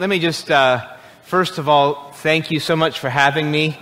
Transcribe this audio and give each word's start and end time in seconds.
Let 0.00 0.10
me 0.10 0.18
just, 0.18 0.50
uh, 0.50 0.92
first 1.22 1.58
of 1.58 1.68
all, 1.68 2.10
thank 2.14 2.50
you 2.50 2.58
so 2.58 2.74
much 2.74 2.98
for 2.98 3.08
having 3.08 3.48
me. 3.48 3.78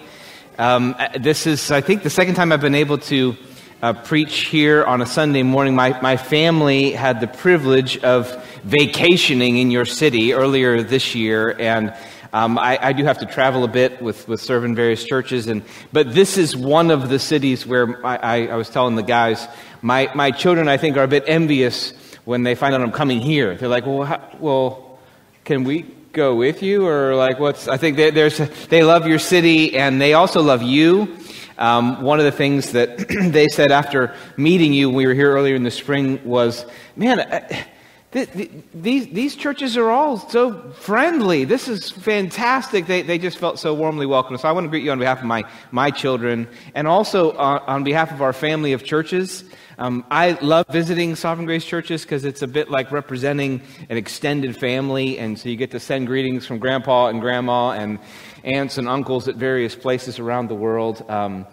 Um, 0.58 0.94
this 1.18 1.46
is, 1.46 1.70
I 1.70 1.80
think, 1.80 2.02
the 2.02 2.10
second 2.10 2.34
time 2.34 2.52
I've 2.52 2.60
been 2.60 2.74
able 2.74 2.98
to 2.98 3.34
uh, 3.80 3.94
preach 3.94 4.40
here 4.40 4.84
on 4.84 5.00
a 5.00 5.06
Sunday 5.06 5.42
morning. 5.42 5.74
My, 5.74 5.98
my 6.02 6.18
family 6.18 6.92
had 6.92 7.22
the 7.22 7.28
privilege 7.28 7.96
of 8.04 8.30
vacationing 8.62 9.56
in 9.56 9.70
your 9.70 9.86
city 9.86 10.34
earlier 10.34 10.82
this 10.82 11.14
year, 11.14 11.56
and 11.58 11.94
um, 12.34 12.58
I, 12.58 12.78
I, 12.88 12.92
do 12.92 13.04
have 13.04 13.20
to 13.20 13.26
travel 13.26 13.64
a 13.64 13.68
bit 13.68 14.02
with, 14.02 14.28
with 14.28 14.42
serving 14.42 14.74
various 14.74 15.04
churches, 15.04 15.48
and, 15.48 15.62
but 15.94 16.12
this 16.12 16.36
is 16.36 16.54
one 16.54 16.90
of 16.90 17.08
the 17.08 17.18
cities 17.18 17.66
where 17.66 18.04
I, 18.06 18.16
I, 18.16 18.46
I 18.48 18.56
was 18.56 18.68
telling 18.68 18.96
the 18.96 19.02
guys, 19.02 19.48
my, 19.80 20.10
my 20.14 20.30
children, 20.30 20.68
I 20.68 20.76
think, 20.76 20.98
are 20.98 21.04
a 21.04 21.08
bit 21.08 21.24
envious 21.26 21.94
when 22.26 22.42
they 22.42 22.54
find 22.54 22.74
out 22.74 22.82
I'm 22.82 22.92
coming 22.92 23.20
here. 23.20 23.56
They're 23.56 23.70
like, 23.70 23.86
well, 23.86 24.02
how, 24.02 24.36
well, 24.38 24.98
can 25.44 25.64
we 25.64 25.86
go 26.12 26.34
with 26.34 26.62
you 26.62 26.86
or 26.86 27.14
like 27.14 27.38
what's 27.38 27.68
i 27.68 27.78
think 27.78 27.96
they, 27.96 28.10
there's 28.10 28.36
they 28.68 28.82
love 28.82 29.06
your 29.06 29.18
city 29.18 29.76
and 29.76 30.00
they 30.00 30.12
also 30.12 30.42
love 30.42 30.62
you. 30.62 31.16
Um, 31.58 32.02
one 32.02 32.18
of 32.18 32.24
the 32.24 32.32
things 32.32 32.72
that 32.72 32.98
they 33.32 33.48
said 33.48 33.70
after 33.70 34.14
meeting 34.36 34.72
you 34.72 34.88
when 34.88 34.96
we 34.96 35.06
were 35.06 35.14
here 35.14 35.32
earlier 35.32 35.54
in 35.54 35.62
the 35.62 35.70
spring 35.70 36.20
was 36.24 36.66
man 36.96 37.20
I, 37.20 37.66
these, 38.12 39.06
these 39.08 39.36
churches 39.36 39.76
are 39.78 39.90
all 39.90 40.18
so 40.18 40.70
friendly. 40.72 41.44
This 41.44 41.66
is 41.66 41.90
fantastic. 41.90 42.86
They, 42.86 43.00
they 43.00 43.16
just 43.16 43.38
felt 43.38 43.58
so 43.58 43.72
warmly 43.72 44.04
welcome. 44.04 44.36
So 44.36 44.48
i 44.48 44.52
want 44.52 44.64
to 44.64 44.68
greet 44.68 44.84
you 44.84 44.90
on 44.90 44.98
behalf 44.98 45.20
of 45.20 45.24
my, 45.24 45.44
my 45.70 45.90
children 45.90 46.46
and 46.74 46.86
also 46.86 47.32
on, 47.32 47.60
on 47.60 47.84
behalf 47.84 48.12
of 48.12 48.20
our 48.20 48.34
family 48.34 48.74
of 48.74 48.84
churches. 48.84 49.44
Um, 49.78 50.04
I 50.10 50.32
love 50.42 50.66
visiting 50.68 51.16
Sovereign 51.16 51.46
Grace 51.46 51.64
churches 51.64 52.02
because 52.02 52.26
it's 52.26 52.42
a 52.42 52.46
bit 52.46 52.70
like 52.70 52.92
representing 52.92 53.62
an 53.88 53.96
extended 53.96 54.56
family, 54.56 55.18
and 55.18 55.38
so 55.38 55.48
you 55.48 55.56
get 55.56 55.70
to 55.70 55.80
send 55.80 56.06
greetings 56.06 56.46
from 56.46 56.58
grandpa 56.58 57.06
and 57.06 57.20
grandma 57.20 57.70
and 57.70 57.98
aunts 58.44 58.76
and 58.76 58.86
uncles 58.88 59.26
at 59.26 59.36
various 59.36 59.74
places 59.74 60.18
around 60.18 60.48
the 60.48 60.54
world. 60.54 61.02
Um, 61.10 61.46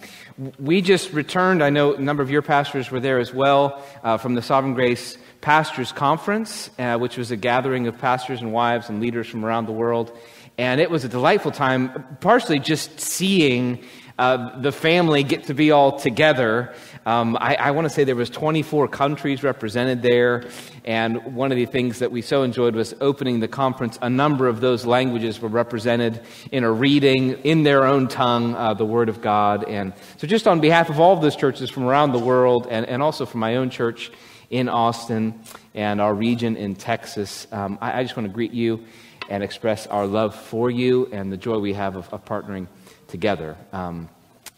we 0.59 0.81
just 0.81 1.13
returned, 1.13 1.63
I 1.63 1.69
know 1.69 1.93
a 1.93 1.99
number 1.99 2.21
of 2.21 2.29
your 2.29 2.41
pastors 2.41 2.91
were 2.91 2.99
there 2.99 3.19
as 3.19 3.33
well, 3.33 3.81
uh, 4.03 4.17
from 4.17 4.35
the 4.35 4.41
Sovereign 4.41 4.73
Grace 4.73 5.17
Pastors 5.41 5.91
Conference, 5.91 6.69
uh, 6.77 6.97
which 6.97 7.17
was 7.17 7.31
a 7.31 7.37
gathering 7.37 7.87
of 7.87 7.97
pastors 7.97 8.41
and 8.41 8.51
wives 8.51 8.89
and 8.89 8.99
leaders 8.99 9.27
from 9.27 9.45
around 9.45 9.65
the 9.65 9.71
world. 9.71 10.17
And 10.57 10.81
it 10.81 10.91
was 10.91 11.05
a 11.05 11.09
delightful 11.09 11.51
time, 11.51 12.17
partially 12.19 12.59
just 12.59 12.99
seeing 12.99 13.83
uh, 14.19 14.59
the 14.59 14.73
family 14.73 15.23
get 15.23 15.45
to 15.45 15.53
be 15.53 15.71
all 15.71 15.97
together. 15.97 16.73
Um, 17.05 17.37
I, 17.39 17.55
I 17.55 17.71
want 17.71 17.85
to 17.85 17.89
say 17.89 18.03
there 18.03 18.17
was 18.17 18.29
24 18.29 18.89
countries 18.89 19.43
represented 19.43 20.01
there, 20.01 20.49
and 20.83 21.33
one 21.33 21.53
of 21.53 21.55
the 21.55 21.65
things 21.65 21.99
that 21.99 22.11
we 22.11 22.21
so 22.21 22.43
enjoyed 22.43 22.75
was 22.75 22.93
opening 22.99 23.39
the 23.39 23.47
conference. 23.47 23.97
A 24.01 24.09
number 24.09 24.49
of 24.49 24.59
those 24.59 24.85
languages 24.85 25.39
were 25.39 25.47
represented 25.47 26.19
in 26.51 26.65
a 26.65 26.71
reading 26.71 27.31
in 27.45 27.63
their 27.63 27.85
own 27.85 28.09
tongue, 28.09 28.55
uh, 28.55 28.73
the 28.73 28.85
Word 28.85 29.07
of 29.07 29.21
God. 29.21 29.63
And 29.63 29.93
so, 30.17 30.27
just 30.27 30.49
on 30.49 30.59
behalf 30.59 30.89
of 30.89 30.99
all 30.99 31.13
of 31.13 31.21
those 31.21 31.37
churches 31.37 31.69
from 31.69 31.85
around 31.85 32.11
the 32.11 32.19
world, 32.19 32.67
and, 32.69 32.85
and 32.85 33.01
also 33.01 33.25
from 33.25 33.39
my 33.39 33.55
own 33.55 33.69
church 33.69 34.11
in 34.49 34.69
Austin 34.69 35.39
and 35.73 36.01
our 36.01 36.13
region 36.13 36.55
in 36.57 36.75
Texas, 36.75 37.47
um, 37.51 37.77
I, 37.81 37.99
I, 37.99 38.03
just 38.03 38.17
want 38.17 38.27
to 38.27 38.33
greet 38.33 38.51
you 38.51 38.83
and 39.29 39.43
express 39.43 39.85
our 39.87 40.07
love 40.07 40.35
for 40.35 40.71
you 40.71 41.07
and 41.11 41.31
the 41.31 41.37
joy 41.37 41.59
we 41.59 41.73
have 41.73 41.95
of, 41.95 42.11
of 42.13 42.25
partnering 42.25 42.67
together. 43.07 43.55
Um, 43.71 44.09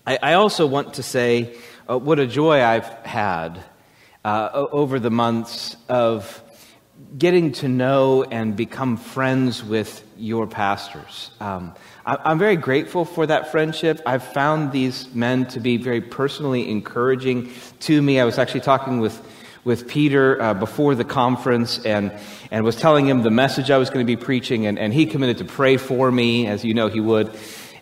I, 0.08 0.18
I, 0.22 0.34
also 0.34 0.66
want 0.66 0.96
to 0.96 1.04
say 1.04 1.56
uh, 1.90 1.98
what 1.98 2.20
a 2.20 2.28
joy 2.28 2.64
I've 2.64 2.88
had 3.06 3.64
uh, 4.24 4.50
over 4.54 5.00
the 5.00 5.12
months 5.12 5.76
of 5.90 6.42
getting 7.18 7.52
to 7.52 7.68
know 7.68 8.24
and 8.24 8.56
become 8.56 8.96
friends 8.98 9.64
with 9.64 10.06
your 10.18 10.48
pastors. 10.48 11.32
Um, 11.40 11.74
I, 12.06 12.32
am 12.32 12.40
very 12.40 12.56
grateful 12.56 13.06
for 13.06 13.26
that 13.26 13.52
friendship. 13.52 14.02
I've 14.06 14.24
found 14.24 14.72
these 14.72 15.14
men 15.14 15.46
to 15.48 15.60
be 15.60 15.78
very 15.78 16.02
personally 16.02 16.70
encouraging 16.70 17.52
to 17.82 18.02
me. 18.02 18.20
I 18.20 18.26
was 18.26 18.38
actually 18.38 18.62
talking 18.62 19.00
with 19.00 19.22
with 19.64 19.88
Peter 19.88 20.42
uh, 20.42 20.54
before 20.54 20.96
the 20.96 21.04
conference 21.04 21.86
and, 21.86 22.12
and 22.50 22.66
was 22.66 22.76
telling 22.76 23.08
him 23.08 23.22
the 23.22 23.30
message 23.30 23.70
I 23.70 23.78
was 23.78 23.90
going 23.90 24.06
to 24.06 24.18
be 24.18 24.22
preaching, 24.22 24.66
and, 24.66 24.80
and 24.80 24.94
he 24.94 25.06
committed 25.06 25.38
to 25.40 25.46
pray 25.46 25.78
for 25.78 26.12
me, 26.12 26.48
as 26.48 26.66
you 26.66 26.74
know 26.74 26.88
he 26.88 27.00
would. 27.00 27.32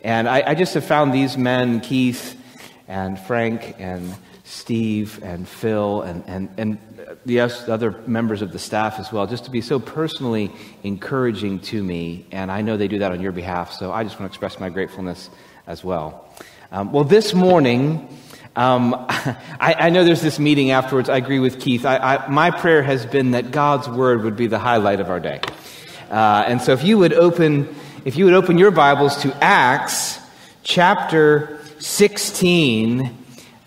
And 0.03 0.27
I, 0.27 0.43
I 0.45 0.55
just 0.55 0.73
have 0.73 0.85
found 0.85 1.13
these 1.13 1.37
men, 1.37 1.81
Keith 1.81 2.35
and 2.87 3.19
Frank 3.19 3.75
and 3.79 4.15
Steve 4.43 5.19
and 5.23 5.47
Phil 5.47 6.01
and, 6.01 6.23
and, 6.25 6.49
and 6.57 6.77
the 7.25 7.41
other 7.41 7.91
members 8.07 8.41
of 8.41 8.51
the 8.51 8.59
staff 8.59 8.99
as 8.99 9.11
well, 9.11 9.27
just 9.27 9.45
to 9.45 9.51
be 9.51 9.61
so 9.61 9.79
personally 9.79 10.51
encouraging 10.83 11.59
to 11.59 11.83
me. 11.83 12.25
And 12.31 12.51
I 12.51 12.61
know 12.61 12.75
they 12.75 12.87
do 12.87 12.99
that 12.99 13.11
on 13.11 13.21
your 13.21 13.31
behalf, 13.31 13.71
so 13.71 13.91
I 13.91 14.03
just 14.03 14.19
want 14.19 14.31
to 14.31 14.35
express 14.35 14.59
my 14.59 14.69
gratefulness 14.69 15.29
as 15.67 15.83
well. 15.83 16.27
Um, 16.71 16.91
well, 16.91 17.03
this 17.03 17.33
morning, 17.33 18.07
um, 18.59 18.93
I, 19.09 19.75
I, 19.79 19.89
know 19.89 20.03
there's 20.03 20.21
this 20.21 20.37
meeting 20.37 20.71
afterwards. 20.71 21.07
I 21.07 21.15
agree 21.15 21.39
with 21.39 21.61
Keith. 21.61 21.85
I, 21.85 21.95
I, 21.97 22.27
my 22.27 22.51
prayer 22.51 22.83
has 22.83 23.05
been 23.05 23.31
that 23.31 23.51
God's 23.51 23.87
word 23.87 24.23
would 24.25 24.35
be 24.35 24.47
the 24.47 24.59
highlight 24.59 24.99
of 24.99 25.09
our 25.09 25.21
day. 25.21 25.39
Uh, 26.11 26.43
and 26.45 26.61
so 26.61 26.73
if 26.73 26.83
you 26.83 26.97
would 26.97 27.13
open 27.13 27.73
if 28.03 28.17
you 28.17 28.25
would 28.25 28.33
open 28.33 28.57
your 28.57 28.71
Bibles 28.71 29.21
to 29.23 29.33
Acts 29.41 30.19
chapter 30.63 31.59
16, 31.79 33.15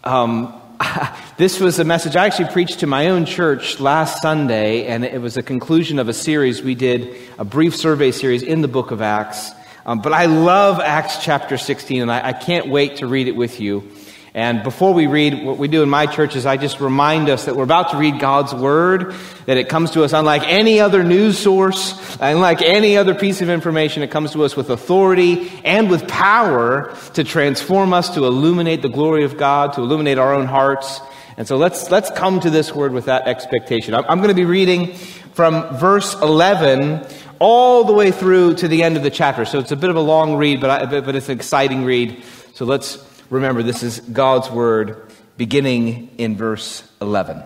um, 0.05 0.61
this 1.39 1.59
was 1.59 1.79
a 1.79 1.85
message 1.85 2.15
I 2.15 2.27
actually 2.27 2.51
preached 2.51 2.81
to 2.81 2.87
my 2.87 3.09
own 3.09 3.25
church 3.25 3.81
last 3.81 4.21
Sunday, 4.21 4.87
and 4.87 5.05
it 5.05 5.23
was 5.23 5.39
a 5.39 5.43
conclusion 5.43 5.99
of 5.99 6.09
a 6.09 6.15
series 6.15 6.63
we 6.63 6.75
did, 6.75 7.17
a 7.39 7.45
brief 7.45 7.77
survey 7.77 8.11
series 8.11 8.43
in 8.43 8.61
the 8.61 8.69
book 8.69 8.91
of 8.91 9.01
Acts. 9.01 9.53
Um, 9.87 10.01
but 10.01 10.13
I 10.13 10.27
love 10.27 10.81
Acts 10.81 11.23
chapter 11.23 11.57
16, 11.57 12.03
and 12.03 12.13
I, 12.13 12.29
I 12.29 12.33
can't 12.33 12.69
wait 12.69 12.97
to 12.97 13.07
read 13.07 13.29
it 13.29 13.37
with 13.37 13.59
you. 13.61 13.91
And 14.35 14.63
before 14.63 14.95
we 14.95 15.09
read, 15.09 15.45
what 15.45 15.59
we 15.59 15.69
do 15.69 15.83
in 15.83 15.91
my 15.91 16.07
church 16.07 16.37
is 16.37 16.47
I 16.47 16.57
just 16.57 16.81
remind 16.81 17.29
us 17.29 17.45
that 17.45 17.55
we're 17.55 17.65
about 17.65 17.91
to 17.91 17.99
read 17.99 18.19
God's 18.19 18.55
Word, 18.55 19.15
that 19.45 19.59
it 19.59 19.69
comes 19.69 19.91
to 19.91 20.05
us 20.05 20.15
unlike 20.15 20.45
any 20.45 20.81
other 20.81 21.05
news 21.05 21.39
source, 21.39 22.17
unlike 22.19 22.63
any 22.63 22.97
other 22.97 23.15
piece 23.15 23.43
of 23.43 23.51
information. 23.51 24.03
It 24.03 24.11
comes 24.11 24.33
to 24.33 24.43
us 24.45 24.57
with 24.57 24.71
authority 24.71 25.53
and 25.65 25.91
with 25.91 26.09
power 26.09 26.97
to 27.13 27.25
transform 27.25 27.93
us, 27.93 28.15
to 28.15 28.25
illuminate 28.25 28.81
the 28.81 28.89
glory 28.89 29.25
of 29.25 29.37
God, 29.37 29.75
to 29.75 29.83
illuminate 29.83 30.17
our 30.17 30.33
own 30.33 30.47
hearts. 30.47 31.01
And 31.37 31.47
so 31.47 31.59
let's, 31.59 31.91
let's 31.91 32.11
come 32.11 32.41
to 32.41 32.49
this 32.49 32.75
Word 32.75 32.93
with 32.93 33.05
that 33.07 33.29
expectation. 33.29 33.93
I'm, 33.93 34.05
I'm 34.09 34.19
going 34.19 34.31
to 34.31 34.35
be 34.35 34.47
reading 34.47 34.95
from 35.35 35.77
verse 35.77 36.15
11 36.15 37.07
all 37.39 37.85
the 37.85 37.93
way 37.93 38.11
through 38.11 38.55
to 38.55 38.69
the 38.69 38.83
end 38.83 38.97
of 38.97 39.03
the 39.03 39.11
chapter. 39.11 39.45
So 39.45 39.59
it's 39.59 39.73
a 39.73 39.77
bit 39.77 39.91
of 39.91 39.97
a 39.97 40.01
long 40.01 40.37
read, 40.37 40.63
but, 40.63 40.71
I, 40.71 41.01
but 41.03 41.15
it's 41.15 41.29
an 41.29 41.37
exciting 41.37 41.85
read. 41.85 42.25
So 42.55 42.65
let's 42.65 42.97
Remember, 43.33 43.63
this 43.63 43.83
is 43.83 43.99
God's 44.01 44.51
word 44.51 45.11
beginning 45.39 46.11
in 46.19 46.37
verse 46.37 46.87
11. 47.01 47.43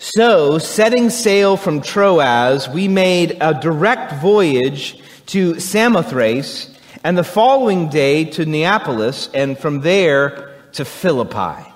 So, 0.00 0.58
setting 0.58 1.10
sail 1.10 1.56
from 1.56 1.80
Troas, 1.80 2.68
we 2.68 2.88
made 2.88 3.38
a 3.40 3.54
direct 3.54 4.14
voyage 4.14 5.00
to 5.26 5.60
Samothrace, 5.60 6.76
and 7.04 7.16
the 7.16 7.22
following 7.22 7.88
day 7.88 8.24
to 8.24 8.44
Neapolis, 8.44 9.30
and 9.32 9.56
from 9.56 9.82
there 9.82 10.56
to 10.72 10.84
Philippi, 10.84 11.70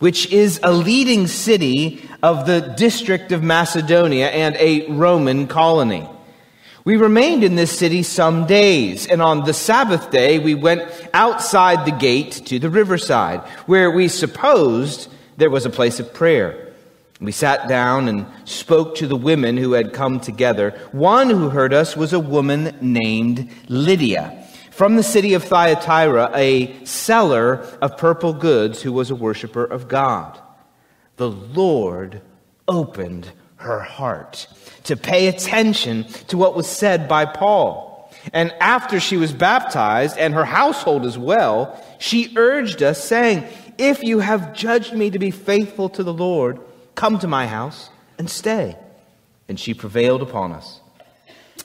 which 0.00 0.30
is 0.30 0.60
a 0.62 0.74
leading 0.74 1.28
city 1.28 2.06
of 2.22 2.46
the 2.46 2.60
district 2.60 3.32
of 3.32 3.42
Macedonia 3.42 4.28
and 4.28 4.54
a 4.56 4.86
Roman 4.90 5.46
colony. 5.46 6.06
We 6.84 6.96
remained 6.96 7.44
in 7.44 7.56
this 7.56 7.76
city 7.76 8.02
some 8.02 8.46
days, 8.46 9.06
and 9.06 9.20
on 9.20 9.44
the 9.44 9.52
Sabbath 9.52 10.10
day 10.10 10.38
we 10.38 10.54
went 10.54 10.82
outside 11.12 11.84
the 11.84 11.90
gate 11.90 12.46
to 12.46 12.58
the 12.58 12.70
riverside, 12.70 13.40
where 13.66 13.90
we 13.90 14.08
supposed 14.08 15.12
there 15.36 15.50
was 15.50 15.66
a 15.66 15.70
place 15.70 16.00
of 16.00 16.14
prayer. 16.14 16.72
We 17.20 17.32
sat 17.32 17.68
down 17.68 18.08
and 18.08 18.26
spoke 18.46 18.94
to 18.96 19.06
the 19.06 19.16
women 19.16 19.58
who 19.58 19.72
had 19.72 19.92
come 19.92 20.20
together. 20.20 20.70
One 20.92 21.28
who 21.28 21.50
heard 21.50 21.74
us 21.74 21.94
was 21.94 22.14
a 22.14 22.20
woman 22.20 22.74
named 22.80 23.50
Lydia, 23.68 24.42
from 24.70 24.96
the 24.96 25.02
city 25.02 25.34
of 25.34 25.44
Thyatira, 25.44 26.30
a 26.34 26.82
seller 26.86 27.56
of 27.82 27.98
purple 27.98 28.32
goods 28.32 28.80
who 28.80 28.92
was 28.92 29.10
a 29.10 29.14
worshiper 29.14 29.64
of 29.64 29.86
God. 29.86 30.40
The 31.16 31.30
Lord 31.30 32.22
opened 32.66 33.30
her 33.60 33.80
heart 33.80 34.46
to 34.84 34.96
pay 34.96 35.28
attention 35.28 36.04
to 36.28 36.36
what 36.36 36.56
was 36.56 36.66
said 36.66 37.08
by 37.08 37.26
Paul. 37.26 38.10
And 38.32 38.52
after 38.60 39.00
she 39.00 39.16
was 39.16 39.32
baptized, 39.32 40.18
and 40.18 40.34
her 40.34 40.44
household 40.44 41.06
as 41.06 41.16
well, 41.16 41.82
she 41.98 42.32
urged 42.36 42.82
us, 42.82 43.02
saying, 43.02 43.46
If 43.78 44.02
you 44.02 44.20
have 44.20 44.54
judged 44.54 44.92
me 44.94 45.10
to 45.10 45.18
be 45.18 45.30
faithful 45.30 45.88
to 45.90 46.02
the 46.02 46.12
Lord, 46.12 46.58
come 46.94 47.18
to 47.18 47.28
my 47.28 47.46
house 47.46 47.88
and 48.18 48.28
stay. 48.28 48.76
And 49.48 49.58
she 49.58 49.74
prevailed 49.74 50.22
upon 50.22 50.52
us. 50.52 50.80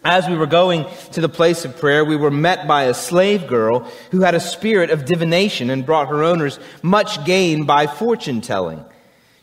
As 0.04 0.28
we 0.28 0.38
were 0.38 0.46
going 0.46 0.86
to 1.14 1.22
the 1.22 1.30
place 1.30 1.66
of 1.66 1.80
prayer, 1.80 2.06
we 2.06 2.16
were 2.16 2.32
met 2.32 2.68
by 2.68 2.84
a 2.84 2.94
slave 2.94 3.48
girl 3.48 3.90
who 4.12 4.22
had 4.22 4.36
a 4.36 4.40
spirit 4.40 4.92
of 4.92 5.06
divination 5.06 5.70
and 5.70 5.86
brought 5.86 6.10
her 6.10 6.24
owners 6.24 6.60
much 6.84 7.26
gain 7.26 7.66
by 7.66 7.88
fortune 7.88 8.42
telling. 8.42 8.86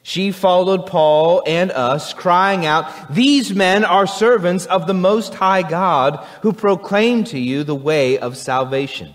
She 0.03 0.33
followed 0.33 0.87
Paul 0.87 1.43
and 1.47 1.71
us, 1.71 2.13
crying 2.13 2.67
out, 2.67 3.15
These 3.15 3.55
men 3.55 3.85
are 3.85 4.07
servants 4.07 4.67
of 4.67 4.87
the 4.87 4.95
Most 4.95 5.35
High 5.35 5.63
God, 5.63 6.27
who 6.43 6.53
proclaim 6.53 7.25
to 7.25 7.39
you 7.39 7.63
the 7.63 7.75
way 7.75 8.19
of 8.19 8.37
salvation. 8.37 9.15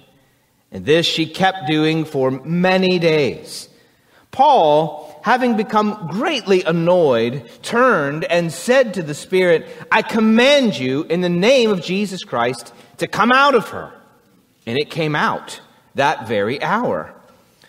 And 0.71 0.85
this 0.85 1.05
she 1.05 1.25
kept 1.25 1.67
doing 1.67 2.05
for 2.05 2.31
many 2.31 2.99
days. 2.99 3.67
Paul, 4.31 5.19
having 5.23 5.57
become 5.57 6.07
greatly 6.11 6.63
annoyed, 6.63 7.49
turned 7.63 8.23
and 8.25 8.51
said 8.51 8.93
to 8.93 9.03
the 9.03 9.13
Spirit, 9.13 9.67
I 9.91 10.01
command 10.01 10.77
you 10.77 11.03
in 11.03 11.21
the 11.21 11.29
name 11.29 11.69
of 11.69 11.81
Jesus 11.81 12.23
Christ 12.23 12.73
to 12.97 13.07
come 13.07 13.31
out 13.31 13.55
of 13.55 13.69
her. 13.69 13.93
And 14.65 14.77
it 14.77 14.89
came 14.89 15.15
out 15.15 15.59
that 15.95 16.27
very 16.27 16.61
hour. 16.61 17.13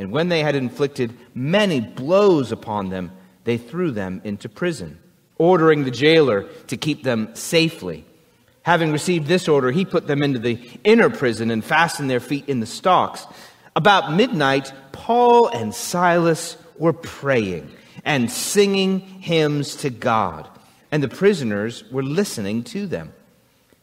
And 0.00 0.10
when 0.10 0.30
they 0.30 0.42
had 0.42 0.54
inflicted 0.54 1.12
many 1.34 1.78
blows 1.78 2.52
upon 2.52 2.88
them, 2.88 3.12
they 3.44 3.58
threw 3.58 3.90
them 3.90 4.22
into 4.24 4.48
prison, 4.48 4.98
ordering 5.36 5.84
the 5.84 5.90
jailer 5.90 6.44
to 6.68 6.78
keep 6.78 7.02
them 7.02 7.28
safely. 7.34 8.06
Having 8.62 8.92
received 8.92 9.26
this 9.26 9.46
order, 9.46 9.70
he 9.70 9.84
put 9.84 10.06
them 10.06 10.22
into 10.22 10.38
the 10.38 10.58
inner 10.84 11.10
prison 11.10 11.50
and 11.50 11.62
fastened 11.62 12.08
their 12.08 12.18
feet 12.18 12.48
in 12.48 12.60
the 12.60 12.66
stocks. 12.66 13.26
About 13.76 14.14
midnight, 14.14 14.72
Paul 14.92 15.48
and 15.48 15.74
Silas 15.74 16.56
were 16.78 16.94
praying 16.94 17.70
and 18.02 18.30
singing 18.30 19.00
hymns 19.00 19.76
to 19.76 19.90
God, 19.90 20.48
and 20.90 21.02
the 21.02 21.08
prisoners 21.08 21.84
were 21.92 22.02
listening 22.02 22.64
to 22.64 22.86
them. 22.86 23.12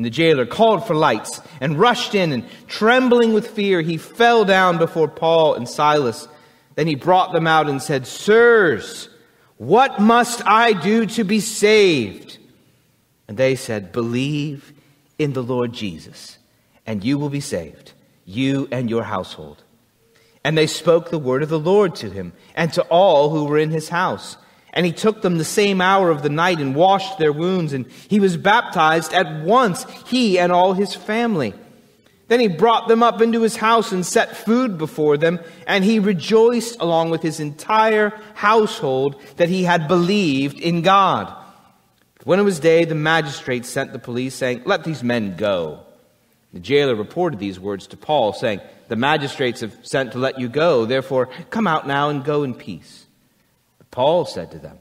And 0.00 0.04
the 0.06 0.08
jailer 0.08 0.46
called 0.46 0.86
for 0.86 0.94
lights 0.94 1.42
and 1.60 1.78
rushed 1.78 2.14
in, 2.14 2.32
and 2.32 2.48
trembling 2.66 3.34
with 3.34 3.50
fear, 3.50 3.82
he 3.82 3.98
fell 3.98 4.46
down 4.46 4.78
before 4.78 5.08
Paul 5.08 5.56
and 5.56 5.68
Silas. 5.68 6.26
Then 6.74 6.86
he 6.86 6.94
brought 6.94 7.34
them 7.34 7.46
out 7.46 7.68
and 7.68 7.82
said, 7.82 8.06
Sirs, 8.06 9.10
what 9.58 10.00
must 10.00 10.40
I 10.46 10.72
do 10.72 11.04
to 11.04 11.22
be 11.22 11.38
saved? 11.38 12.38
And 13.28 13.36
they 13.36 13.54
said, 13.56 13.92
Believe 13.92 14.72
in 15.18 15.34
the 15.34 15.42
Lord 15.42 15.74
Jesus, 15.74 16.38
and 16.86 17.04
you 17.04 17.18
will 17.18 17.28
be 17.28 17.40
saved, 17.40 17.92
you 18.24 18.68
and 18.72 18.88
your 18.88 19.02
household. 19.02 19.62
And 20.42 20.56
they 20.56 20.66
spoke 20.66 21.10
the 21.10 21.18
word 21.18 21.42
of 21.42 21.50
the 21.50 21.58
Lord 21.58 21.94
to 21.96 22.08
him 22.08 22.32
and 22.54 22.72
to 22.72 22.82
all 22.84 23.28
who 23.28 23.44
were 23.44 23.58
in 23.58 23.68
his 23.68 23.90
house. 23.90 24.38
And 24.72 24.86
he 24.86 24.92
took 24.92 25.22
them 25.22 25.38
the 25.38 25.44
same 25.44 25.80
hour 25.80 26.10
of 26.10 26.22
the 26.22 26.28
night 26.28 26.60
and 26.60 26.74
washed 26.74 27.18
their 27.18 27.32
wounds, 27.32 27.72
and 27.72 27.86
he 28.08 28.20
was 28.20 28.36
baptized 28.36 29.12
at 29.12 29.42
once, 29.44 29.84
he 30.06 30.38
and 30.38 30.52
all 30.52 30.74
his 30.74 30.94
family. 30.94 31.54
Then 32.28 32.38
he 32.38 32.46
brought 32.46 32.86
them 32.86 33.02
up 33.02 33.20
into 33.20 33.42
his 33.42 33.56
house 33.56 33.90
and 33.90 34.06
set 34.06 34.36
food 34.36 34.78
before 34.78 35.16
them, 35.16 35.40
and 35.66 35.82
he 35.82 35.98
rejoiced 35.98 36.80
along 36.80 37.10
with 37.10 37.22
his 37.22 37.40
entire 37.40 38.10
household 38.34 39.20
that 39.36 39.48
he 39.48 39.64
had 39.64 39.88
believed 39.88 40.60
in 40.60 40.82
God. 40.82 41.36
When 42.22 42.38
it 42.38 42.44
was 42.44 42.60
day, 42.60 42.84
the 42.84 42.94
magistrate 42.94 43.66
sent 43.66 43.92
the 43.92 43.98
police, 43.98 44.36
saying, 44.36 44.62
Let 44.64 44.84
these 44.84 45.02
men 45.02 45.36
go. 45.36 45.80
The 46.52 46.60
jailer 46.60 46.94
reported 46.94 47.40
these 47.40 47.58
words 47.58 47.88
to 47.88 47.96
Paul, 47.96 48.32
saying, 48.32 48.60
The 48.86 48.94
magistrates 48.96 49.60
have 49.62 49.76
sent 49.82 50.12
to 50.12 50.18
let 50.18 50.38
you 50.38 50.48
go, 50.48 50.84
therefore 50.84 51.30
come 51.50 51.66
out 51.66 51.88
now 51.88 52.10
and 52.10 52.24
go 52.24 52.44
in 52.44 52.54
peace. 52.54 53.06
Paul 53.90 54.24
said 54.24 54.52
to 54.52 54.58
them, 54.58 54.78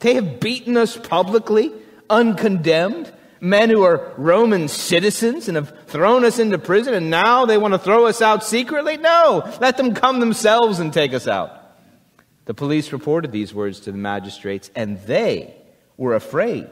They 0.00 0.14
have 0.14 0.40
beaten 0.40 0.76
us 0.76 0.96
publicly, 0.96 1.72
uncondemned, 2.08 3.12
men 3.40 3.68
who 3.68 3.82
are 3.82 4.12
Roman 4.16 4.68
citizens 4.68 5.48
and 5.48 5.56
have 5.56 5.86
thrown 5.86 6.24
us 6.24 6.38
into 6.38 6.58
prison, 6.58 6.94
and 6.94 7.10
now 7.10 7.44
they 7.44 7.58
want 7.58 7.74
to 7.74 7.78
throw 7.78 8.06
us 8.06 8.22
out 8.22 8.42
secretly? 8.42 8.96
No, 8.96 9.42
let 9.60 9.76
them 9.76 9.94
come 9.94 10.20
themselves 10.20 10.78
and 10.78 10.92
take 10.92 11.12
us 11.12 11.28
out. 11.28 11.60
The 12.46 12.54
police 12.54 12.92
reported 12.92 13.32
these 13.32 13.54
words 13.54 13.80
to 13.80 13.92
the 13.92 13.98
magistrates, 13.98 14.70
and 14.74 14.98
they 15.02 15.54
were 15.96 16.14
afraid 16.14 16.68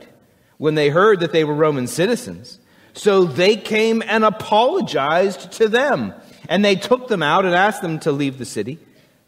when 0.58 0.74
they 0.74 0.90
heard 0.90 1.20
that 1.20 1.32
they 1.32 1.44
were 1.44 1.54
Roman 1.54 1.86
citizens. 1.86 2.58
So 2.94 3.24
they 3.24 3.56
came 3.56 4.02
and 4.06 4.24
apologized 4.24 5.52
to 5.52 5.68
them, 5.68 6.14
and 6.48 6.64
they 6.64 6.76
took 6.76 7.08
them 7.08 7.22
out 7.22 7.44
and 7.44 7.54
asked 7.54 7.82
them 7.82 7.98
to 8.00 8.12
leave 8.12 8.38
the 8.38 8.44
city. 8.44 8.78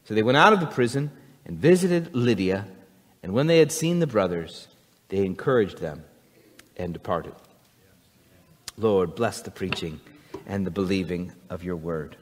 So 0.04 0.14
they 0.14 0.22
went 0.22 0.36
out 0.36 0.52
of 0.52 0.60
the 0.60 0.66
prison 0.66 1.10
and 1.46 1.58
visited 1.58 2.14
Lydia, 2.14 2.66
and 3.22 3.32
when 3.32 3.46
they 3.46 3.58
had 3.58 3.72
seen 3.72 3.98
the 3.98 4.06
brothers, 4.06 4.68
they 5.08 5.24
encouraged 5.24 5.78
them 5.78 6.04
and 6.76 6.92
departed. 6.92 7.34
Lord, 8.76 9.14
bless 9.14 9.40
the 9.40 9.50
preaching 9.50 10.00
and 10.46 10.66
the 10.66 10.70
believing 10.70 11.32
of 11.48 11.62
your 11.62 11.76
word. 11.76 12.16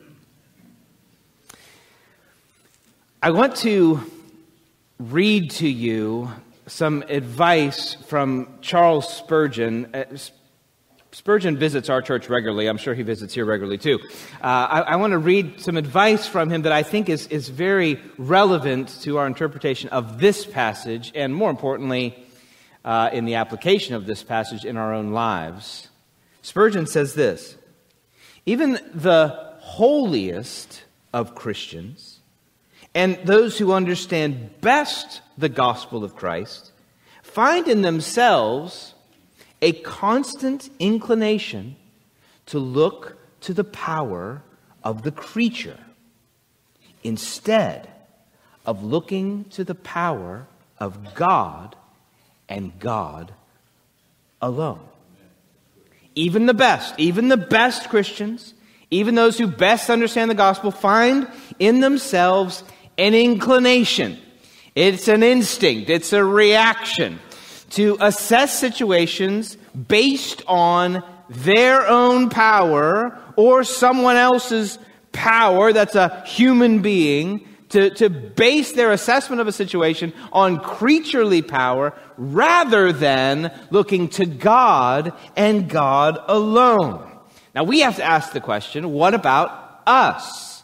I 3.23 3.31
want 3.31 3.57
to 3.59 4.01
read 4.99 5.53
to 5.53 5.69
you 5.69 6.31
some 6.67 7.03
advice 7.09 7.95
from 7.95 8.59
Charles 8.61 9.13
Spurgeon. 9.13 9.95
Uh, 9.95 10.05
Spurgeon 11.15 11.59
visits 11.59 11.91
our 11.91 12.01
church 12.01 12.31
regularly. 12.31 12.69
I'm 12.69 12.79
sure 12.79 12.95
he 12.95 13.03
visits 13.03 13.35
here 13.35 13.45
regularly 13.45 13.77
too. 13.77 13.99
Uh, 14.43 14.47
I, 14.47 14.81
I 14.81 14.97
want 14.97 15.11
to 15.11 15.19
read 15.19 15.61
some 15.61 15.77
advice 15.77 16.27
from 16.27 16.49
him 16.49 16.63
that 16.63 16.73
I 16.73 16.83
think 16.83 17.11
is, 17.11 17.27
is 17.27 17.51
very 17.51 18.01
relevant 18.17 18.89
to 19.03 19.19
our 19.19 19.27
interpretation 19.27 19.91
of 19.91 20.19
this 20.19 20.47
passage, 20.47 21.13
and 21.15 21.35
more 21.35 21.51
importantly, 21.51 22.17
uh, 22.83 23.11
in 23.13 23.27
the 23.27 23.35
application 23.35 23.95
of 23.95 24.07
this 24.07 24.23
passage 24.23 24.65
in 24.65 24.79
our 24.79 24.95
own 24.95 25.13
lives. 25.13 25.89
Spurgeon 26.41 26.87
says 26.87 27.13
this 27.13 27.57
Even 28.47 28.79
the 28.95 29.39
holiest 29.61 30.83
of 31.13 31.35
Christians 31.35 32.21
and 32.95 33.19
those 33.25 33.59
who 33.59 33.73
understand 33.73 34.61
best 34.63 35.21
the 35.37 35.51
gospel 35.51 36.05
of 36.05 36.17
Christ 36.17 36.73
find 37.23 37.69
in 37.69 37.83
themselves 37.83 38.92
a 39.63 39.73
constant 39.73 40.69
inclination 40.81 41.77
to 42.47 42.59
look 42.59 43.17
to 43.41 43.55
the 43.55 43.65
power 43.65 44.43
of 44.83 45.03
the 45.03 45.13
creature 45.13 45.79
instead 47.05 47.89
of 48.67 48.83
looking 48.83 49.45
to 49.45 49.65
the 49.65 49.75
power 49.75 50.47
of 50.79 51.15
God 51.15 51.77
and 52.49 52.77
God 52.81 53.33
alone. 54.41 54.81
Even 56.15 56.47
the 56.47 56.55
best, 56.55 56.95
even 56.99 57.29
the 57.29 57.37
best 57.37 57.89
Christians, 57.89 58.55
even 58.91 59.15
those 59.15 59.39
who 59.39 59.47
best 59.47 59.89
understand 59.89 60.31
the 60.31 60.35
gospel, 60.35 60.71
find 60.71 61.27
in 61.59 61.81
themselves 61.81 62.65
an 62.99 63.15
inclination. 63.15 64.19
It's 64.75 65.09
an 65.09 65.23
instinct, 65.23 65.89
it's 65.89 66.13
a 66.13 66.25
reaction 66.25 67.19
to 67.73 67.97
assess 68.01 68.59
situations 68.59 69.57
based 69.89 70.43
on 70.47 71.03
their 71.29 71.87
own 71.89 72.29
power 72.29 73.19
or 73.37 73.65
someone 73.65 74.17
else's 74.17 74.79
power 75.13 75.73
that's 75.73 75.95
a 75.95 76.23
human 76.27 76.83
being 76.83 77.49
to, 77.71 77.89
to 77.91 78.11
base 78.11 78.73
their 78.73 78.93
assessment 78.93 79.41
of 79.41 79.49
a 79.49 79.53
situation 79.53 80.13
on 80.33 80.61
creaturely 80.61 81.41
power 81.41 81.95
rather 82.19 82.93
than 82.93 83.51
looking 83.71 84.09
to 84.09 84.27
God 84.27 85.15
and 85.37 85.71
God 85.71 86.19
alone. 86.29 87.11
Now 87.55 87.65
we 87.65 87.81
have 87.81 87.97
to 87.97 88.05
ask 88.05 88.33
the 88.33 88.41
question 88.41 88.93
what 88.93 89.15
about 89.15 89.83
us? 89.87 90.63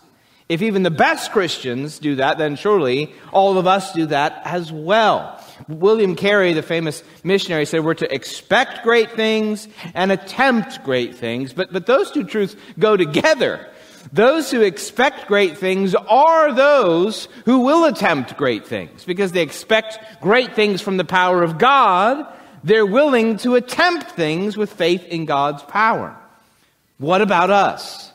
If 0.50 0.62
even 0.62 0.82
the 0.82 0.90
best 0.90 1.32
Christians 1.32 1.98
do 1.98 2.16
that, 2.16 2.38
then 2.38 2.56
surely 2.56 3.12
all 3.32 3.58
of 3.58 3.66
us 3.66 3.92
do 3.92 4.06
that 4.06 4.42
as 4.44 4.72
well. 4.72 5.42
William 5.68 6.16
Carey, 6.16 6.54
the 6.54 6.62
famous 6.62 7.02
missionary, 7.22 7.66
said 7.66 7.84
we're 7.84 7.94
to 7.94 8.12
expect 8.12 8.82
great 8.82 9.12
things 9.12 9.68
and 9.94 10.10
attempt 10.10 10.82
great 10.82 11.14
things, 11.14 11.52
but, 11.52 11.72
but 11.72 11.86
those 11.86 12.10
two 12.10 12.24
truths 12.24 12.56
go 12.78 12.96
together. 12.96 13.68
Those 14.12 14.50
who 14.50 14.62
expect 14.62 15.28
great 15.28 15.58
things 15.58 15.94
are 15.94 16.52
those 16.52 17.28
who 17.44 17.60
will 17.60 17.84
attempt 17.84 18.36
great 18.36 18.66
things 18.66 19.04
because 19.04 19.32
they 19.32 19.42
expect 19.42 19.98
great 20.22 20.54
things 20.54 20.80
from 20.80 20.96
the 20.96 21.04
power 21.04 21.42
of 21.42 21.58
God. 21.58 22.26
They're 22.64 22.86
willing 22.86 23.36
to 23.38 23.56
attempt 23.56 24.12
things 24.12 24.56
with 24.56 24.72
faith 24.72 25.04
in 25.04 25.26
God's 25.26 25.62
power. 25.64 26.16
What 26.98 27.20
about 27.20 27.50
us? 27.50 28.07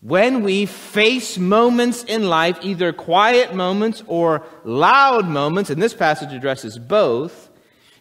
When 0.00 0.44
we 0.44 0.66
face 0.66 1.38
moments 1.38 2.04
in 2.04 2.28
life, 2.28 2.58
either 2.62 2.92
quiet 2.92 3.54
moments 3.54 4.04
or 4.06 4.46
loud 4.62 5.26
moments, 5.26 5.70
and 5.70 5.82
this 5.82 5.94
passage 5.94 6.32
addresses 6.32 6.78
both, 6.78 7.48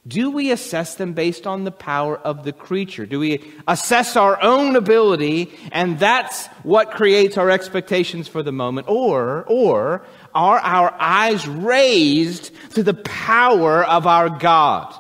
do 0.08 0.30
we 0.30 0.51
assess 0.51 0.96
them 0.96 1.13
based 1.13 1.48
on 1.48 1.63
the 1.63 1.72
power 1.72 2.18
of 2.18 2.44
the 2.44 2.54
creature? 2.54 3.06
Do 3.06 3.20
we 3.20 3.44
assess 3.68 4.16
our 4.16 4.42
own 4.42 4.75
ability 4.75 5.51
and 5.72 6.00
that's 6.00 6.48
what 6.63 6.92
creates 6.92 7.36
our 7.36 7.50
expectations 7.50 8.27
for 8.27 8.44
the 8.44 8.51
moment? 8.51 8.88
Or, 8.88 9.44
or 9.48 10.06
are 10.34 10.60
our 10.60 10.94
eyes 11.00 11.48
raised 11.48 12.51
to 12.75 12.84
the 12.84 12.94
power 12.94 13.84
of 13.84 14.06
our 14.06 14.30
God? 14.30 14.94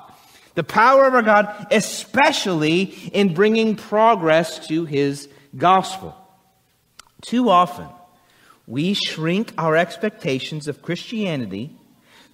The 0.55 0.63
power 0.63 1.05
of 1.05 1.13
our 1.13 1.21
God, 1.21 1.67
especially 1.71 2.81
in 3.13 3.35
bringing 3.35 3.75
progress 3.75 4.67
to 4.67 4.85
His 4.85 5.29
gospel. 5.55 6.15
Too 7.27 7.49
often, 7.49 7.89
we 8.67 8.93
shrink 8.93 9.53
our 9.57 9.75
expectations 9.75 10.69
of 10.69 10.81
Christianity 10.81 11.75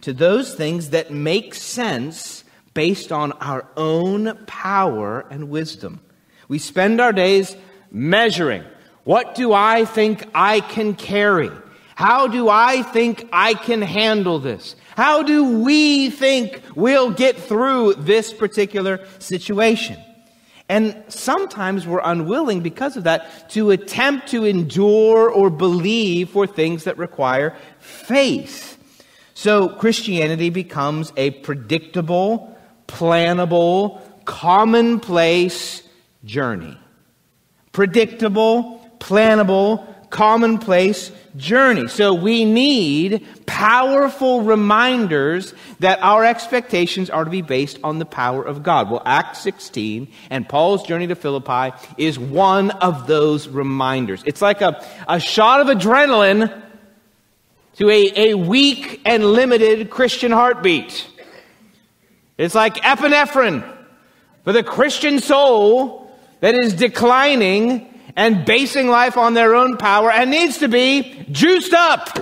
to 0.02 0.14
those 0.14 0.54
things 0.54 0.92
that 0.92 1.10
make 1.10 1.56
sense 1.56 2.44
based 2.76 3.12
on 3.12 3.32
our 3.32 3.66
own 3.76 4.38
power 4.46 5.26
and 5.32 5.50
wisdom. 5.50 6.00
We 6.48 6.60
spend 6.60 7.02
our 7.02 7.12
days 7.12 7.58
measuring 7.92 8.66
what 9.04 9.34
do 9.34 9.52
I 9.52 9.86
think 9.86 10.30
I 10.36 10.60
can 10.60 10.94
carry? 10.94 11.50
How 11.96 12.28
do 12.28 12.48
I 12.48 12.84
think 12.84 13.28
I 13.34 13.56
can 13.56 13.82
handle 13.82 14.38
this? 14.38 14.76
How 14.96 15.24
do 15.24 15.62
we 15.62 16.12
think 16.12 16.62
we'll 16.76 17.10
get 17.10 17.36
through 17.36 17.96
this 17.96 18.32
particular 18.32 19.08
situation? 19.18 19.98
And 20.70 21.04
sometimes 21.08 21.86
we're 21.86 22.02
unwilling 22.04 22.62
because 22.62 22.96
of 22.98 23.04
that 23.04 23.50
to 23.52 23.72
attempt 23.72 24.30
to 24.30 24.46
endure 24.46 25.30
or 25.30 25.50
believe 25.50 26.30
for 26.30 26.48
things 26.48 26.86
that 26.86 26.98
require 26.98 27.56
faith. 27.80 28.78
So 29.34 29.70
Christianity 29.70 30.50
becomes 30.50 31.12
a 31.18 31.32
predictable, 31.32 32.58
plannable, 32.88 34.02
commonplace 34.26 35.84
journey. 36.24 36.78
Predictable, 37.72 38.90
plannable, 39.00 39.93
commonplace 40.14 41.12
journey. 41.36 41.88
So 41.88 42.14
we 42.14 42.46
need 42.46 43.26
powerful 43.48 44.44
reminders 44.44 45.56
that 45.80 45.98
our 46.04 46.24
expectations 46.24 47.10
are 47.10 47.26
to 47.26 47.32
be 47.32 47.42
based 47.42 47.80
on 47.84 47.98
the 47.98 48.06
power 48.06 48.44
of 48.44 48.62
God. 48.62 48.92
Well, 48.92 49.02
Acts 49.06 49.40
16 49.40 50.08
and 50.30 50.48
Paul's 50.48 50.84
journey 50.84 51.08
to 51.08 51.16
Philippi 51.16 51.76
is 51.98 52.20
one 52.20 52.70
of 52.70 53.08
those 53.08 53.48
reminders. 53.48 54.22
It's 54.28 54.42
like 54.42 54.62
a, 54.62 54.86
a 55.10 55.20
shot 55.20 55.62
of 55.62 55.76
adrenaline 55.76 56.62
to 57.78 57.90
a, 57.90 58.30
a 58.30 58.34
weak 58.36 59.02
and 59.06 59.26
limited 59.26 59.90
Christian 59.90 60.32
heartbeat. 60.32 61.08
It's 62.38 62.54
like 62.54 62.76
epinephrine 62.76 63.68
for 64.44 64.54
the 64.54 64.62
Christian 64.62 65.20
soul 65.20 66.12
that 66.40 66.54
is 66.54 66.74
declining 66.74 67.90
and 68.16 68.46
basing 68.46 68.88
life 68.88 69.18
on 69.18 69.34
their 69.34 69.56
own 69.56 69.78
power 69.78 70.12
and 70.12 70.32
needs 70.32 70.60
to 70.60 70.68
be 70.68 71.26
juiced 71.32 71.74
up 71.74 72.18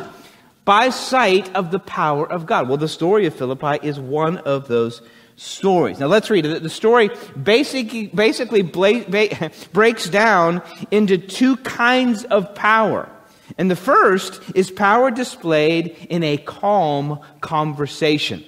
by 0.65 0.89
sight 0.89 1.53
of 1.55 1.71
the 1.71 1.79
power 1.79 2.29
of 2.29 2.45
God. 2.45 2.67
Well, 2.67 2.77
the 2.77 2.87
story 2.87 3.25
of 3.25 3.35
Philippi 3.35 3.85
is 3.85 3.99
one 3.99 4.37
of 4.39 4.67
those 4.67 5.01
stories. 5.35 5.99
Now 5.99 6.07
let's 6.07 6.29
read 6.29 6.45
it. 6.45 6.63
The 6.63 6.69
story 6.69 7.09
basically, 7.41 8.07
basically 8.07 8.61
breaks 9.73 10.09
down 10.09 10.61
into 10.91 11.17
two 11.17 11.57
kinds 11.57 12.23
of 12.25 12.53
power. 12.55 13.09
And 13.57 13.69
the 13.69 13.75
first 13.75 14.41
is 14.55 14.71
power 14.71 15.11
displayed 15.11 16.07
in 16.09 16.23
a 16.23 16.37
calm 16.37 17.19
conversation 17.41 18.43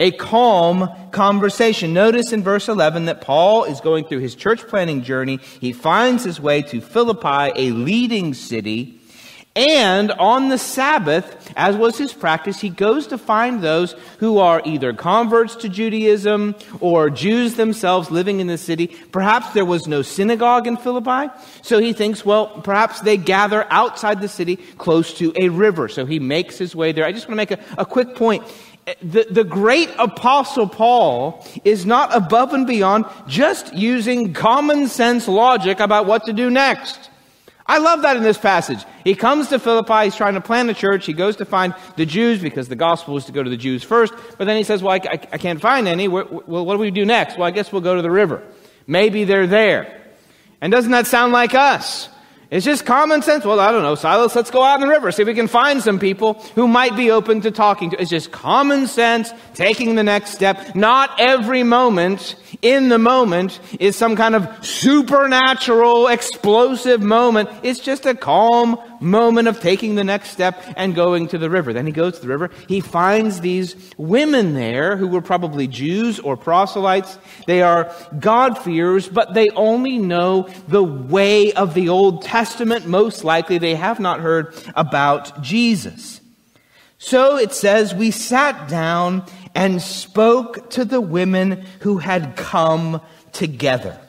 a 0.00 0.10
calm 0.12 0.90
conversation. 1.12 1.92
Notice 1.92 2.32
in 2.32 2.42
verse 2.42 2.68
11 2.68 3.04
that 3.06 3.20
Paul 3.20 3.64
is 3.64 3.80
going 3.80 4.04
through 4.04 4.18
his 4.18 4.34
church 4.34 4.66
planning 4.66 5.02
journey. 5.02 5.38
He 5.60 5.72
finds 5.72 6.24
his 6.24 6.40
way 6.40 6.62
to 6.62 6.80
Philippi, 6.80 7.52
a 7.54 7.70
leading 7.70 8.34
city. 8.34 9.00
And 9.56 10.10
on 10.10 10.48
the 10.48 10.58
Sabbath, 10.58 11.52
as 11.56 11.76
was 11.76 11.96
his 11.96 12.12
practice, 12.12 12.60
he 12.60 12.70
goes 12.70 13.06
to 13.06 13.18
find 13.18 13.62
those 13.62 13.94
who 14.18 14.38
are 14.38 14.60
either 14.64 14.92
converts 14.92 15.54
to 15.56 15.68
Judaism 15.68 16.56
or 16.80 17.08
Jews 17.08 17.54
themselves 17.54 18.10
living 18.10 18.40
in 18.40 18.48
the 18.48 18.58
city. 18.58 18.88
Perhaps 19.12 19.52
there 19.52 19.64
was 19.64 19.86
no 19.86 20.02
synagogue 20.02 20.66
in 20.66 20.76
Philippi. 20.76 21.32
So 21.62 21.78
he 21.78 21.92
thinks, 21.92 22.24
well, 22.24 22.48
perhaps 22.48 23.02
they 23.02 23.16
gather 23.16 23.64
outside 23.70 24.20
the 24.20 24.28
city 24.28 24.56
close 24.56 25.14
to 25.18 25.32
a 25.36 25.50
river. 25.50 25.88
So 25.88 26.04
he 26.04 26.18
makes 26.18 26.58
his 26.58 26.74
way 26.74 26.90
there. 26.90 27.04
I 27.04 27.12
just 27.12 27.28
want 27.28 27.34
to 27.34 27.36
make 27.36 27.52
a, 27.52 27.60
a 27.78 27.86
quick 27.86 28.16
point 28.16 28.42
the, 29.02 29.26
the 29.30 29.44
great 29.44 29.90
apostle 29.98 30.68
Paul 30.68 31.46
is 31.64 31.86
not 31.86 32.14
above 32.14 32.52
and 32.52 32.66
beyond 32.66 33.06
just 33.26 33.72
using 33.72 34.34
common 34.34 34.88
sense 34.88 35.26
logic 35.26 35.80
about 35.80 36.06
what 36.06 36.24
to 36.26 36.32
do 36.32 36.50
next. 36.50 37.10
I 37.66 37.78
love 37.78 38.02
that 38.02 38.18
in 38.18 38.22
this 38.22 38.36
passage. 38.36 38.84
He 39.04 39.14
comes 39.14 39.48
to 39.48 39.58
Philippi, 39.58 40.04
he's 40.04 40.16
trying 40.16 40.34
to 40.34 40.40
plant 40.42 40.68
a 40.68 40.74
church, 40.74 41.06
he 41.06 41.14
goes 41.14 41.36
to 41.36 41.46
find 41.46 41.74
the 41.96 42.04
Jews 42.04 42.42
because 42.42 42.68
the 42.68 42.76
gospel 42.76 43.16
is 43.16 43.24
to 43.24 43.32
go 43.32 43.42
to 43.42 43.48
the 43.48 43.56
Jews 43.56 43.82
first, 43.82 44.12
but 44.36 44.44
then 44.44 44.58
he 44.58 44.64
says, 44.64 44.82
well, 44.82 44.92
I, 44.92 45.00
I, 45.08 45.20
I 45.32 45.38
can't 45.38 45.60
find 45.60 45.88
any. 45.88 46.06
Well, 46.06 46.24
what 46.24 46.74
do 46.74 46.78
we 46.78 46.90
do 46.90 47.06
next? 47.06 47.38
Well, 47.38 47.46
I 47.46 47.52
guess 47.52 47.72
we'll 47.72 47.80
go 47.80 47.94
to 47.96 48.02
the 48.02 48.10
river. 48.10 48.42
Maybe 48.86 49.24
they're 49.24 49.46
there. 49.46 50.02
And 50.60 50.70
doesn't 50.70 50.92
that 50.92 51.06
sound 51.06 51.32
like 51.32 51.54
us? 51.54 52.10
It's 52.50 52.64
just 52.64 52.84
common 52.84 53.22
sense. 53.22 53.44
Well, 53.44 53.58
I 53.58 53.72
don't 53.72 53.82
know, 53.82 53.94
Silas, 53.94 54.36
let's 54.36 54.50
go 54.50 54.62
out 54.62 54.76
in 54.76 54.80
the 54.82 54.88
river, 54.88 55.10
see 55.10 55.22
if 55.22 55.28
we 55.28 55.34
can 55.34 55.48
find 55.48 55.82
some 55.82 55.98
people 55.98 56.34
who 56.54 56.68
might 56.68 56.96
be 56.96 57.10
open 57.10 57.40
to 57.42 57.50
talking 57.50 57.90
to. 57.90 58.00
It's 58.00 58.10
just 58.10 58.30
common 58.32 58.86
sense, 58.86 59.32
taking 59.54 59.94
the 59.94 60.02
next 60.02 60.32
step. 60.32 60.74
Not 60.74 61.18
every 61.18 61.62
moment 61.62 62.36
in 62.62 62.88
the 62.88 62.98
moment 62.98 63.60
is 63.80 63.96
some 63.96 64.16
kind 64.16 64.34
of 64.34 64.64
supernatural, 64.64 66.08
explosive 66.08 67.02
moment. 67.02 67.48
It's 67.62 67.80
just 67.80 68.06
a 68.06 68.14
calm 68.14 68.78
moment 69.04 69.46
of 69.46 69.60
taking 69.60 69.94
the 69.94 70.02
next 70.02 70.30
step 70.30 70.60
and 70.76 70.94
going 70.94 71.28
to 71.28 71.38
the 71.38 71.50
river. 71.50 71.72
Then 71.72 71.86
he 71.86 71.92
goes 71.92 72.14
to 72.14 72.20
the 72.22 72.28
river. 72.28 72.50
He 72.68 72.80
finds 72.80 73.40
these 73.40 73.76
women 73.96 74.54
there 74.54 74.96
who 74.96 75.06
were 75.06 75.22
probably 75.22 75.68
Jews 75.68 76.18
or 76.18 76.36
proselytes. 76.36 77.18
They 77.46 77.62
are 77.62 77.94
God-fearers, 78.18 79.08
but 79.08 79.34
they 79.34 79.50
only 79.50 79.98
know 79.98 80.48
the 80.66 80.82
way 80.82 81.52
of 81.52 81.74
the 81.74 81.88
Old 81.88 82.22
Testament. 82.22 82.86
Most 82.86 83.22
likely 83.22 83.58
they 83.58 83.74
have 83.74 84.00
not 84.00 84.20
heard 84.20 84.54
about 84.74 85.42
Jesus. 85.42 86.20
So 86.98 87.36
it 87.36 87.52
says, 87.52 87.94
we 87.94 88.10
sat 88.10 88.68
down 88.68 89.24
and 89.54 89.80
spoke 89.82 90.70
to 90.70 90.84
the 90.84 91.00
women 91.00 91.64
who 91.80 91.98
had 91.98 92.36
come 92.36 93.00
together. 93.32 94.00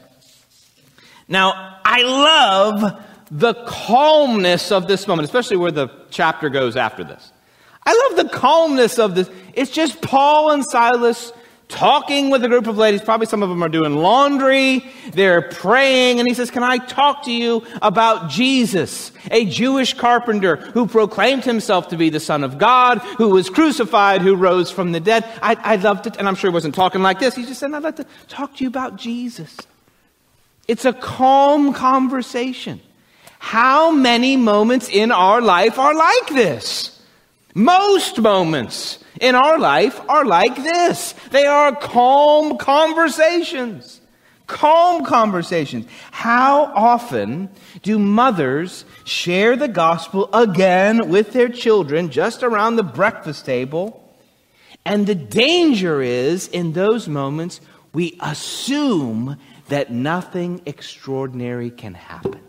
Now, 1.27 1.79
I 1.83 2.03
love 2.03 3.04
the 3.31 3.53
calmness 3.65 4.71
of 4.71 4.87
this 4.87 5.07
moment, 5.07 5.25
especially 5.25 5.57
where 5.57 5.71
the 5.71 5.89
chapter 6.09 6.49
goes 6.49 6.75
after 6.75 7.03
this. 7.03 7.31
I 7.85 8.07
love 8.09 8.25
the 8.25 8.37
calmness 8.37 8.97
of 8.97 9.15
this. 9.15 9.29
It's 9.53 9.71
just 9.71 10.01
Paul 10.01 10.51
and 10.51 10.65
Silas 10.65 11.31
talking 11.67 12.29
with 12.29 12.43
a 12.43 12.47
group 12.47 12.67
of 12.67 12.77
ladies. 12.77 13.01
Probably 13.01 13.27
some 13.27 13.43
of 13.43 13.49
them 13.49 13.63
are 13.63 13.69
doing 13.69 13.95
laundry. 13.95 14.83
They're 15.11 15.43
praying. 15.43 16.19
And 16.19 16.27
he 16.27 16.33
says, 16.33 16.51
Can 16.51 16.63
I 16.63 16.77
talk 16.77 17.23
to 17.23 17.31
you 17.31 17.63
about 17.81 18.29
Jesus, 18.29 19.11
a 19.31 19.45
Jewish 19.45 19.93
carpenter 19.93 20.57
who 20.57 20.87
proclaimed 20.87 21.43
himself 21.43 21.89
to 21.89 21.97
be 21.97 22.09
the 22.09 22.19
Son 22.19 22.43
of 22.43 22.57
God, 22.57 22.99
who 23.17 23.29
was 23.29 23.49
crucified, 23.49 24.21
who 24.21 24.35
rose 24.35 24.71
from 24.71 24.91
the 24.91 24.99
dead? 24.99 25.25
I, 25.41 25.57
I'd 25.63 25.83
love 25.83 26.03
to, 26.03 26.17
and 26.17 26.27
I'm 26.27 26.35
sure 26.35 26.49
he 26.49 26.53
wasn't 26.53 26.75
talking 26.75 27.01
like 27.01 27.19
this. 27.19 27.35
He 27.35 27.45
just 27.45 27.59
said, 27.59 27.73
I'd 27.73 27.83
like 27.83 27.97
to 27.97 28.05
talk 28.27 28.55
to 28.57 28.63
you 28.63 28.67
about 28.67 28.97
Jesus. 28.97 29.57
It's 30.67 30.85
a 30.85 30.93
calm 30.93 31.73
conversation. 31.73 32.81
How 33.45 33.91
many 33.91 34.37
moments 34.37 34.89
in 34.89 35.11
our 35.11 35.39
life 35.39 35.77
are 35.77 35.93
like 35.93 36.29
this? 36.29 36.99
Most 37.53 38.19
moments 38.19 38.97
in 39.21 39.35
our 39.35 39.59
life 39.59 40.01
are 40.09 40.25
like 40.25 40.55
this. 40.55 41.13
They 41.29 41.45
are 41.45 41.75
calm 41.75 42.57
conversations. 42.57 44.01
calm 44.47 45.05
conversations. 45.05 45.85
How 46.09 46.71
often 46.73 47.49
do 47.83 47.99
mothers 47.99 48.83
share 49.03 49.55
the 49.55 49.67
gospel 49.67 50.27
again 50.33 51.09
with 51.09 51.31
their 51.31 51.49
children 51.49 52.09
just 52.09 52.41
around 52.41 52.77
the 52.77 52.83
breakfast 52.83 53.45
table? 53.45 54.01
And 54.85 55.05
the 55.05 55.13
danger 55.13 56.01
is 56.01 56.47
in 56.47 56.73
those 56.73 57.07
moments, 57.07 57.61
we 57.93 58.17
assume 58.21 59.37
that 59.69 59.91
nothing 59.91 60.63
extraordinary 60.65 61.69
can 61.69 61.93
happen. 61.93 62.41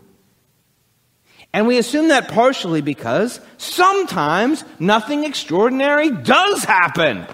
And 1.53 1.67
we 1.67 1.77
assume 1.77 2.09
that 2.09 2.27
partially 2.27 2.81
because 2.81 3.39
sometimes 3.57 4.63
nothing 4.79 5.23
extraordinary 5.23 6.11
does 6.11 6.63
happen. 6.63 7.25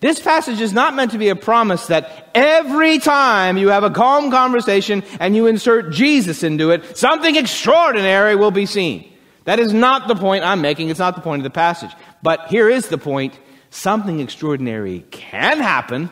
This 0.00 0.20
passage 0.20 0.60
is 0.60 0.72
not 0.72 0.96
meant 0.96 1.12
to 1.12 1.18
be 1.18 1.28
a 1.28 1.36
promise 1.36 1.86
that 1.86 2.28
every 2.34 2.98
time 2.98 3.56
you 3.56 3.68
have 3.68 3.84
a 3.84 3.90
calm 3.90 4.32
conversation 4.32 5.04
and 5.20 5.36
you 5.36 5.46
insert 5.46 5.92
Jesus 5.92 6.42
into 6.42 6.70
it, 6.72 6.98
something 6.98 7.36
extraordinary 7.36 8.34
will 8.34 8.50
be 8.50 8.66
seen. 8.66 9.08
That 9.44 9.60
is 9.60 9.72
not 9.72 10.08
the 10.08 10.16
point 10.16 10.44
I'm 10.44 10.60
making. 10.60 10.88
It's 10.88 10.98
not 10.98 11.14
the 11.14 11.20
point 11.20 11.40
of 11.40 11.44
the 11.44 11.50
passage. 11.50 11.92
But 12.20 12.48
here 12.48 12.68
is 12.68 12.88
the 12.88 12.98
point. 12.98 13.38
Something 13.70 14.18
extraordinary 14.18 15.04
can 15.12 15.60
happen. 15.60 16.10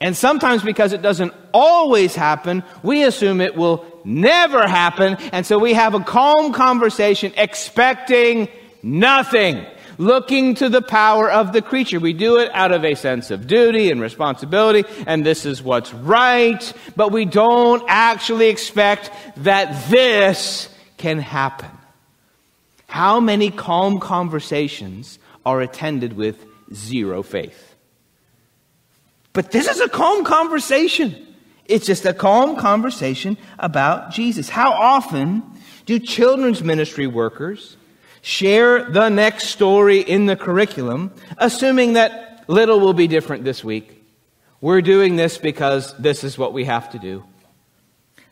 And 0.00 0.16
sometimes 0.16 0.62
because 0.62 0.92
it 0.92 1.02
doesn't 1.02 1.34
always 1.52 2.14
happen, 2.14 2.62
we 2.84 3.02
assume 3.04 3.40
it 3.40 3.56
will 3.56 3.84
never 4.04 4.66
happen. 4.66 5.16
And 5.32 5.44
so 5.46 5.58
we 5.58 5.74
have 5.74 5.94
a 5.94 6.00
calm 6.00 6.52
conversation 6.52 7.32
expecting 7.36 8.48
nothing 8.82 9.66
looking 9.98 10.54
to 10.56 10.68
the 10.68 10.82
power 10.82 11.30
of 11.30 11.52
the 11.52 11.62
creature. 11.62 12.00
We 12.00 12.12
do 12.12 12.38
it 12.38 12.50
out 12.52 12.72
of 12.72 12.84
a 12.84 12.94
sense 12.94 13.30
of 13.30 13.46
duty 13.46 13.90
and 13.90 14.00
responsibility, 14.00 14.84
and 15.06 15.24
this 15.24 15.46
is 15.46 15.62
what's 15.62 15.92
right, 15.94 16.72
but 16.96 17.12
we 17.12 17.24
don't 17.24 17.84
actually 17.88 18.48
expect 18.48 19.10
that 19.38 19.90
this 19.90 20.68
can 20.96 21.18
happen. 21.18 21.70
How 22.86 23.20
many 23.20 23.50
calm 23.50 24.00
conversations 24.00 25.18
are 25.46 25.60
attended 25.60 26.14
with 26.14 26.44
zero 26.74 27.22
faith? 27.22 27.74
But 29.32 29.50
this 29.50 29.66
is 29.66 29.80
a 29.80 29.88
calm 29.88 30.24
conversation. 30.24 31.31
It's 31.66 31.86
just 31.86 32.04
a 32.04 32.12
calm 32.12 32.56
conversation 32.56 33.36
about 33.58 34.10
Jesus. 34.10 34.48
How 34.48 34.72
often 34.72 35.42
do 35.86 35.98
children's 35.98 36.62
ministry 36.62 37.06
workers 37.06 37.76
share 38.22 38.90
the 38.90 39.08
next 39.08 39.48
story 39.48 40.00
in 40.00 40.26
the 40.26 40.36
curriculum, 40.36 41.12
assuming 41.38 41.94
that 41.94 42.44
little 42.46 42.80
will 42.80 42.94
be 42.94 43.08
different 43.08 43.44
this 43.44 43.62
week. 43.62 44.02
We're 44.60 44.80
doing 44.80 45.16
this 45.16 45.38
because 45.38 45.96
this 45.98 46.22
is 46.24 46.38
what 46.38 46.52
we 46.52 46.64
have 46.64 46.90
to 46.90 46.98
do. 46.98 47.24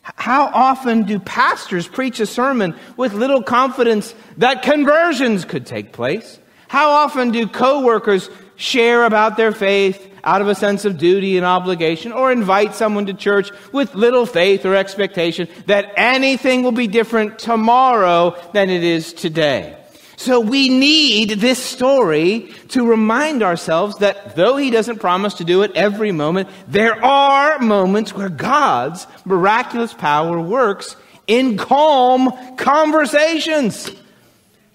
How 0.03 0.47
often 0.47 1.03
do 1.03 1.19
pastors 1.19 1.87
preach 1.87 2.21
a 2.21 2.27
sermon 2.27 2.75
with 2.97 3.13
little 3.13 3.43
confidence 3.43 4.15
that 4.39 4.63
conversions 4.63 5.45
could 5.45 5.67
take 5.67 5.93
place? 5.93 6.39
How 6.69 6.91
often 6.91 7.33
do 7.33 7.47
coworkers 7.47 8.31
share 8.57 9.05
about 9.05 9.37
their 9.37 9.53
faith 9.53 10.10
out 10.25 10.41
of 10.41 10.49
a 10.49 10.55
sense 10.55 10.85
of 10.85 10.99
duty 10.99 11.37
and 11.37 11.47
obligation 11.47 12.12
or 12.12 12.31
invite 12.33 12.75
someone 12.75 13.07
to 13.07 13.15
church 13.15 13.50
with 13.73 13.95
little 13.95 14.27
faith 14.27 14.65
or 14.65 14.75
expectation 14.75 15.49
that 15.67 15.93
anything 15.97 16.62
will 16.62 16.73
be 16.73 16.87
different 16.87 17.39
tomorrow 17.39 18.37
than 18.53 18.71
it 18.71 18.85
is 18.85 19.12
today? 19.12 19.77
So 20.21 20.39
we 20.39 20.69
need 20.69 21.31
this 21.41 21.59
story 21.59 22.53
to 22.69 22.87
remind 22.87 23.43
ourselves 23.43 23.97
that 24.00 24.37
though 24.37 24.59
he 24.59 24.71
doesn't 24.71 24.99
promise 24.99 25.33
to 25.35 25.45
do 25.45 25.62
it 25.62 25.73
every 25.75 26.12
moment, 26.12 26.50
there 26.69 27.03
are 27.03 27.59
moments 27.59 28.12
where 28.12 28.29
God's 28.29 29.07
miraculous 29.25 29.95
power 29.95 30.39
works 30.39 30.95
in 31.27 31.57
calm 31.57 32.31
conversations. 32.59 33.91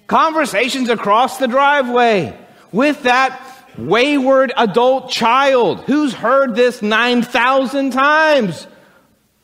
Conversations 0.08 0.90
across 0.90 1.38
the 1.38 1.48
driveway 1.48 2.36
with 2.72 3.04
that 3.04 3.40
wayward 3.78 4.54
adult 4.58 5.10
child 5.10 5.82
who's 5.82 6.14
heard 6.14 6.56
this 6.56 6.82
9,000 6.82 7.92
times. 7.92 8.68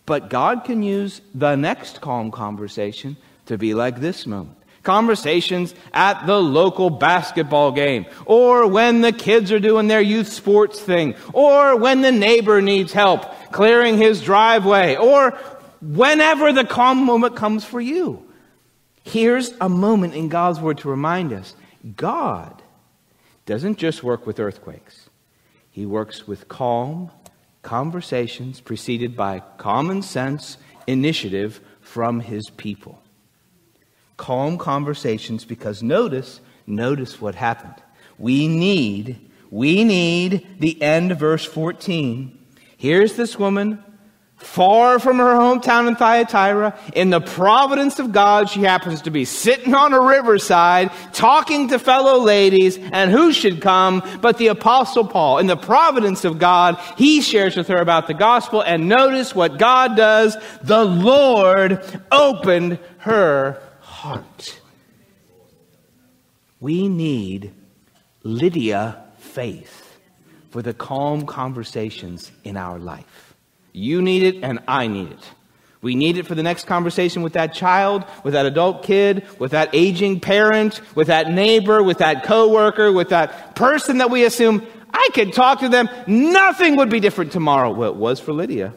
But 0.05 0.29
God 0.29 0.63
can 0.65 0.83
use 0.83 1.21
the 1.33 1.55
next 1.55 2.01
calm 2.01 2.31
conversation 2.31 3.17
to 3.45 3.57
be 3.57 3.73
like 3.73 3.99
this 3.99 4.25
moment 4.25 4.57
conversations 4.83 5.75
at 5.93 6.25
the 6.25 6.41
local 6.41 6.89
basketball 6.89 7.71
game, 7.71 8.05
or 8.25 8.67
when 8.67 9.01
the 9.01 9.11
kids 9.11 9.51
are 9.51 9.59
doing 9.59 9.87
their 9.87 10.01
youth 10.01 10.27
sports 10.27 10.79
thing, 10.79 11.15
or 11.33 11.75
when 11.77 12.01
the 12.01 12.11
neighbor 12.11 12.61
needs 12.61 12.91
help 12.91 13.25
clearing 13.51 13.97
his 13.97 14.21
driveway, 14.21 14.95
or 14.95 15.31
whenever 15.81 16.53
the 16.53 16.65
calm 16.65 17.05
moment 17.05 17.35
comes 17.35 17.63
for 17.63 17.81
you. 17.81 18.25
Here's 19.03 19.51
a 19.59 19.69
moment 19.69 20.13
in 20.13 20.29
God's 20.29 20.59
Word 20.59 20.79
to 20.79 20.89
remind 20.89 21.33
us 21.33 21.55
God 21.95 22.60
doesn't 23.51 23.77
just 23.77 24.01
work 24.01 24.25
with 24.25 24.39
earthquakes, 24.39 25.09
He 25.69 25.85
works 25.85 26.27
with 26.27 26.47
calm 26.47 27.11
conversations 27.61 28.61
preceded 28.61 29.15
by 29.15 29.41
common 29.57 30.01
sense 30.01 30.57
initiative 30.87 31.59
from 31.81 32.21
His 32.21 32.49
people 32.49 33.01
calm 34.21 34.55
conversations 34.59 35.45
because 35.45 35.81
notice, 35.81 36.41
notice 36.67 37.19
what 37.19 37.33
happened. 37.33 37.73
We 38.19 38.47
need, 38.47 39.31
we 39.49 39.83
need 39.83 40.47
the 40.59 40.79
end 40.79 41.17
verse 41.17 41.43
14. 41.43 42.37
Here's 42.77 43.15
this 43.15 43.39
woman, 43.39 43.83
far 44.41 44.99
from 44.99 45.17
her 45.17 45.35
hometown 45.35 45.87
in 45.87 45.95
Thyatira, 45.95 46.77
in 46.93 47.09
the 47.09 47.21
providence 47.21 47.99
of 47.99 48.11
God, 48.11 48.49
she 48.49 48.61
happens 48.61 49.01
to 49.03 49.11
be 49.11 49.23
sitting 49.23 49.73
on 49.73 49.93
a 49.93 50.01
riverside, 50.01 50.91
talking 51.13 51.69
to 51.69 51.79
fellow 51.79 52.19
ladies, 52.19 52.77
and 52.77 53.11
who 53.11 53.31
should 53.31 53.61
come 53.61 54.03
but 54.21 54.37
the 54.37 54.47
apostle 54.47 55.07
Paul. 55.07 55.37
In 55.37 55.47
the 55.47 55.55
providence 55.55 56.25
of 56.25 56.39
God, 56.39 56.77
he 56.97 57.21
shares 57.21 57.55
with 57.55 57.67
her 57.67 57.77
about 57.77 58.07
the 58.07 58.13
gospel, 58.13 58.61
and 58.61 58.89
notice 58.89 59.33
what 59.33 59.57
God 59.57 59.95
does. 59.95 60.35
The 60.63 60.83
Lord 60.83 61.83
opened 62.11 62.79
her 62.99 63.61
heart. 63.79 64.59
We 66.59 66.87
need 66.87 67.53
Lydia 68.23 69.03
faith 69.17 69.97
for 70.49 70.61
the 70.61 70.73
calm 70.73 71.25
conversations 71.25 72.31
in 72.43 72.57
our 72.57 72.77
life. 72.77 73.30
You 73.73 74.01
need 74.01 74.23
it, 74.23 74.43
and 74.43 74.59
I 74.67 74.87
need 74.87 75.11
it. 75.11 75.31
We 75.81 75.95
need 75.95 76.17
it 76.17 76.27
for 76.27 76.35
the 76.35 76.43
next 76.43 76.67
conversation 76.67 77.23
with 77.23 77.33
that 77.33 77.53
child, 77.53 78.05
with 78.23 78.33
that 78.33 78.45
adult 78.45 78.83
kid, 78.83 79.25
with 79.39 79.51
that 79.51 79.69
aging 79.73 80.19
parent, 80.19 80.79
with 80.95 81.07
that 81.07 81.31
neighbor, 81.31 81.81
with 81.81 81.97
that 81.99 82.23
coworker, 82.23 82.91
with 82.91 83.09
that 83.09 83.55
person 83.55 83.97
that 83.97 84.11
we 84.11 84.23
assume 84.23 84.65
I 84.93 85.09
could 85.13 85.33
talk 85.33 85.61
to 85.61 85.69
them. 85.69 85.89
Nothing 86.05 86.75
would 86.75 86.89
be 86.89 86.99
different 86.99 87.31
tomorrow. 87.31 87.71
Well, 87.71 87.89
it 87.89 87.95
was 87.95 88.19
for 88.19 88.33
Lydia. 88.33 88.73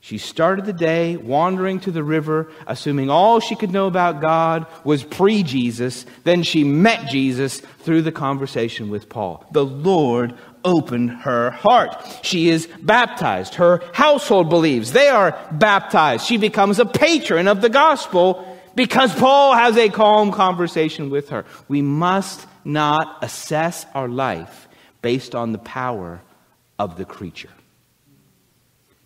She 0.00 0.18
started 0.18 0.66
the 0.66 0.72
day 0.72 1.16
wandering 1.16 1.80
to 1.80 1.90
the 1.90 2.04
river, 2.04 2.52
assuming 2.68 3.10
all 3.10 3.40
she 3.40 3.56
could 3.56 3.72
know 3.72 3.88
about 3.88 4.20
God 4.20 4.66
was 4.84 5.02
pre 5.02 5.42
Jesus. 5.42 6.06
Then 6.22 6.44
she 6.44 6.62
met 6.62 7.08
Jesus 7.08 7.58
through 7.58 8.02
the 8.02 8.12
conversation 8.12 8.88
with 8.88 9.08
Paul. 9.08 9.44
The 9.50 9.64
Lord 9.64 10.34
opened 10.66 11.10
her 11.10 11.52
heart. 11.52 11.96
She 12.22 12.50
is 12.50 12.66
baptized. 12.82 13.54
Her 13.54 13.80
household 13.94 14.50
believes. 14.50 14.92
They 14.92 15.08
are 15.08 15.38
baptized. 15.52 16.26
She 16.26 16.36
becomes 16.36 16.78
a 16.78 16.84
patron 16.84 17.48
of 17.48 17.62
the 17.62 17.70
gospel 17.70 18.44
because 18.74 19.14
Paul 19.14 19.54
has 19.54 19.78
a 19.78 19.88
calm 19.88 20.32
conversation 20.32 21.08
with 21.08 21.30
her. 21.30 21.46
We 21.68 21.80
must 21.80 22.46
not 22.64 23.18
assess 23.22 23.86
our 23.94 24.08
life 24.08 24.68
based 25.00 25.34
on 25.34 25.52
the 25.52 25.58
power 25.58 26.20
of 26.78 26.98
the 26.98 27.04
creature. 27.04 27.48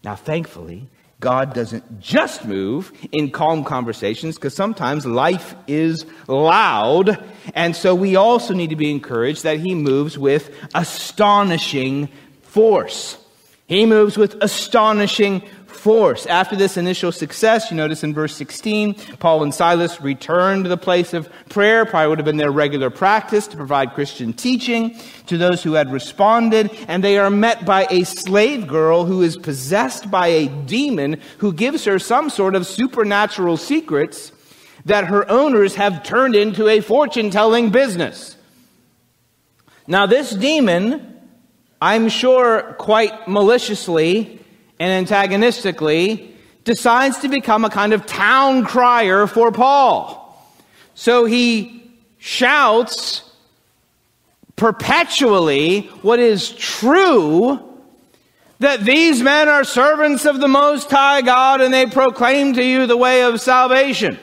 Now, 0.02 0.16
thankfully, 0.16 0.88
God 1.20 1.52
doesn't 1.54 2.00
just 2.00 2.46
move 2.46 2.92
in 3.12 3.30
calm 3.30 3.62
conversations 3.62 4.36
because 4.36 4.54
sometimes 4.54 5.04
life 5.04 5.54
is 5.66 6.06
loud. 6.26 7.22
And 7.54 7.76
so 7.76 7.94
we 7.94 8.16
also 8.16 8.54
need 8.54 8.70
to 8.70 8.76
be 8.76 8.90
encouraged 8.90 9.42
that 9.42 9.60
He 9.60 9.74
moves 9.74 10.18
with 10.18 10.50
astonishing 10.74 12.08
force. 12.42 13.18
He 13.66 13.86
moves 13.86 14.16
with 14.16 14.34
astonishing 14.42 15.42
force. 15.80 16.26
After 16.26 16.56
this 16.56 16.76
initial 16.76 17.10
success, 17.10 17.70
you 17.70 17.76
notice 17.76 18.04
in 18.04 18.12
verse 18.12 18.36
16, 18.36 18.94
Paul 19.18 19.42
and 19.42 19.54
Silas 19.54 20.00
returned 20.00 20.64
to 20.64 20.68
the 20.68 20.76
place 20.76 21.14
of 21.14 21.28
prayer. 21.48 21.86
Probably 21.86 22.08
would 22.08 22.18
have 22.18 22.26
been 22.26 22.36
their 22.36 22.50
regular 22.50 22.90
practice 22.90 23.46
to 23.48 23.56
provide 23.56 23.94
Christian 23.94 24.34
teaching 24.34 24.98
to 25.26 25.38
those 25.38 25.62
who 25.62 25.72
had 25.72 25.90
responded. 25.90 26.70
And 26.86 27.02
they 27.02 27.18
are 27.18 27.30
met 27.30 27.64
by 27.64 27.86
a 27.90 28.04
slave 28.04 28.66
girl 28.66 29.06
who 29.06 29.22
is 29.22 29.38
possessed 29.38 30.10
by 30.10 30.26
a 30.26 30.48
demon 30.48 31.20
who 31.38 31.52
gives 31.52 31.86
her 31.86 31.98
some 31.98 32.28
sort 32.28 32.54
of 32.54 32.66
supernatural 32.66 33.56
secrets 33.56 34.32
that 34.84 35.04
her 35.04 35.28
owners 35.30 35.76
have 35.76 36.02
turned 36.02 36.36
into 36.36 36.68
a 36.68 36.80
fortune 36.80 37.30
telling 37.30 37.70
business. 37.70 38.36
Now, 39.86 40.06
this 40.06 40.30
demon, 40.30 41.18
I'm 41.80 42.10
sure 42.10 42.74
quite 42.78 43.26
maliciously, 43.26 44.40
and 44.80 44.90
antagonistically 44.90 46.34
decides 46.64 47.18
to 47.18 47.28
become 47.28 47.64
a 47.64 47.70
kind 47.70 47.92
of 47.92 48.06
town 48.06 48.64
crier 48.64 49.26
for 49.26 49.52
Paul. 49.52 50.16
So 50.94 51.26
he 51.26 51.92
shouts 52.18 53.22
perpetually 54.56 55.82
what 56.02 56.18
is 56.18 56.50
true 56.50 57.60
that 58.58 58.84
these 58.84 59.22
men 59.22 59.48
are 59.48 59.64
servants 59.64 60.24
of 60.24 60.40
the 60.40 60.48
Most 60.48 60.90
High 60.90 61.22
God 61.22 61.60
and 61.60 61.72
they 61.72 61.86
proclaim 61.86 62.54
to 62.54 62.64
you 62.64 62.86
the 62.86 62.96
way 62.96 63.22
of 63.22 63.40
salvation. 63.40 64.18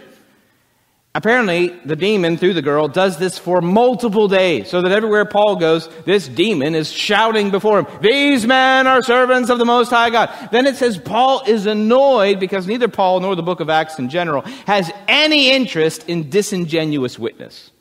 Apparently, 1.18 1.70
the 1.84 1.96
demon, 1.96 2.38
through 2.38 2.54
the 2.54 2.62
girl, 2.62 2.88
does 2.88 3.18
this 3.18 3.40
for 3.40 3.60
multiple 3.60 4.28
days, 4.28 4.70
so 4.70 4.84
that 4.84 4.92
everywhere 4.92 5.26
Paul 5.26 5.56
goes, 5.56 5.90
this 6.06 6.28
demon 6.28 6.76
is 6.76 6.92
shouting 6.92 7.50
before 7.50 7.80
him, 7.80 7.88
These 8.04 8.46
men 8.46 8.86
are 8.86 9.02
servants 9.02 9.50
of 9.50 9.58
the 9.58 9.66
Most 9.66 9.90
High 9.90 10.12
God. 10.12 10.30
Then 10.52 10.68
it 10.68 10.76
says 10.76 11.00
Paul 11.00 11.42
is 11.48 11.66
annoyed 11.66 12.40
because 12.40 12.68
neither 12.68 12.88
Paul 12.88 13.22
nor 13.22 13.36
the 13.36 13.42
book 13.42 13.62
of 13.62 13.68
Acts 13.68 13.98
in 13.98 14.10
general 14.10 14.44
has 14.68 14.92
any 15.08 15.50
interest 15.50 16.08
in 16.08 16.30
disingenuous 16.30 17.18
witness. 17.18 17.72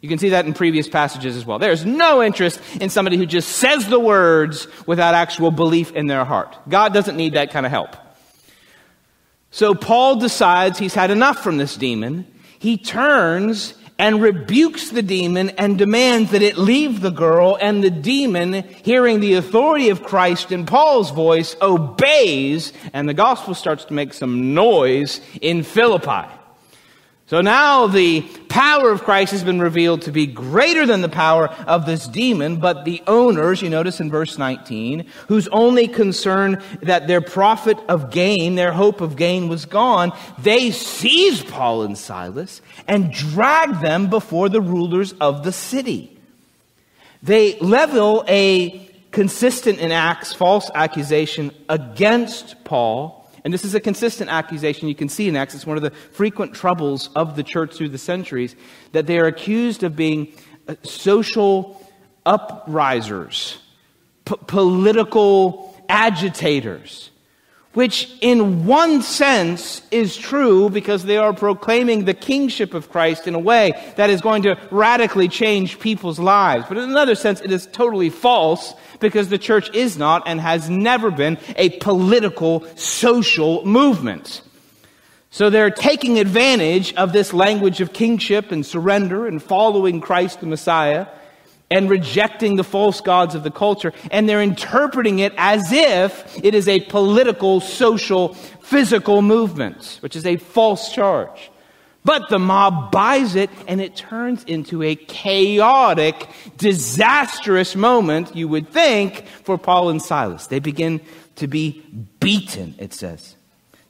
You 0.00 0.08
can 0.08 0.18
see 0.18 0.30
that 0.30 0.44
in 0.44 0.52
previous 0.52 0.88
passages 0.88 1.36
as 1.36 1.46
well. 1.46 1.60
There's 1.60 1.86
no 1.86 2.24
interest 2.24 2.60
in 2.80 2.90
somebody 2.90 3.18
who 3.18 3.24
just 3.24 3.50
says 3.50 3.86
the 3.86 4.00
words 4.00 4.66
without 4.84 5.14
actual 5.14 5.52
belief 5.52 5.92
in 5.92 6.08
their 6.08 6.24
heart. 6.24 6.56
God 6.68 6.92
doesn't 6.92 7.16
need 7.16 7.34
that 7.34 7.52
kind 7.52 7.66
of 7.66 7.70
help. 7.70 7.94
So 9.52 9.76
Paul 9.76 10.16
decides 10.16 10.80
he's 10.80 10.94
had 10.94 11.12
enough 11.12 11.40
from 11.40 11.56
this 11.56 11.76
demon. 11.76 12.26
He 12.64 12.78
turns 12.78 13.74
and 13.98 14.22
rebukes 14.22 14.88
the 14.88 15.02
demon 15.02 15.50
and 15.50 15.76
demands 15.76 16.30
that 16.30 16.40
it 16.40 16.56
leave 16.56 17.02
the 17.02 17.10
girl, 17.10 17.58
and 17.60 17.84
the 17.84 17.90
demon, 17.90 18.54
hearing 18.82 19.20
the 19.20 19.34
authority 19.34 19.90
of 19.90 20.02
Christ 20.02 20.50
in 20.50 20.64
Paul's 20.64 21.10
voice, 21.10 21.56
obeys, 21.60 22.72
and 22.94 23.06
the 23.06 23.12
gospel 23.12 23.52
starts 23.52 23.84
to 23.84 23.92
make 23.92 24.14
some 24.14 24.54
noise 24.54 25.20
in 25.42 25.62
Philippi. 25.62 26.26
So 27.26 27.40
now 27.40 27.86
the 27.86 28.20
power 28.50 28.90
of 28.90 29.02
Christ 29.02 29.32
has 29.32 29.42
been 29.42 29.58
revealed 29.58 30.02
to 30.02 30.12
be 30.12 30.26
greater 30.26 30.84
than 30.84 31.00
the 31.00 31.08
power 31.08 31.48
of 31.48 31.86
this 31.86 32.06
demon, 32.06 32.56
but 32.56 32.84
the 32.84 33.02
owners, 33.06 33.62
you 33.62 33.70
notice 33.70 33.98
in 33.98 34.10
verse 34.10 34.36
19, 34.36 35.06
whose 35.28 35.48
only 35.48 35.88
concern 35.88 36.62
that 36.82 37.06
their 37.06 37.22
profit 37.22 37.78
of 37.88 38.10
gain, 38.10 38.56
their 38.56 38.72
hope 38.72 39.00
of 39.00 39.16
gain 39.16 39.48
was 39.48 39.64
gone, 39.64 40.12
they 40.38 40.70
seized 40.70 41.48
Paul 41.48 41.84
and 41.84 41.96
Silas 41.96 42.60
and 42.86 43.10
dragged 43.10 43.80
them 43.80 44.10
before 44.10 44.50
the 44.50 44.60
rulers 44.60 45.14
of 45.14 45.44
the 45.44 45.52
city. 45.52 46.20
They 47.22 47.58
level 47.58 48.22
a 48.28 48.90
consistent 49.12 49.78
in 49.78 49.92
Acts 49.92 50.34
false 50.34 50.70
accusation 50.74 51.52
against 51.70 52.62
Paul 52.64 53.23
and 53.44 53.52
this 53.52 53.64
is 53.64 53.74
a 53.74 53.80
consistent 53.80 54.30
accusation 54.30 54.88
you 54.88 54.94
can 54.94 55.10
see 55.10 55.28
in 55.28 55.36
Acts. 55.36 55.54
It's 55.54 55.66
one 55.66 55.76
of 55.76 55.82
the 55.82 55.90
frequent 55.90 56.54
troubles 56.54 57.10
of 57.14 57.36
the 57.36 57.42
church 57.42 57.74
through 57.74 57.90
the 57.90 57.98
centuries 57.98 58.56
that 58.92 59.06
they 59.06 59.18
are 59.18 59.26
accused 59.26 59.82
of 59.82 59.94
being 59.94 60.32
uh, 60.66 60.76
social 60.82 61.80
uprisers, 62.24 63.58
p- 64.24 64.36
political 64.46 65.78
agitators 65.88 67.10
which 67.74 68.08
in 68.20 68.66
one 68.66 69.02
sense 69.02 69.82
is 69.90 70.16
true 70.16 70.70
because 70.70 71.04
they 71.04 71.16
are 71.16 71.32
proclaiming 71.32 72.04
the 72.04 72.14
kingship 72.14 72.72
of 72.72 72.88
Christ 72.88 73.26
in 73.26 73.34
a 73.34 73.38
way 73.38 73.72
that 73.96 74.10
is 74.10 74.20
going 74.20 74.42
to 74.44 74.56
radically 74.70 75.28
change 75.28 75.80
people's 75.80 76.18
lives. 76.18 76.64
But 76.68 76.78
in 76.78 76.88
another 76.88 77.16
sense, 77.16 77.40
it 77.40 77.50
is 77.50 77.66
totally 77.66 78.10
false 78.10 78.74
because 79.00 79.28
the 79.28 79.38
church 79.38 79.74
is 79.74 79.96
not 79.98 80.24
and 80.26 80.40
has 80.40 80.68
never 80.70 81.10
been 81.10 81.38
a 81.56 81.70
political, 81.78 82.66
social 82.76 83.64
movement. 83.64 84.42
So 85.30 85.50
they're 85.50 85.70
taking 85.70 86.18
advantage 86.18 86.94
of 86.94 87.12
this 87.12 87.32
language 87.32 87.80
of 87.80 87.92
kingship 87.92 88.52
and 88.52 88.64
surrender 88.64 89.26
and 89.26 89.42
following 89.42 90.00
Christ 90.00 90.40
the 90.40 90.46
Messiah 90.46 91.08
and 91.70 91.90
rejecting 91.90 92.56
the 92.56 92.62
false 92.62 93.00
gods 93.00 93.34
of 93.34 93.42
the 93.42 93.50
culture, 93.50 93.92
and 94.10 94.28
they're 94.28 94.42
interpreting 94.42 95.18
it 95.18 95.32
as 95.36 95.72
if 95.72 96.38
it 96.44 96.54
is 96.54 96.68
a 96.68 96.80
political, 96.80 97.60
social, 97.60 98.34
physical 98.34 99.22
movement, 99.22 99.98
which 100.00 100.14
is 100.14 100.26
a 100.26 100.36
false 100.36 100.92
charge. 100.92 101.50
But 102.04 102.28
the 102.28 102.38
mob 102.38 102.92
buys 102.92 103.34
it, 103.34 103.48
and 103.66 103.80
it 103.80 103.96
turns 103.96 104.44
into 104.44 104.82
a 104.82 104.94
chaotic, 104.94 106.28
disastrous 106.58 107.74
moment, 107.74 108.36
you 108.36 108.46
would 108.48 108.68
think, 108.68 109.26
for 109.26 109.56
Paul 109.56 109.88
and 109.88 110.02
Silas. 110.02 110.46
They 110.48 110.58
begin 110.58 111.00
to 111.36 111.48
be 111.48 111.82
beaten, 112.20 112.74
it 112.78 112.92
says. 112.92 113.36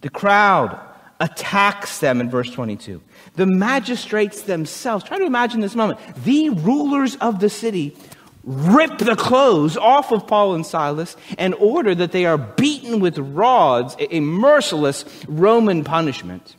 The 0.03 0.11
crowd 0.11 0.79
attacks 1.19 1.99
them 1.99 2.21
in 2.21 2.31
verse 2.31 2.51
22. 2.51 3.03
The 3.35 3.47
magistrates 3.47 4.43
themselves, 4.43 5.05
try 5.05 5.19
to 5.19 5.25
imagine 5.25 5.61
this 5.61 5.75
moment. 5.75 5.99
The 6.25 6.51
rulers 6.51 7.17
of 7.17 7.41
the 7.41 7.51
city 7.51 7.97
rip 8.45 8.99
the 8.99 9.17
clothes 9.17 9.77
off 9.77 10.13
of 10.13 10.27
Paul 10.27 10.55
and 10.55 10.67
Silas 10.67 11.17
and 11.39 11.55
order 11.55 11.95
that 11.95 12.13
they 12.13 12.27
are 12.27 12.39
beaten 12.39 13.01
with 13.01 13.19
rods, 13.19 13.97
a 13.99 14.21
merciless 14.21 15.05
Roman 15.27 15.83
punishment. 15.83 16.55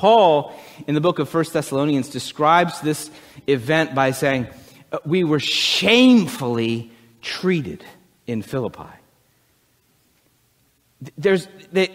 Paul, 0.00 0.54
in 0.86 0.94
the 0.94 1.00
book 1.02 1.18
of 1.18 1.32
1 1.32 1.44
Thessalonians, 1.52 2.08
describes 2.08 2.80
this 2.80 3.10
event 3.46 3.94
by 3.94 4.12
saying, 4.12 4.46
uh, 4.90 4.96
We 5.04 5.24
were 5.24 5.38
shamefully 5.38 6.90
treated 7.20 7.84
in 8.26 8.40
Philippi. 8.40 8.88
There's, 11.18 11.48
they, 11.70 11.94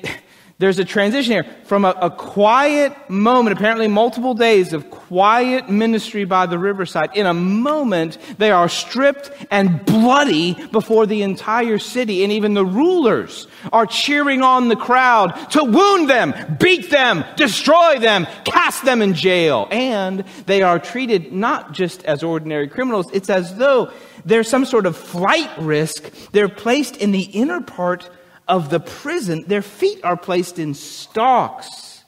there's 0.57 0.79
a 0.79 0.85
transition 0.85 1.33
here 1.33 1.55
from 1.65 1.83
a, 1.83 1.89
a, 2.01 2.09
quiet 2.09 2.93
moment, 3.09 3.57
apparently 3.57 3.89
multiple 3.89 4.33
days 4.33 4.71
of 4.71 4.89
quiet 4.89 5.69
ministry 5.69 6.23
by 6.23 6.45
the 6.45 6.57
riverside. 6.57 7.09
In 7.13 7.25
a 7.25 7.33
moment, 7.33 8.17
they 8.37 8.51
are 8.51 8.69
stripped 8.69 9.31
and 9.51 9.83
bloody 9.85 10.53
before 10.67 11.07
the 11.07 11.23
entire 11.23 11.77
city, 11.77 12.23
and 12.23 12.31
even 12.31 12.53
the 12.53 12.65
rulers 12.65 13.47
are 13.73 13.85
cheering 13.85 14.43
on 14.43 14.69
the 14.69 14.77
crowd 14.77 15.31
to 15.51 15.61
wound 15.61 16.09
them, 16.09 16.33
beat 16.57 16.89
them, 16.89 17.25
destroy 17.35 17.99
them, 17.99 18.25
cast 18.45 18.85
them 18.85 19.01
in 19.01 19.13
jail. 19.13 19.67
And 19.71 20.23
they 20.45 20.61
are 20.61 20.79
treated 20.79 21.33
not 21.33 21.73
just 21.73 22.05
as 22.05 22.23
ordinary 22.23 22.69
criminals, 22.69 23.09
it's 23.11 23.29
as 23.29 23.57
though 23.57 23.91
there's 24.23 24.47
some 24.47 24.63
sort 24.63 24.85
of 24.85 24.95
flight 24.95 25.51
risk. 25.59 26.09
They're 26.31 26.47
placed 26.47 26.95
in 26.95 27.11
the 27.11 27.23
inner 27.23 27.59
part 27.59 28.09
of 28.47 28.69
the 28.69 28.79
prison, 28.79 29.43
their 29.47 29.61
feet 29.61 30.03
are 30.03 30.17
placed 30.17 30.59
in 30.59 30.73
stocks. 30.73 32.03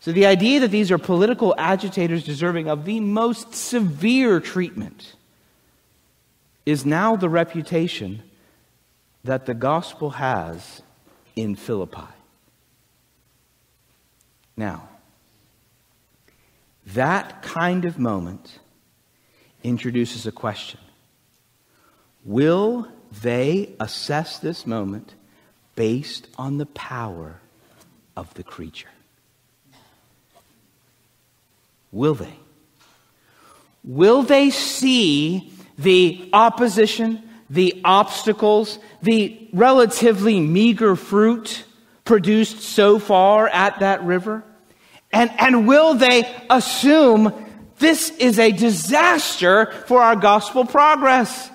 So 0.00 0.12
the 0.12 0.26
idea 0.26 0.60
that 0.60 0.70
these 0.70 0.90
are 0.90 0.98
political 0.98 1.54
agitators 1.58 2.24
deserving 2.24 2.68
of 2.68 2.84
the 2.84 3.00
most 3.00 3.54
severe 3.54 4.40
treatment 4.40 5.14
is 6.64 6.86
now 6.86 7.16
the 7.16 7.28
reputation 7.28 8.22
that 9.24 9.46
the 9.46 9.54
gospel 9.54 10.10
has 10.10 10.82
in 11.36 11.54
Philippi. 11.54 12.08
Now, 14.56 14.88
that 16.86 17.42
kind 17.42 17.84
of 17.84 17.98
moment 17.98 18.58
introduces 19.62 20.26
a 20.26 20.32
question 20.32 20.80
Will 22.24 22.88
they 23.22 23.74
assess 23.80 24.38
this 24.38 24.66
moment 24.66 25.14
based 25.74 26.28
on 26.36 26.58
the 26.58 26.66
power 26.66 27.40
of 28.16 28.32
the 28.34 28.42
creature. 28.42 28.90
Will 31.92 32.14
they? 32.14 32.34
Will 33.82 34.22
they 34.22 34.50
see 34.50 35.52
the 35.78 36.28
opposition, 36.32 37.22
the 37.48 37.80
obstacles, 37.84 38.78
the 39.02 39.48
relatively 39.52 40.38
meager 40.38 40.94
fruit 40.94 41.64
produced 42.04 42.60
so 42.60 42.98
far 42.98 43.48
at 43.48 43.80
that 43.80 44.04
river? 44.04 44.44
And, 45.12 45.30
and 45.38 45.66
will 45.66 45.94
they 45.94 46.30
assume 46.50 47.32
this 47.78 48.10
is 48.10 48.38
a 48.38 48.52
disaster 48.52 49.72
for 49.86 50.02
our 50.02 50.14
gospel 50.14 50.64
progress? 50.64 51.50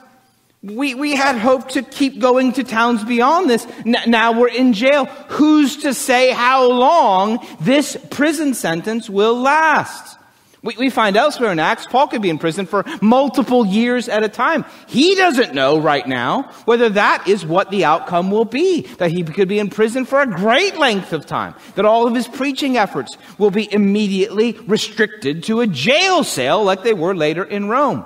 We, 0.66 0.96
we 0.96 1.16
had 1.16 1.38
hoped 1.38 1.74
to 1.74 1.84
keep 1.84 2.18
going 2.18 2.54
to 2.54 2.64
towns 2.64 3.04
beyond 3.04 3.48
this. 3.48 3.68
Now 3.86 4.32
we're 4.32 4.48
in 4.48 4.74
jail. 4.74 5.06
Who's 5.30 5.78
to 5.84 5.94
say 5.94 6.32
how 6.32 6.68
long 6.72 7.46
this 7.62 7.96
prison 8.10 8.56
sentence 8.56 9.08
will 9.08 9.40
last? 9.40 10.18
We, 10.64 10.76
we 10.80 10.90
find 10.90 11.16
elsewhere 11.18 11.52
in 11.52 11.60
Acts, 11.60 11.86
Paul 11.86 12.08
could 12.08 12.24
be 12.24 12.32
in 12.32 12.40
prison 12.40 12.66
for 12.66 12.84
multiple 13.00 13.64
years 13.64 14.10
at 14.10 14.24
a 14.24 14.28
time. 14.28 14.66
He 14.88 15.14
doesn't 15.14 15.54
know 15.54 15.78
right 15.78 16.08
now 16.08 16.52
whether 16.66 16.90
that 16.90 17.28
is 17.28 17.46
what 17.46 17.70
the 17.70 17.86
outcome 17.86 18.32
will 18.32 18.46
be. 18.46 18.88
That 18.98 19.12
he 19.12 19.22
could 19.22 19.48
be 19.48 19.60
in 19.60 19.70
prison 19.70 20.04
for 20.04 20.20
a 20.20 20.26
great 20.26 20.80
length 20.80 21.14
of 21.14 21.28
time. 21.28 21.54
That 21.76 21.86
all 21.86 22.08
of 22.08 22.16
his 22.16 22.28
preaching 22.28 22.76
efforts 22.76 23.16
will 23.38 23.52
be 23.52 23.72
immediately 23.72 24.54
restricted 24.66 25.44
to 25.44 25.62
a 25.62 25.68
jail 25.68 26.24
cell 26.24 26.64
like 26.64 26.82
they 26.82 26.96
were 26.96 27.16
later 27.16 27.44
in 27.44 27.70
Rome. 27.70 28.04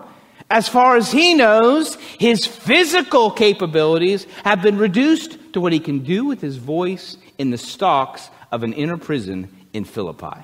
As 0.50 0.68
far 0.68 0.96
as 0.96 1.12
he 1.12 1.36
knows, 1.36 1.96
his 2.18 2.46
physical 2.46 3.30
capabilities 3.30 4.26
have 4.44 4.62
been 4.62 4.78
reduced 4.78 5.38
to 5.54 5.62
what 5.62 5.74
he 5.74 5.80
can 5.80 6.00
do 6.00 6.26
with 6.26 6.42
his 6.42 6.58
voice 6.58 7.18
in 7.38 7.52
the 7.52 7.58
stocks 7.58 8.30
of 8.52 8.64
an 8.64 8.74
inner 8.74 8.98
prison 8.98 9.56
in 9.74 9.86
Philippi. 9.86 10.44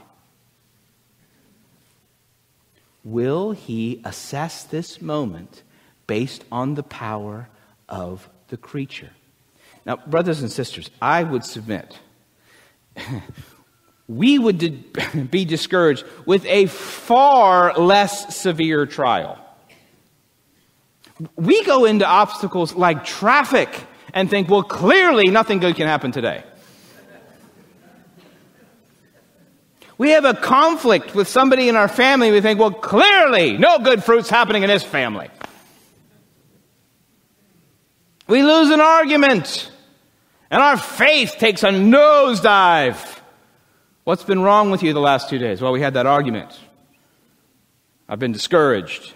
Will 3.03 3.51
he 3.51 4.01
assess 4.05 4.63
this 4.63 5.01
moment 5.01 5.63
based 6.07 6.43
on 6.51 6.75
the 6.75 6.83
power 6.83 7.49
of 7.89 8.29
the 8.47 8.57
creature? 8.57 9.11
Now, 9.85 9.97
brothers 9.97 10.41
and 10.41 10.51
sisters, 10.51 10.89
I 11.01 11.23
would 11.23 11.45
submit 11.45 11.99
we 14.07 14.39
would 14.39 15.29
be 15.31 15.45
discouraged 15.45 16.05
with 16.25 16.45
a 16.45 16.67
far 16.67 17.73
less 17.73 18.35
severe 18.35 18.85
trial. 18.85 19.44
We 21.35 21.63
go 21.63 21.85
into 21.85 22.05
obstacles 22.05 22.75
like 22.75 23.05
traffic 23.05 23.69
and 24.13 24.29
think, 24.29 24.49
well, 24.49 24.63
clearly 24.63 25.29
nothing 25.29 25.59
good 25.59 25.75
can 25.75 25.87
happen 25.87 26.11
today. 26.11 26.43
We 29.97 30.09
have 30.09 30.25
a 30.25 30.33
conflict 30.33 31.15
with 31.15 31.27
somebody 31.27 31.69
in 31.69 31.77
our 31.77 31.87
family. 31.87 32.31
We 32.31 32.41
think, 32.41 32.59
well, 32.59 32.71
clearly 32.71 33.57
no 33.57 33.79
good 33.79 34.03
fruit's 34.03 34.29
happening 34.29 34.63
in 34.63 34.67
this 34.69 34.83
family. 34.83 35.29
We 38.27 38.43
lose 38.43 38.71
an 38.71 38.81
argument 38.81 39.71
and 40.51 40.61
our 40.61 40.77
faith 40.77 41.35
takes 41.37 41.63
a 41.63 41.69
nosedive. 41.69 43.19
What's 44.03 44.23
been 44.23 44.41
wrong 44.41 44.69
with 44.69 44.83
you 44.83 44.93
the 44.93 44.99
last 44.99 45.29
two 45.29 45.37
days? 45.37 45.61
Well, 45.61 45.71
we 45.71 45.81
had 45.81 45.93
that 45.93 46.05
argument. 46.05 46.59
I've 48.07 48.19
been 48.19 48.33
discouraged. 48.33 49.13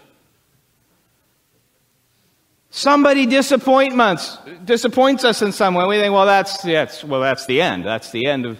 Somebody 2.71 3.25
disappointments 3.25 4.38
disappoints 4.63 5.23
us 5.23 5.41
in 5.41 5.51
some 5.51 5.73
way. 5.73 5.86
We 5.88 5.97
think, 5.97 6.13
well, 6.13 6.27
that's, 6.27 6.62
that's 6.62 7.03
well, 7.03 7.21
that's 7.21 7.47
the 7.47 7.62
end. 7.62 7.84
That's 7.84 8.12
the 8.12 8.27
end 8.27 8.45
of 8.45 8.60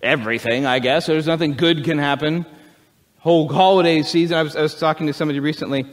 everything, 0.00 0.64
I 0.64 0.78
guess. 0.78 1.06
There's 1.06 1.26
nothing 1.26 1.54
good 1.54 1.84
can 1.84 1.98
happen. 1.98 2.46
Whole 3.18 3.48
holiday 3.48 4.02
season. 4.02 4.36
I 4.36 4.42
was, 4.44 4.54
I 4.54 4.62
was 4.62 4.76
talking 4.76 5.08
to 5.08 5.12
somebody 5.12 5.40
recently, 5.40 5.86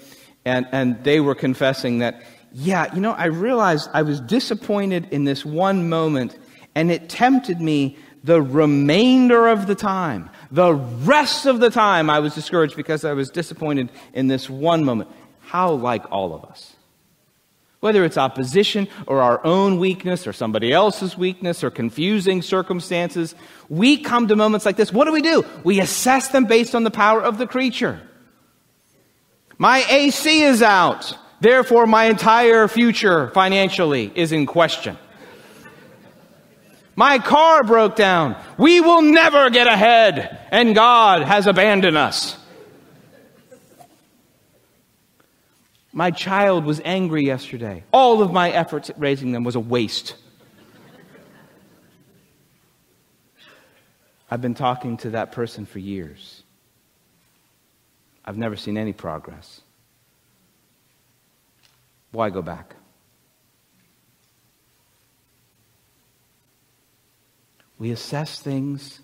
and, 0.46 0.68
and 0.72 1.04
they 1.04 1.20
were 1.20 1.34
confessing 1.34 2.00
that, 2.00 2.22
yeah, 2.54 2.94
you 2.94 3.02
know, 3.02 3.14
I 3.14 3.26
realized 3.26 3.90
I 3.94 4.04
was 4.04 4.22
disappointed 4.22 5.08
in 5.12 5.24
this 5.24 5.44
one 5.44 5.90
moment, 5.90 6.38
and 6.76 6.92
it 6.92 7.10
tempted 7.10 7.60
me 7.60 7.98
the 8.24 8.44
remainder 8.44 9.48
of 9.48 9.66
the 9.66 9.76
time. 9.76 10.30
The 10.52 10.74
rest 10.74 11.48
of 11.48 11.60
the 11.60 11.72
time, 11.72 12.12
I 12.12 12.20
was 12.20 12.36
discouraged 12.36 12.76
because 12.76 13.04
I 13.04 13.14
was 13.14 13.32
disappointed 13.32 13.90
in 14.14 14.28
this 14.28 14.48
one 14.50 14.84
moment. 14.84 15.10
How 15.42 15.72
like 15.72 16.12
all 16.12 16.34
of 16.36 16.46
us 16.46 16.75
whether 17.80 18.04
it's 18.04 18.18
opposition 18.18 18.88
or 19.06 19.22
our 19.22 19.44
own 19.46 19.80
weakness 19.80 20.26
or 20.26 20.34
somebody 20.34 20.72
else's 20.72 21.18
weakness 21.18 21.64
or 21.64 21.70
confusing 21.70 22.42
circumstances, 22.42 23.36
we 23.70 23.98
come 23.98 24.28
to 24.28 24.36
moments 24.36 24.66
like 24.66 24.76
this. 24.76 24.92
What 24.92 25.06
do 25.06 25.12
we 25.12 25.22
do? 25.22 25.46
We 25.64 25.80
assess 25.80 26.30
them 26.30 26.46
based 26.46 26.74
on 26.76 26.84
the 26.84 26.92
power 26.92 27.22
of 27.22 27.38
the 27.38 27.48
creature. 27.48 28.02
My 29.58 29.86
AC 29.90 30.42
is 30.42 30.62
out. 30.62 31.18
Therefore, 31.42 31.86
my 31.86 32.06
entire 32.06 32.68
future 32.68 33.30
financially 33.30 34.12
is 34.16 34.32
in 34.32 34.46
question. 34.46 34.98
My 36.96 37.20
car 37.20 37.64
broke 37.64 37.96
down. 37.96 38.42
We 38.58 38.80
will 38.80 39.02
never 39.02 39.50
get 39.50 39.68
ahead, 39.68 40.48
and 40.50 40.74
God 40.74 41.24
has 41.24 41.46
abandoned 41.46 41.98
us. 41.98 42.38
My 45.98 46.12
child 46.12 46.66
was 46.66 46.82
angry 46.84 47.26
yesterday. 47.26 47.86
All 47.94 48.22
of 48.22 48.34
my 48.34 48.52
efforts 48.52 48.90
at 48.90 49.00
raising 49.00 49.32
them 49.32 49.46
was 49.46 49.56
a 49.56 49.62
waste. 49.62 50.16
I've 54.30 54.42
been 54.42 54.56
talking 54.56 54.98
to 54.98 55.12
that 55.12 55.32
person 55.32 55.66
for 55.66 55.80
years. 55.80 56.44
I've 58.26 58.38
never 58.38 58.58
seen 58.58 58.78
any 58.78 58.92
progress. 58.92 59.62
Why 62.12 62.30
go 62.30 62.42
back? 62.42 62.76
We 67.80 67.92
assess 67.92 68.42
things 68.42 69.00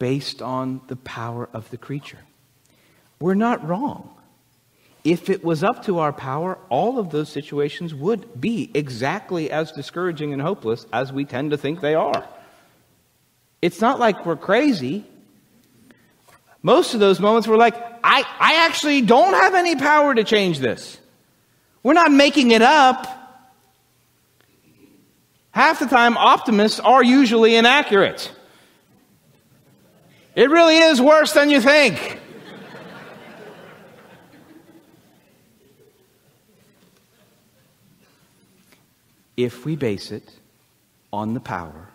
based 0.00 0.42
on 0.42 0.80
the 0.88 0.96
power 0.96 1.48
of 1.52 1.70
the 1.70 1.76
creature. 1.76 2.24
We're 3.20 3.34
not 3.34 3.64
wrong 3.64 4.17
if 5.10 5.30
it 5.30 5.42
was 5.42 5.64
up 5.64 5.84
to 5.84 6.00
our 6.00 6.12
power, 6.12 6.58
all 6.68 6.98
of 6.98 7.10
those 7.10 7.30
situations 7.30 7.94
would 7.94 8.38
be 8.38 8.70
exactly 8.74 9.50
as 9.50 9.72
discouraging 9.72 10.34
and 10.34 10.42
hopeless 10.42 10.84
as 10.92 11.12
we 11.12 11.24
tend 11.24 11.52
to 11.52 11.56
think 11.56 11.80
they 11.80 11.94
are. 11.94 12.28
It's 13.62 13.80
not 13.80 13.98
like 13.98 14.26
we're 14.26 14.36
crazy. 14.36 15.06
Most 16.62 16.92
of 16.92 17.00
those 17.00 17.20
moments 17.20 17.48
we're 17.48 17.56
like, 17.56 17.74
I, 18.04 18.22
I 18.38 18.66
actually 18.66 19.00
don't 19.02 19.32
have 19.32 19.54
any 19.54 19.76
power 19.76 20.14
to 20.14 20.24
change 20.24 20.58
this. 20.58 20.98
We're 21.82 21.94
not 21.94 22.12
making 22.12 22.50
it 22.50 22.62
up. 22.62 23.06
Half 25.52 25.78
the 25.78 25.86
time, 25.86 26.18
optimists 26.18 26.80
are 26.80 27.02
usually 27.02 27.56
inaccurate. 27.56 28.30
It 30.34 30.50
really 30.50 30.76
is 30.76 31.00
worse 31.00 31.32
than 31.32 31.48
you 31.48 31.60
think. 31.60 32.20
If 39.38 39.64
we 39.64 39.76
base 39.76 40.10
it 40.10 40.28
on 41.12 41.32
the 41.32 41.40
power 41.40 41.88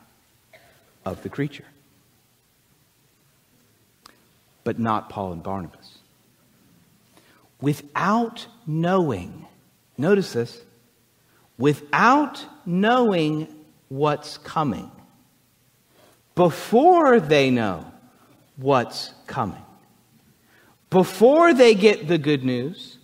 of 1.05 1.21
the 1.23 1.29
creature. 1.29 1.65
But 4.63 4.79
not 4.79 5.09
Paul 5.09 5.33
and 5.33 5.43
Barnabas. 5.43 5.97
Without 7.59 8.47
knowing, 8.65 9.45
notice 9.97 10.31
this, 10.31 10.61
without 11.57 12.45
knowing 12.65 13.53
what's 13.89 14.37
coming, 14.37 14.89
before 16.35 17.19
they 17.19 17.51
know 17.51 17.85
what's 18.55 19.11
coming, 19.27 19.65
before 20.89 21.53
they 21.53 21.75
get 21.75 22.07
the 22.07 22.17
good 22.17 22.45
news, 22.45 22.99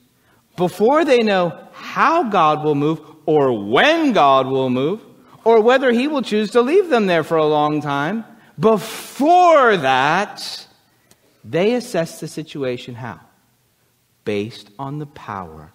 before 0.56 1.04
they 1.04 1.23
know 1.23 1.60
how 1.73 2.23
God 2.23 2.63
will 2.63 2.75
move 2.75 3.02
or 3.29 3.53
when 3.53 4.11
God 4.11 4.47
will 4.47 4.71
move, 4.71 5.01
or 5.43 5.61
whether 5.61 5.91
He 5.91 6.07
will 6.07 6.23
choose 6.23 6.49
to 6.49 6.61
leave 6.61 6.89
them 6.89 7.05
there 7.05 7.23
for 7.23 7.37
a 7.37 7.45
long 7.45 7.79
time. 7.79 8.25
Before 8.59 9.77
that, 9.77 10.65
they 11.43 11.75
assess 11.75 12.19
the 12.19 12.27
situation 12.27 12.95
how? 12.95 13.19
Based 14.25 14.71
on 14.79 14.97
the 14.97 15.05
power 15.05 15.71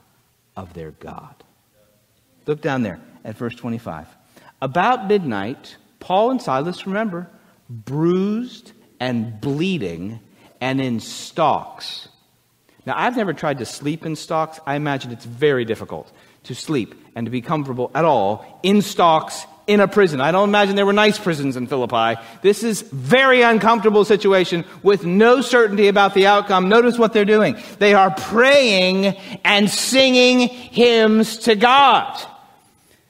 of 0.56 0.74
their 0.74 0.90
God. 0.90 1.44
Look 2.46 2.60
down 2.60 2.82
there 2.82 3.00
at 3.22 3.36
verse 3.36 3.54
25. 3.54 4.08
About 4.60 5.06
midnight, 5.06 5.76
Paul 6.00 6.32
and 6.32 6.42
Silas, 6.42 6.88
remember, 6.88 7.30
bruised 7.70 8.72
and 8.98 9.40
bleeding 9.40 10.18
and 10.60 10.80
in 10.80 10.98
stocks. 10.98 12.08
Now, 12.84 12.94
I've 12.96 13.16
never 13.16 13.32
tried 13.32 13.58
to 13.58 13.64
sleep 13.64 14.04
in 14.04 14.16
stocks. 14.16 14.58
I 14.66 14.74
imagine 14.74 15.12
it's 15.12 15.24
very 15.24 15.64
difficult 15.64 16.12
to 16.44 16.54
sleep 16.54 16.94
and 17.14 17.26
to 17.26 17.30
be 17.30 17.40
comfortable 17.40 17.90
at 17.94 18.04
all 18.04 18.60
in 18.62 18.82
stocks 18.82 19.46
in 19.66 19.80
a 19.80 19.88
prison. 19.88 20.20
I 20.20 20.30
don't 20.30 20.48
imagine 20.48 20.76
there 20.76 20.86
were 20.86 20.92
nice 20.92 21.18
prisons 21.18 21.56
in 21.56 21.66
Philippi. 21.66 22.20
This 22.42 22.62
is 22.62 22.82
very 22.82 23.42
uncomfortable 23.42 24.04
situation 24.04 24.64
with 24.82 25.04
no 25.04 25.40
certainty 25.40 25.88
about 25.88 26.14
the 26.14 26.26
outcome. 26.26 26.68
Notice 26.68 26.98
what 26.98 27.12
they're 27.12 27.24
doing. 27.24 27.56
They 27.78 27.94
are 27.94 28.10
praying 28.10 29.06
and 29.44 29.70
singing 29.70 30.48
hymns 30.48 31.38
to 31.38 31.54
God. 31.56 32.20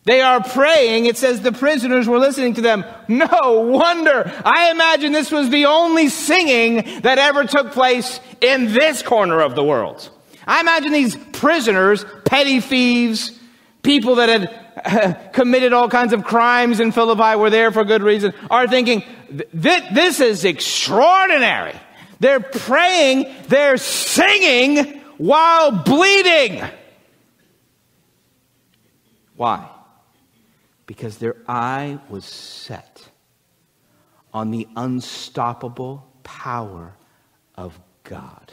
They 0.05 0.20
are 0.20 0.42
praying. 0.42 1.07
It 1.07 1.16
says 1.16 1.40
the 1.40 1.51
prisoners 1.51 2.07
were 2.07 2.18
listening 2.18 2.55
to 2.55 2.61
them. 2.61 2.85
No 3.09 3.66
wonder. 3.70 4.31
I 4.44 4.70
imagine 4.70 5.12
this 5.12 5.33
was 5.33 5.49
the 5.49 5.64
only 5.64 6.09
singing 6.09 7.01
that 7.01 7.18
ever 7.18 7.44
took 7.44 7.73
place 7.73 8.20
in 8.42 8.73
this 8.73 9.03
corner 9.03 9.40
of 9.40 9.55
the 9.55 9.64
world. 9.64 10.11
I 10.46 10.61
imagine 10.61 10.92
these 10.92 11.16
prisoners, 11.33 12.04
petty 12.24 12.61
thieves, 12.61 13.38
people 13.83 14.16
that 14.16 14.28
had 14.28 15.30
committed 15.33 15.72
all 15.72 15.88
kinds 15.88 16.12
of 16.12 16.24
crimes 16.24 16.80
in 16.80 16.92
Philippi 16.92 17.37
were 17.37 17.50
there 17.50 17.70
for 17.70 17.85
good 17.85 18.02
reason, 18.02 18.35
are 18.50 18.66
thinking, 18.66 19.02
this 19.52 20.20
is 20.20 20.44
extraordinary. 20.44 21.74
They're 22.20 22.40
praying, 22.40 23.33
they're 23.48 23.76
singing 23.76 25.00
while 25.18 25.70
bleeding. 25.70 26.62
Why? 29.37 29.68
Because 30.87 31.18
their 31.18 31.37
eye 31.48 31.98
was 32.09 32.24
set 32.24 33.09
on 34.33 34.50
the 34.50 34.66
unstoppable 34.76 36.07
power 36.22 36.94
of 37.57 37.78
God. 38.04 38.43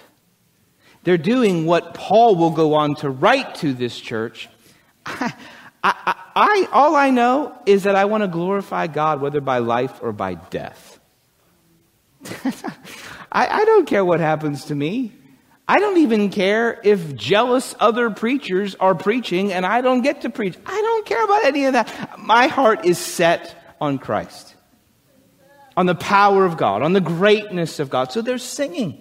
They're 1.04 1.18
doing 1.18 1.66
what 1.66 1.94
Paul 1.94 2.36
will 2.36 2.52
go 2.52 2.76
on 2.76 2.96
to 2.96 3.10
write 3.10 3.56
to 3.56 3.74
this 3.74 4.00
church. 4.00 4.50
I, 5.06 5.34
I, 5.84 6.16
I, 6.36 6.68
all 6.72 6.96
I 6.96 7.10
know 7.10 7.58
is 7.66 7.84
that 7.84 7.96
I 7.96 8.06
want 8.06 8.24
to 8.24 8.28
glorify 8.28 8.88
God, 8.88 9.20
whether 9.20 9.42
by 9.42 9.60
life 9.60 10.00
or 10.02 10.12
by 10.12 10.36
death. 10.36 11.00
I, 13.32 13.48
I 13.48 13.66
don't 13.66 13.88
care 13.88 14.06
what 14.06 14.20
happens 14.20 14.66
to 14.66 14.76
me. 14.76 15.14
I 15.68 15.80
don't 15.80 15.98
even 15.98 16.30
care 16.30 16.80
if 16.84 17.16
jealous 17.16 17.74
other 17.80 18.10
preachers 18.10 18.76
are 18.76 18.94
preaching 18.94 19.54
and 19.54 19.66
I 19.66 19.82
don't 19.82 20.02
get 20.02 20.22
to 20.22 20.30
preach. 20.30 20.58
I 20.66 20.82
don't 20.82 21.06
care 21.06 21.24
about 21.24 21.46
any 21.46 21.66
of 21.66 21.74
that. 21.74 22.20
My 22.20 22.48
heart 22.48 22.86
is 22.86 22.98
set 22.98 23.56
on 23.80 23.98
Christ, 23.98 24.54
on 25.78 25.86
the 25.86 25.96
power 25.96 26.46
of 26.46 26.58
God, 26.58 26.82
on 26.82 26.94
the 26.94 27.02
greatness 27.02 27.80
of 27.80 27.90
God. 27.90 28.12
So 28.12 28.22
they're 28.22 28.38
singing. 28.38 29.01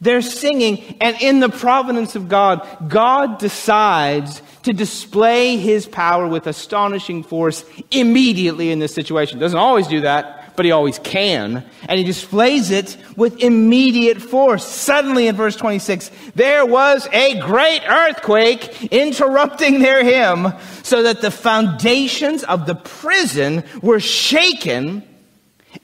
They're 0.00 0.22
singing, 0.22 0.96
and 1.00 1.16
in 1.20 1.40
the 1.40 1.48
providence 1.48 2.14
of 2.14 2.28
God, 2.28 2.66
God 2.88 3.38
decides 3.38 4.42
to 4.62 4.72
display 4.72 5.56
his 5.56 5.86
power 5.86 6.28
with 6.28 6.46
astonishing 6.46 7.22
force 7.22 7.64
immediately 7.90 8.70
in 8.70 8.78
this 8.78 8.94
situation. 8.94 9.38
Doesn't 9.38 9.58
always 9.58 9.88
do 9.88 10.02
that, 10.02 10.56
but 10.56 10.64
he 10.64 10.72
always 10.72 10.98
can. 10.98 11.64
And 11.88 11.98
he 11.98 12.04
displays 12.04 12.70
it 12.70 12.96
with 13.16 13.38
immediate 13.38 14.20
force. 14.20 14.66
Suddenly 14.66 15.28
in 15.28 15.36
verse 15.36 15.56
26, 15.56 16.10
there 16.34 16.66
was 16.66 17.08
a 17.12 17.38
great 17.40 17.82
earthquake 17.88 18.92
interrupting 18.92 19.78
their 19.78 20.04
hymn 20.04 20.52
so 20.82 21.04
that 21.04 21.22
the 21.22 21.30
foundations 21.30 22.44
of 22.44 22.66
the 22.66 22.74
prison 22.74 23.64
were 23.82 24.00
shaken. 24.00 25.02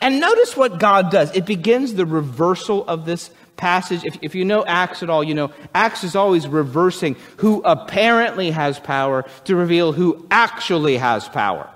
And 0.00 0.18
notice 0.18 0.57
what 0.57 0.79
God 0.79 1.11
does. 1.11 1.35
It 1.37 1.46
begins 1.46 1.94
the 1.94 2.07
reversal 2.07 2.87
of 2.88 3.07
this 3.07 3.31
passage, 3.57 4.05
if, 4.05 4.19
if 4.23 4.35
you 4.35 4.45
know 4.45 4.64
Acts 4.64 5.03
at 5.03 5.11
all, 5.11 5.25
you 5.25 5.35
know 5.35 5.51
Acts 5.75 6.05
is 6.05 6.17
always 6.17 6.47
reversing 6.47 7.17
who 7.38 7.62
apparently 7.62 8.51
has 8.51 8.79
power 8.79 9.25
to 9.45 9.57
reveal 9.57 9.93
who 9.93 10.27
actually 10.31 10.97
has 10.97 11.29
power. 11.29 11.69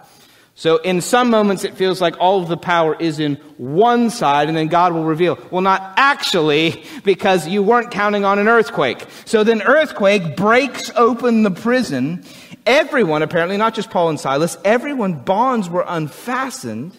So 0.59 0.79
in 0.79 1.01
some 1.03 1.31
moments 1.31 1.63
it 1.63 1.75
feels 1.75 2.01
like 2.01 2.17
all 2.19 2.43
of 2.43 2.49
the 2.49 2.57
power 2.57 2.97
is 2.99 3.21
in 3.21 3.37
one 3.59 4.11
side 4.11 4.49
and 4.49 4.57
then 4.57 4.67
God 4.67 4.93
will 4.93 5.05
reveal, 5.05 5.39
well 5.53 5.63
not 5.63 5.95
actually 5.97 6.85
because 7.05 7.47
you 7.47 7.63
weren't 7.63 7.93
counting 7.93 8.25
on 8.25 8.41
an 8.41 8.49
earthquake. 8.49 9.07
So 9.25 9.45
then 9.45 9.63
earthquake 9.63 10.37
breaks 10.37 10.91
open 10.97 11.45
the 11.45 11.53
prison. 11.53 12.25
Everyone, 12.67 13.23
apparently 13.23 13.57
not 13.57 13.75
just 13.75 13.91
Paul 13.91 14.09
and 14.09 14.19
Silas, 14.19 14.59
everyone 14.65 15.21
bonds 15.21 15.71
were 15.71 15.85
unfastened. 15.87 16.99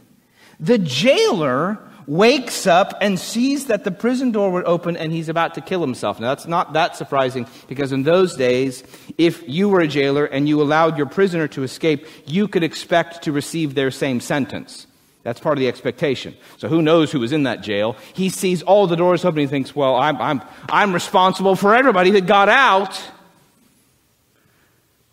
The 0.61 0.77
jailer 0.77 1.79
wakes 2.09 2.65
up 2.65 2.95
and 3.01 3.19
sees 3.19 3.67
that 3.67 3.83
the 3.83 3.91
prison 3.91 4.31
door 4.31 4.49
would 4.49 4.65
open 4.65 4.97
and 4.97 5.11
he's 5.11 5.29
about 5.29 5.53
to 5.53 5.61
kill 5.61 5.79
himself. 5.79 6.19
Now, 6.19 6.29
that's 6.29 6.47
not 6.47 6.73
that 6.73 6.95
surprising 6.95 7.47
because 7.67 7.91
in 7.91 8.01
those 8.01 8.35
days, 8.35 8.83
if 9.19 9.47
you 9.47 9.69
were 9.69 9.79
a 9.79 9.87
jailer 9.87 10.25
and 10.25 10.49
you 10.49 10.59
allowed 10.59 10.97
your 10.97 11.05
prisoner 11.05 11.47
to 11.49 11.61
escape, 11.61 12.07
you 12.25 12.47
could 12.47 12.63
expect 12.63 13.23
to 13.23 13.31
receive 13.31 13.75
their 13.75 13.91
same 13.91 14.21
sentence. 14.21 14.87
That's 15.21 15.39
part 15.39 15.59
of 15.59 15.59
the 15.59 15.67
expectation. 15.67 16.35
So 16.57 16.67
who 16.67 16.81
knows 16.81 17.11
who 17.11 17.19
was 17.19 17.31
in 17.31 17.43
that 17.43 17.61
jail? 17.61 17.95
He 18.13 18.29
sees 18.29 18.63
all 18.63 18.87
the 18.87 18.95
doors 18.95 19.23
open 19.23 19.41
he 19.41 19.47
thinks, 19.47 19.75
well, 19.75 19.95
I'm, 19.95 20.19
I'm, 20.19 20.41
I'm 20.67 20.93
responsible 20.93 21.55
for 21.55 21.75
everybody 21.75 22.09
that 22.11 22.25
got 22.25 22.49
out. 22.49 22.99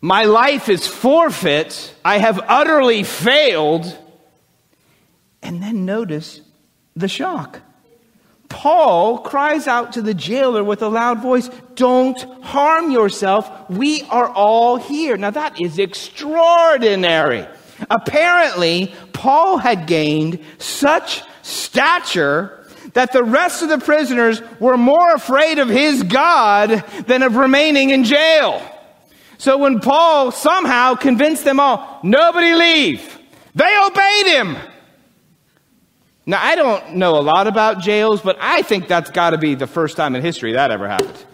My 0.01 0.25
life 0.25 0.71
is 0.71 0.87
forfeit. 0.87 1.95
I 2.03 2.19
have 2.19 2.41
utterly 2.49 3.03
failed. 3.03 3.85
And 5.43 5.63
then 5.63 5.85
notice 5.85 6.41
the 6.97 7.09
shock. 7.09 7.61
Paul 8.49 9.19
cries 9.19 9.67
out 9.67 9.93
to 9.93 10.03
the 10.03 10.15
jailer 10.15 10.65
with 10.65 10.83
a 10.83 10.89
loud 10.89 11.21
voice, 11.21 11.51
Don't 11.75 12.21
harm 12.43 12.91
yourself. 12.91 13.51
We 13.69 14.03
are 14.05 14.29
all 14.29 14.77
here. 14.77 15.17
Now 15.17 15.31
that 15.31 15.61
is 15.61 15.79
extraordinary. 15.79 17.47
Apparently, 17.91 18.95
Paul 19.13 19.59
had 19.59 19.87
gained 19.87 20.43
such 20.59 21.23
stature 21.43 22.67
that 22.95 23.13
the 23.13 23.23
rest 23.23 23.63
of 23.63 23.69
the 23.69 23.79
prisoners 23.79 24.41
were 24.59 24.79
more 24.79 25.15
afraid 25.15 25.59
of 25.59 25.69
his 25.69 26.03
God 26.03 26.83
than 27.07 27.23
of 27.23 27.37
remaining 27.37 27.91
in 27.91 28.05
jail. 28.05 28.63
So 29.39 29.59
when 29.59 29.81
Paul 29.81 30.31
somehow 30.31 30.95
convinced 30.95 31.45
them 31.45 31.61
all, 31.61 32.01
nobody 32.03 32.55
leave, 32.55 33.19
they 33.55 33.79
obeyed 33.85 34.27
him. 34.27 34.57
Now, 36.29 36.43
I 36.43 36.57
don't 36.57 36.97
know 36.97 37.19
a 37.19 37.23
lot 37.23 37.47
about 37.47 37.79
jails, 37.79 38.21
but 38.21 38.37
I 38.41 38.63
think 38.63 38.89
that's 38.89 39.11
got 39.11 39.31
to 39.31 39.39
be 39.39 39.55
the 39.55 39.69
first 39.69 39.97
time 39.97 40.17
in 40.17 40.23
history 40.23 40.55
that 40.55 40.73
ever 40.73 40.89
happened. 40.89 41.25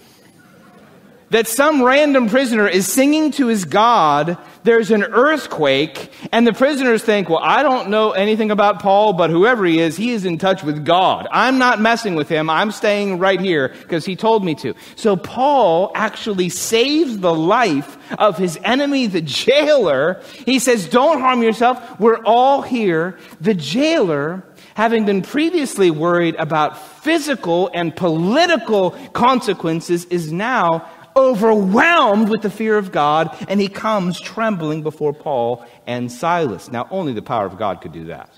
That 1.31 1.49
some 1.49 1.83
random 1.83 2.29
prisoner 2.29 2.69
is 2.69 2.87
singing 2.87 3.31
to 3.33 3.47
his 3.47 3.65
God, 3.65 4.37
there's 4.65 4.91
an 4.91 5.03
earthquake, 5.03 6.13
and 6.31 6.47
the 6.47 6.53
prisoners 6.53 7.03
think, 7.03 7.31
well, 7.31 7.41
I 7.43 7.63
don't 7.63 7.89
know 7.89 8.11
anything 8.11 8.51
about 8.51 8.83
Paul, 8.83 9.15
but 9.15 9.31
whoever 9.31 9.65
he 9.65 9.79
is, 9.79 9.97
he 9.97 10.11
is 10.11 10.27
in 10.27 10.37
touch 10.37 10.63
with 10.63 10.85
God. 10.85 11.27
I'm 11.31 11.57
not 11.57 11.81
messing 11.81 12.15
with 12.15 12.29
him. 12.29 12.51
I'm 12.51 12.71
staying 12.71 13.19
right 13.19 13.41
here 13.41 13.69
because 13.69 14.05
he 14.05 14.15
told 14.15 14.45
me 14.45 14.55
to. 14.57 14.75
So 14.95 15.17
Paul 15.17 15.91
actually 15.95 16.51
saves 16.51 17.17
the 17.17 17.33
life 17.33 17.97
of 18.19 18.37
his 18.37 18.59
enemy, 18.63 19.07
the 19.07 19.23
jailer. 19.23 20.21
He 20.45 20.59
says, 20.59 20.87
don't 20.87 21.21
harm 21.21 21.43
yourself. 21.43 21.99
We're 21.99 22.23
all 22.27 22.61
here. 22.61 23.19
The 23.41 23.55
jailer 23.55 24.45
having 24.75 25.05
been 25.05 25.23
previously 25.23 25.91
worried 25.91 26.35
about 26.37 26.79
physical 27.03 27.71
and 27.75 27.95
political 27.95 28.93
consequences, 29.13 30.05
is 30.07 30.33
now 30.33 30.89
overwhelmed 31.17 32.29
with 32.29 32.43
the 32.43 32.51
fear 32.51 32.79
of 32.79 32.93
God, 32.93 33.37
and 33.49 33.61
he 33.61 33.69
comes 33.69 34.21
trembling 34.21 34.83
before 34.83 35.13
Paul 35.13 35.65
and 35.87 36.11
Silas. 36.11 36.71
Now, 36.71 36.89
only 36.91 37.13
the 37.13 37.23
power 37.23 37.47
of 37.47 37.59
God 37.59 37.81
could 37.81 37.93
do 37.93 38.05
that. 38.05 38.31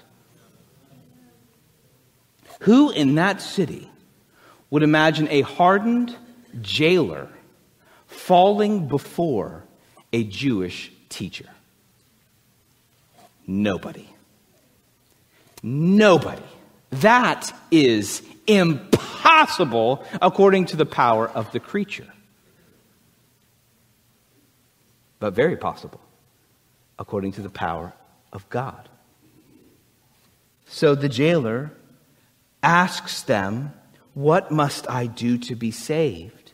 Who 2.61 2.90
in 2.90 3.16
that 3.16 3.40
city 3.40 3.90
would 4.70 4.83
imagine 4.83 5.29
a 5.31 5.42
hardened 5.42 6.16
jailer 6.61 7.29
falling 8.07 8.88
before 8.88 9.64
a 10.12 10.25
Jewish 10.25 10.90
teacher? 11.09 11.49
Nobody. 13.47 14.09
Nobody. 15.66 16.42
That 16.90 17.50
is 17.70 18.22
impossible 18.46 20.05
according 20.20 20.66
to 20.66 20.77
the 20.77 20.85
power 20.85 21.27
of 21.27 21.50
the 21.53 21.59
creature. 21.59 22.07
But 25.18 25.33
very 25.33 25.57
possible 25.57 26.03
according 26.98 27.33
to 27.33 27.40
the 27.40 27.48
power 27.48 27.94
of 28.31 28.46
God. 28.50 28.90
So 30.66 30.94
the 30.94 31.09
jailer 31.09 31.72
asks 32.62 33.22
them, 33.22 33.72
What 34.12 34.50
must 34.50 34.88
I 34.90 35.07
do 35.07 35.38
to 35.38 35.55
be 35.55 35.70
saved? 35.70 36.53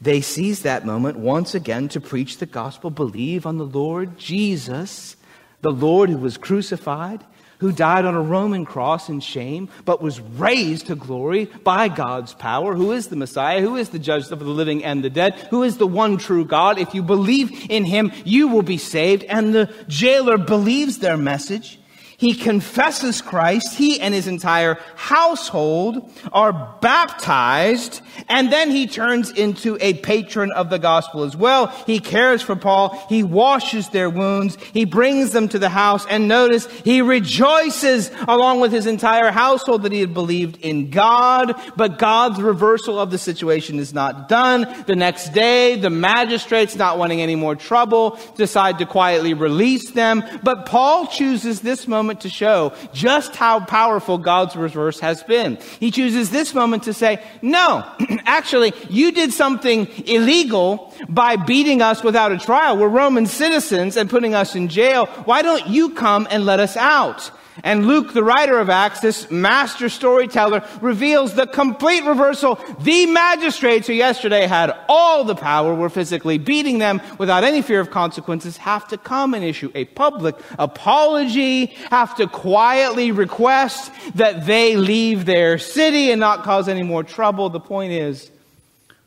They 0.00 0.20
seize 0.20 0.62
that 0.62 0.86
moment 0.86 1.18
once 1.18 1.56
again 1.56 1.88
to 1.88 2.00
preach 2.00 2.38
the 2.38 2.46
gospel, 2.46 2.90
believe 2.90 3.46
on 3.46 3.58
the 3.58 3.66
Lord 3.66 4.16
Jesus, 4.16 5.16
the 5.60 5.72
Lord 5.72 6.08
who 6.08 6.18
was 6.18 6.36
crucified 6.36 7.24
who 7.58 7.72
died 7.72 8.04
on 8.04 8.14
a 8.14 8.22
Roman 8.22 8.64
cross 8.64 9.08
in 9.08 9.20
shame, 9.20 9.68
but 9.84 10.02
was 10.02 10.20
raised 10.20 10.86
to 10.86 10.94
glory 10.94 11.46
by 11.62 11.88
God's 11.88 12.34
power, 12.34 12.74
who 12.74 12.92
is 12.92 13.08
the 13.08 13.16
Messiah, 13.16 13.60
who 13.60 13.76
is 13.76 13.90
the 13.90 13.98
judge 13.98 14.30
of 14.30 14.38
the 14.38 14.44
living 14.44 14.84
and 14.84 15.02
the 15.02 15.10
dead, 15.10 15.34
who 15.50 15.62
is 15.62 15.78
the 15.78 15.86
one 15.86 16.16
true 16.16 16.44
God. 16.44 16.78
If 16.78 16.94
you 16.94 17.02
believe 17.02 17.70
in 17.70 17.84
him, 17.84 18.12
you 18.24 18.48
will 18.48 18.62
be 18.62 18.78
saved. 18.78 19.24
And 19.24 19.54
the 19.54 19.72
jailer 19.88 20.38
believes 20.38 20.98
their 20.98 21.16
message. 21.16 21.78
He 22.16 22.34
confesses 22.34 23.20
Christ. 23.20 23.76
He 23.76 24.00
and 24.00 24.14
his 24.14 24.26
entire 24.26 24.78
household 24.94 26.10
are 26.32 26.78
baptized. 26.80 28.00
And 28.28 28.52
then 28.52 28.70
he 28.70 28.86
turns 28.86 29.30
into 29.30 29.76
a 29.80 29.94
patron 29.94 30.52
of 30.52 30.70
the 30.70 30.78
gospel 30.78 31.24
as 31.24 31.36
well. 31.36 31.66
He 31.86 31.98
cares 31.98 32.42
for 32.42 32.56
Paul. 32.56 33.04
He 33.08 33.22
washes 33.22 33.88
their 33.88 34.08
wounds. 34.08 34.56
He 34.72 34.84
brings 34.84 35.32
them 35.32 35.48
to 35.48 35.58
the 35.58 35.68
house. 35.68 36.06
And 36.06 36.28
notice 36.28 36.66
he 36.84 37.02
rejoices 37.02 38.10
along 38.28 38.60
with 38.60 38.72
his 38.72 38.86
entire 38.86 39.30
household 39.30 39.82
that 39.82 39.92
he 39.92 40.00
had 40.00 40.14
believed 40.14 40.60
in 40.60 40.90
God. 40.90 41.54
But 41.76 41.98
God's 41.98 42.40
reversal 42.40 42.98
of 42.98 43.10
the 43.10 43.18
situation 43.18 43.78
is 43.78 43.92
not 43.92 44.28
done. 44.28 44.84
The 44.86 44.96
next 44.96 45.32
day, 45.32 45.76
the 45.76 45.90
magistrates, 45.90 46.76
not 46.76 46.98
wanting 46.98 47.20
any 47.20 47.36
more 47.36 47.56
trouble, 47.56 48.18
decide 48.36 48.78
to 48.78 48.86
quietly 48.86 49.34
release 49.34 49.90
them. 49.90 50.22
But 50.42 50.66
Paul 50.66 51.06
chooses 51.06 51.60
this 51.60 51.88
moment 51.88 52.03
moment 52.04 52.20
to 52.20 52.28
show 52.28 52.74
just 52.92 53.34
how 53.34 53.64
powerful 53.64 54.18
God's 54.18 54.54
reverse 54.56 55.00
has 55.00 55.22
been. 55.22 55.56
He 55.80 55.90
chooses 55.90 56.28
this 56.28 56.52
moment 56.52 56.82
to 56.82 56.92
say, 56.92 57.22
no, 57.40 57.82
actually, 58.26 58.74
you 58.90 59.10
did 59.10 59.32
something 59.32 59.88
illegal 60.06 60.92
by 61.08 61.36
beating 61.36 61.80
us 61.80 62.04
without 62.04 62.30
a 62.30 62.36
trial. 62.36 62.76
We're 62.76 62.88
Roman 62.88 63.24
citizens 63.24 63.96
and 63.96 64.10
putting 64.10 64.34
us 64.34 64.54
in 64.54 64.68
jail. 64.68 65.06
Why 65.24 65.40
don't 65.40 65.66
you 65.66 65.94
come 65.94 66.28
and 66.30 66.44
let 66.44 66.60
us 66.60 66.76
out? 66.76 67.30
And 67.62 67.86
Luke, 67.86 68.12
the 68.12 68.24
writer 68.24 68.58
of 68.58 68.68
Acts, 68.68 69.00
this 69.00 69.30
master 69.30 69.88
storyteller, 69.88 70.66
reveals 70.80 71.34
the 71.34 71.46
complete 71.46 72.04
reversal. 72.04 72.58
The 72.80 73.06
magistrates 73.06 73.86
who 73.86 73.92
yesterday 73.92 74.46
had 74.46 74.72
all 74.88 75.22
the 75.24 75.36
power, 75.36 75.74
were 75.74 75.88
physically 75.88 76.38
beating 76.38 76.78
them 76.78 77.00
without 77.18 77.44
any 77.44 77.62
fear 77.62 77.78
of 77.78 77.90
consequences, 77.90 78.56
have 78.56 78.88
to 78.88 78.98
come 78.98 79.34
and 79.34 79.44
issue 79.44 79.70
a 79.74 79.84
public 79.84 80.34
apology, 80.58 81.66
have 81.90 82.16
to 82.16 82.26
quietly 82.26 83.12
request 83.12 83.92
that 84.16 84.46
they 84.46 84.76
leave 84.76 85.24
their 85.24 85.58
city 85.58 86.10
and 86.10 86.18
not 86.18 86.42
cause 86.42 86.68
any 86.68 86.82
more 86.82 87.04
trouble. 87.04 87.50
The 87.50 87.60
point 87.60 87.92
is, 87.92 88.30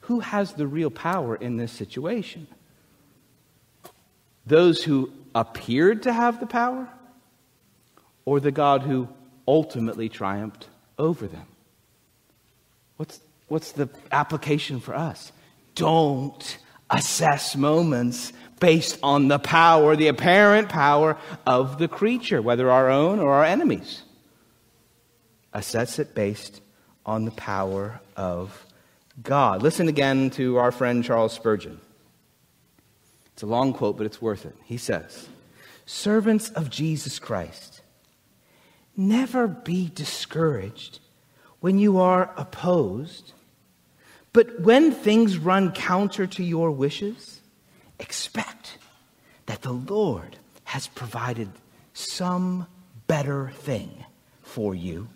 who 0.02 0.22
has 0.22 0.54
the 0.54 0.68
real 0.68 0.90
power 0.90 1.36
in 1.36 1.58
this 1.58 1.74
situation? 1.74 2.48
Those 4.46 4.82
who 4.82 5.12
appeared 5.36 6.04
to 6.04 6.14
have 6.14 6.40
the 6.40 6.46
power? 6.46 6.88
Or 8.28 8.42
the 8.42 8.52
God 8.52 8.82
who 8.82 9.08
ultimately 9.48 10.10
triumphed 10.10 10.68
over 11.00 11.28
them? 11.28 11.46
What's, 12.98 13.22
what's 13.48 13.72
the 13.72 13.88
application 14.12 14.82
for 14.82 14.94
us? 14.94 15.32
Don't 15.76 16.58
assess 16.90 17.56
moments 17.56 18.34
based 18.60 19.00
on 19.02 19.30
the 19.30 19.40
power, 19.40 19.96
the 19.96 20.10
apparent 20.10 20.68
power 20.68 21.16
of 21.46 21.78
the 21.78 21.88
creature, 21.88 22.42
whether 22.42 22.70
our 22.70 22.90
own 22.90 23.22
or 23.22 23.32
our 23.32 23.46
enemies. 23.46 24.02
Assess 25.54 25.98
it 25.98 26.14
based 26.14 26.60
on 27.06 27.24
the 27.24 27.32
power 27.32 28.02
of 28.18 28.66
God. 29.24 29.64
Listen 29.64 29.88
again 29.88 30.32
to 30.32 30.58
our 30.58 30.74
friend 30.74 31.02
Charles 31.02 31.32
Spurgeon. 31.32 31.80
It's 33.32 33.44
a 33.44 33.46
long 33.46 33.72
quote, 33.72 33.96
but 33.96 34.06
it's 34.06 34.22
worth 34.22 34.46
it. 34.46 34.56
He 34.66 34.76
says, 34.76 35.30
Servants 35.86 36.50
of 36.50 36.70
Jesus 36.70 37.20
Christ, 37.20 37.77
Never 38.98 39.48
be 39.48 39.92
discouraged 39.94 41.00
when 41.60 41.78
you 41.78 42.00
are 42.00 42.34
opposed. 42.36 43.34
But 44.34 44.60
when 44.62 44.92
things 44.92 45.38
run 45.38 45.72
counter 45.72 46.26
to 46.26 46.44
your 46.44 46.72
wishes, 46.72 47.42
expect 48.00 48.80
that 49.46 49.62
the 49.62 49.72
Lord 49.72 50.38
has 50.64 50.88
provided 50.88 51.50
some 51.94 52.66
better 53.06 53.52
thing 53.52 54.04
for 54.42 54.74
you. 54.74 55.08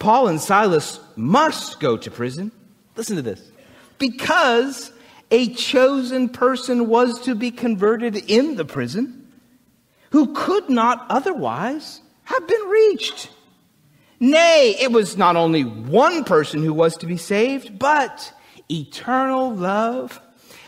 Paul 0.00 0.28
and 0.28 0.40
Silas 0.40 0.98
must 1.14 1.78
go 1.78 1.96
to 1.96 2.10
prison. 2.10 2.50
Listen 2.96 3.16
to 3.16 3.22
this. 3.22 3.50
Because 3.98 4.92
a 5.30 5.54
chosen 5.54 6.28
person 6.28 6.88
was 6.88 7.20
to 7.22 7.34
be 7.34 7.50
converted 7.50 8.16
in 8.16 8.56
the 8.56 8.64
prison 8.64 9.28
who 10.10 10.34
could 10.34 10.68
not 10.68 11.06
otherwise 11.08 12.00
have 12.30 12.46
been 12.46 12.68
reached. 12.68 13.28
Nay, 14.20 14.76
it 14.80 14.92
was 14.92 15.16
not 15.16 15.34
only 15.34 15.64
one 15.64 16.24
person 16.24 16.62
who 16.62 16.72
was 16.72 16.96
to 16.98 17.06
be 17.06 17.16
saved, 17.16 17.78
but 17.78 18.32
eternal 18.70 19.52
love 19.52 20.20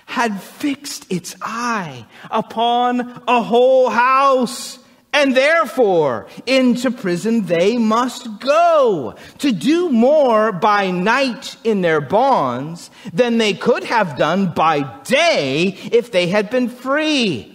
had 0.06 0.40
fixed 0.40 1.10
its 1.10 1.36
eye 1.40 2.04
upon 2.30 3.22
a 3.28 3.42
whole 3.42 3.90
house. 3.90 4.78
And 5.12 5.36
therefore, 5.36 6.26
into 6.46 6.90
prison 6.90 7.42
they 7.42 7.78
must 7.78 8.40
go 8.40 9.14
to 9.38 9.52
do 9.52 9.90
more 9.90 10.50
by 10.50 10.90
night 10.90 11.56
in 11.62 11.82
their 11.82 12.00
bonds 12.00 12.90
than 13.12 13.38
they 13.38 13.52
could 13.52 13.84
have 13.84 14.16
done 14.16 14.52
by 14.54 14.80
day 15.02 15.76
if 15.92 16.10
they 16.10 16.26
had 16.26 16.50
been 16.50 16.68
free 16.68 17.51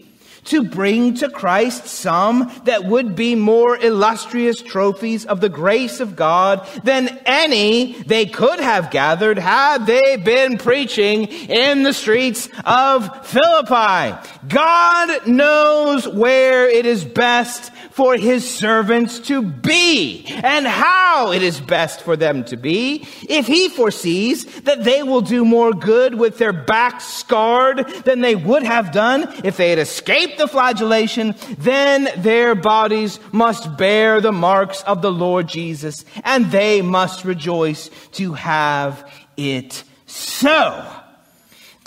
to 0.48 0.64
bring 0.64 1.14
to 1.16 1.30
Christ 1.30 1.88
some 1.88 2.52
that 2.66 2.86
would 2.86 3.16
be 3.16 3.36
more 3.36 3.78
illustrious 3.78 4.62
trophies 4.62 5.26
of 5.26 5.42
the 5.42 5.50
grace 5.50 6.00
of 6.00 6.16
God 6.16 6.68
than 6.84 7.10
any 7.26 7.94
they 8.04 8.26
could 8.26 8.60
have 8.60 8.92
gathered 8.92 9.38
had 9.38 9.86
they 9.86 10.18
been 10.18 10.58
preaching 10.58 11.26
in 11.26 11.84
the 11.84 11.94
streets 11.94 12.50
of 12.66 13.28
Philippi. 13.28 14.18
God 14.48 15.28
knows 15.28 16.08
where 16.08 16.68
it 16.70 16.86
is 16.86 17.04
best 17.04 17.72
for 17.98 18.16
his 18.16 18.48
servants 18.48 19.18
to 19.18 19.42
be 19.42 20.24
and 20.28 20.68
how 20.68 21.32
it 21.32 21.42
is 21.42 21.60
best 21.60 22.02
for 22.02 22.16
them 22.16 22.44
to 22.44 22.56
be. 22.56 23.04
If 23.28 23.48
he 23.48 23.70
foresees 23.70 24.46
that 24.62 24.84
they 24.84 25.02
will 25.02 25.22
do 25.22 25.44
more 25.44 25.74
good 25.74 26.14
with 26.14 26.38
their 26.38 26.54
backs 26.54 27.06
scarred 27.06 27.88
than 28.06 28.22
they 28.22 28.36
would 28.36 28.62
have 28.62 28.92
done 28.92 29.28
if 29.44 29.58
they 29.58 29.72
had 29.72 29.80
escaped 29.80 30.38
the 30.38 30.48
flagellation, 30.48 31.34
then 31.58 32.08
their 32.18 32.54
bodies 32.54 33.20
must 33.32 33.78
bear 33.78 34.22
the 34.22 34.32
marks 34.32 34.84
of 34.84 35.02
the 35.02 35.12
Lord 35.12 35.48
Jesus 35.48 36.06
and 36.24 36.52
they 36.52 36.84
must 36.84 37.26
rejoice 37.26 37.90
to 38.12 38.34
have 38.34 39.12
it 39.38 39.84
so. 40.06 40.97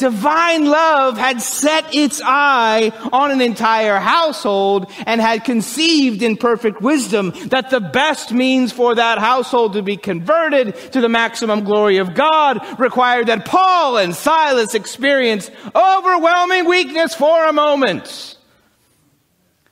Divine 0.01 0.65
love 0.65 1.19
had 1.19 1.43
set 1.43 1.95
its 1.95 2.23
eye 2.25 2.91
on 3.13 3.31
an 3.31 3.43
entire 3.43 3.99
household 3.99 4.91
and 5.05 5.21
had 5.21 5.45
conceived 5.45 6.23
in 6.23 6.39
perfect 6.39 6.81
wisdom 6.81 7.35
that 7.49 7.69
the 7.69 7.81
best 7.81 8.33
means 8.33 8.73
for 8.73 8.95
that 8.95 9.19
household 9.19 9.75
to 9.75 9.83
be 9.83 9.99
converted 9.99 10.75
to 10.93 11.03
the 11.03 11.11
maximum 11.11 11.65
glory 11.65 11.99
of 11.99 12.15
God 12.15 12.81
required 12.81 13.27
that 13.27 13.45
Paul 13.45 13.99
and 13.99 14.15
Silas 14.15 14.75
experience 14.75 15.51
overwhelming 15.75 16.65
weakness 16.65 17.15
for 17.15 17.47
a 17.47 17.53
moment 17.53 18.39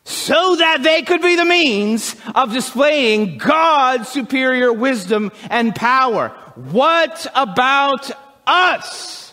so 0.05 0.57
that 0.57 0.83
they 0.83 1.01
could 1.01 1.22
be 1.22 1.37
the 1.37 1.47
means 1.47 2.14
of 2.35 2.53
displaying 2.53 3.39
God's 3.39 4.11
superior 4.11 4.74
wisdom 4.74 5.33
and 5.49 5.74
power. 5.74 6.29
What 6.55 7.26
about 7.35 8.11
us? 8.47 9.28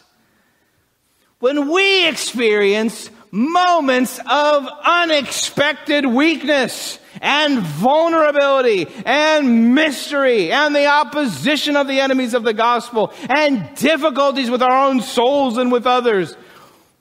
When 1.40 1.70
we 1.70 2.08
experience 2.08 3.10
moments 3.32 4.20
of 4.30 4.68
unexpected 4.84 6.06
weakness 6.06 7.00
and 7.22 7.60
vulnerability 7.60 8.88
and 9.06 9.76
mystery 9.76 10.52
and 10.52 10.76
the 10.76 10.86
opposition 10.86 11.76
of 11.76 11.88
the 11.88 12.00
enemies 12.00 12.34
of 12.34 12.44
the 12.44 12.54
gospel 12.54 13.14
and 13.30 13.76
difficulties 13.76 14.50
with 14.50 14.62
our 14.62 14.88
own 14.88 15.02
souls 15.02 15.58
and 15.58 15.72
with 15.72 15.86
others. 15.86 16.36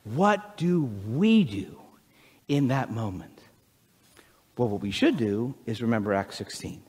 What 0.05 0.57
do 0.57 0.85
we 1.09 1.45
do 1.45 1.79
in 2.49 2.69
that 2.69 2.91
moment? 2.91 3.41
Well, 4.57 4.69
what 4.69 4.83
we 4.83 4.91
should 4.91 5.17
do 5.17 5.55
is 5.67 5.83
remember 5.83 6.13
Acts 6.13 6.37
16. 6.37 6.83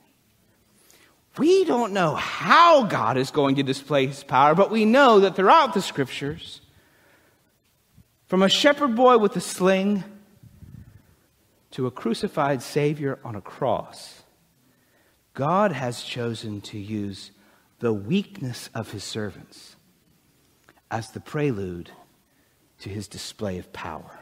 We 1.38 1.64
don't 1.64 1.92
know 1.92 2.14
how 2.14 2.84
God 2.84 3.16
is 3.16 3.30
going 3.30 3.56
to 3.56 3.62
display 3.62 4.06
his 4.06 4.24
power, 4.24 4.54
but 4.54 4.70
we 4.70 4.84
know 4.84 5.20
that 5.20 5.36
throughout 5.36 5.74
the 5.74 5.82
scriptures, 5.82 6.60
from 8.26 8.42
a 8.42 8.48
shepherd 8.48 8.94
boy 8.94 9.18
with 9.18 9.36
a 9.36 9.40
sling 9.40 10.04
to 11.72 11.86
a 11.86 11.90
crucified 11.90 12.62
Savior 12.62 13.18
on 13.24 13.36
a 13.36 13.40
cross, 13.40 14.22
God 15.34 15.72
has 15.72 16.02
chosen 16.02 16.60
to 16.62 16.78
use 16.78 17.30
the 17.78 17.92
weakness 17.92 18.70
of 18.74 18.90
his 18.90 19.04
servants 19.04 19.76
as 20.90 21.10
the 21.10 21.20
prelude 21.20 21.90
to 22.80 22.88
his 22.88 23.08
display 23.08 23.58
of 23.58 23.72
power. 23.72 24.18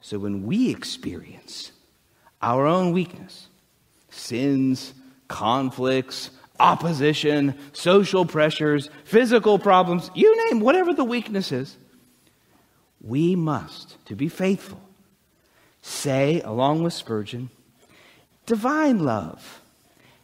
So 0.00 0.18
when 0.18 0.44
we 0.44 0.70
experience 0.70 1.72
our 2.40 2.66
own 2.66 2.92
weakness, 2.92 3.48
sins, 4.10 4.94
conflicts, 5.28 6.30
opposition, 6.60 7.58
social 7.72 8.26
pressures, 8.26 8.90
physical 9.04 9.58
problems, 9.58 10.10
you 10.14 10.48
name 10.48 10.60
whatever 10.60 10.92
the 10.92 11.04
weakness 11.04 11.52
is, 11.52 11.76
we 13.02 13.34
must, 13.34 13.96
to 14.06 14.14
be 14.14 14.28
faithful, 14.28 14.80
say, 15.82 16.40
along 16.42 16.82
with 16.82 16.92
Spurgeon, 16.92 17.50
divine 18.46 19.00
love 19.04 19.60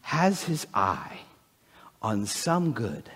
has 0.03 0.45
his 0.45 0.67
eye 0.73 1.19
on 2.01 2.25
some 2.25 2.73
good 2.73 3.11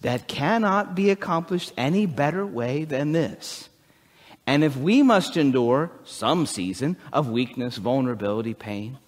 that 0.00 0.26
cannot 0.26 0.94
be 0.94 1.10
accomplished 1.10 1.72
any 1.76 2.06
better 2.06 2.46
way 2.46 2.84
than 2.84 3.12
this. 3.12 3.68
And 4.46 4.64
if 4.64 4.76
we 4.76 5.02
must 5.02 5.36
endure 5.36 5.92
some 6.04 6.46
season 6.46 6.96
of 7.12 7.28
weakness, 7.28 7.76
vulnerability, 7.76 8.54
pain, 8.54 8.98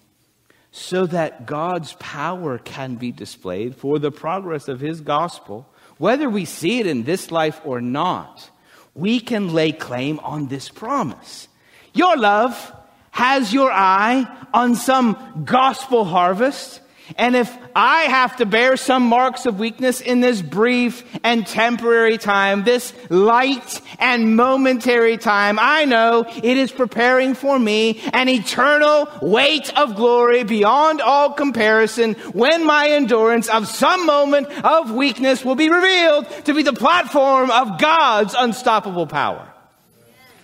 so 0.71 1.05
that 1.07 1.45
God's 1.45 1.93
power 1.99 2.57
can 2.57 2.95
be 2.95 3.11
displayed 3.11 3.75
for 3.75 3.99
the 3.99 4.11
progress 4.11 4.67
of 4.67 4.79
His 4.79 5.01
gospel, 5.01 5.67
whether 5.97 6.29
we 6.29 6.45
see 6.45 6.79
it 6.79 6.87
in 6.87 7.03
this 7.03 7.31
life 7.31 7.59
or 7.65 7.81
not, 7.81 8.49
we 8.95 9.19
can 9.19 9.53
lay 9.53 9.71
claim 9.71 10.19
on 10.19 10.47
this 10.47 10.69
promise. 10.69 11.47
Your 11.93 12.15
love 12.17 12.73
has 13.11 13.53
your 13.53 13.71
eye 13.71 14.25
on 14.53 14.75
some 14.75 15.43
gospel 15.45 16.05
harvest, 16.05 16.81
And 17.17 17.35
if 17.35 17.55
I 17.75 18.03
have 18.03 18.37
to 18.37 18.45
bear 18.45 18.77
some 18.77 19.03
marks 19.03 19.45
of 19.45 19.59
weakness 19.59 20.01
in 20.01 20.21
this 20.21 20.41
brief 20.41 21.03
and 21.23 21.45
temporary 21.45 22.17
time, 22.17 22.63
this 22.63 22.93
light 23.09 23.81
and 23.99 24.35
momentary 24.35 25.17
time, 25.17 25.59
I 25.59 25.85
know 25.85 26.25
it 26.27 26.57
is 26.57 26.71
preparing 26.71 27.33
for 27.33 27.57
me 27.59 28.01
an 28.13 28.29
eternal 28.29 29.07
weight 29.21 29.75
of 29.77 29.95
glory 29.95 30.43
beyond 30.43 31.01
all 31.01 31.33
comparison 31.33 32.13
when 32.33 32.65
my 32.65 32.89
endurance 32.89 33.47
of 33.49 33.67
some 33.67 34.05
moment 34.05 34.47
of 34.63 34.91
weakness 34.91 35.45
will 35.45 35.55
be 35.55 35.69
revealed 35.69 36.27
to 36.45 36.53
be 36.53 36.63
the 36.63 36.73
platform 36.73 37.51
of 37.51 37.79
God's 37.79 38.35
unstoppable 38.37 39.07
power. 39.07 39.47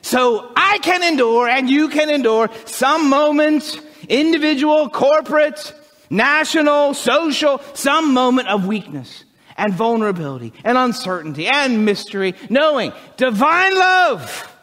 So 0.01 0.51
I 0.55 0.79
can 0.79 1.03
endure 1.03 1.47
and 1.47 1.69
you 1.69 1.89
can 1.89 2.09
endure 2.09 2.49
some 2.65 3.09
moments, 3.09 3.77
individual, 4.07 4.89
corporate, 4.89 5.73
national, 6.09 6.93
social, 6.93 7.61
some 7.73 8.13
moment 8.13 8.47
of 8.47 8.65
weakness 8.65 9.25
and 9.57 9.73
vulnerability 9.73 10.53
and 10.63 10.77
uncertainty 10.77 11.47
and 11.47 11.85
mystery, 11.85 12.33
knowing 12.49 12.93
divine 13.17 13.77
love 13.77 14.55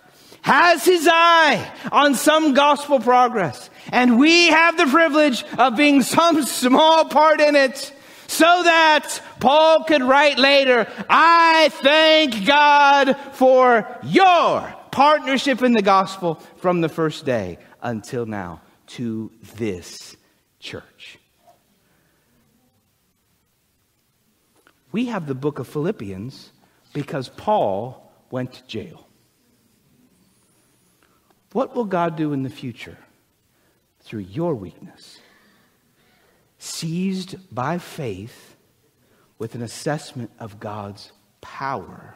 has 0.42 0.84
his 0.84 1.08
eye 1.10 1.72
on 1.90 2.14
some 2.14 2.54
gospel 2.54 3.00
progress. 3.00 3.68
And 3.92 4.18
we 4.18 4.46
have 4.46 4.76
the 4.76 4.86
privilege 4.86 5.44
of 5.58 5.76
being 5.76 6.02
some 6.02 6.42
small 6.44 7.04
part 7.06 7.40
in 7.40 7.56
it 7.56 7.92
so 8.28 8.62
that 8.64 9.20
Paul 9.40 9.84
could 9.84 10.02
write 10.02 10.38
later, 10.38 10.86
I 11.08 11.70
thank 11.72 12.46
God 12.46 13.16
for 13.32 13.86
your 14.02 14.74
partnership 14.90 15.62
in 15.62 15.72
the 15.72 15.82
gospel 15.82 16.36
from 16.58 16.80
the 16.80 16.88
first 16.88 17.24
day 17.24 17.58
until 17.82 18.26
now 18.26 18.62
to 18.86 19.30
this 19.56 20.16
church. 20.58 20.95
We 24.96 25.04
have 25.08 25.26
the 25.26 25.34
book 25.34 25.58
of 25.58 25.68
Philippians 25.68 26.52
because 26.94 27.28
Paul 27.28 28.10
went 28.30 28.54
to 28.54 28.66
jail. 28.66 29.06
What 31.52 31.76
will 31.76 31.84
God 31.84 32.16
do 32.16 32.32
in 32.32 32.44
the 32.44 32.48
future 32.48 32.96
through 34.00 34.20
your 34.20 34.54
weakness? 34.54 35.18
Seized 36.58 37.36
by 37.54 37.76
faith 37.76 38.56
with 39.38 39.54
an 39.54 39.60
assessment 39.60 40.30
of 40.40 40.60
God's 40.60 41.12
power 41.42 42.14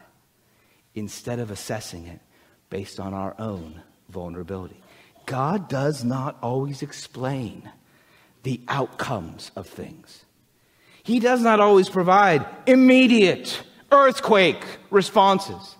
instead 0.95 1.37
of 1.37 1.51
assessing 1.51 2.07
it 2.07 2.21
based 2.71 2.99
on 2.99 3.13
our 3.13 3.35
own 3.37 3.83
vulnerability. 4.09 4.81
God 5.27 5.69
does 5.69 6.03
not 6.03 6.35
always 6.41 6.81
explain 6.81 7.71
the 8.41 8.59
outcomes 8.67 9.51
of 9.55 9.67
things. 9.67 10.25
He 11.03 11.19
does 11.19 11.41
not 11.41 11.59
always 11.59 11.89
provide 11.89 12.45
immediate 12.67 13.61
earthquake 13.91 14.63
responses, 14.89 15.75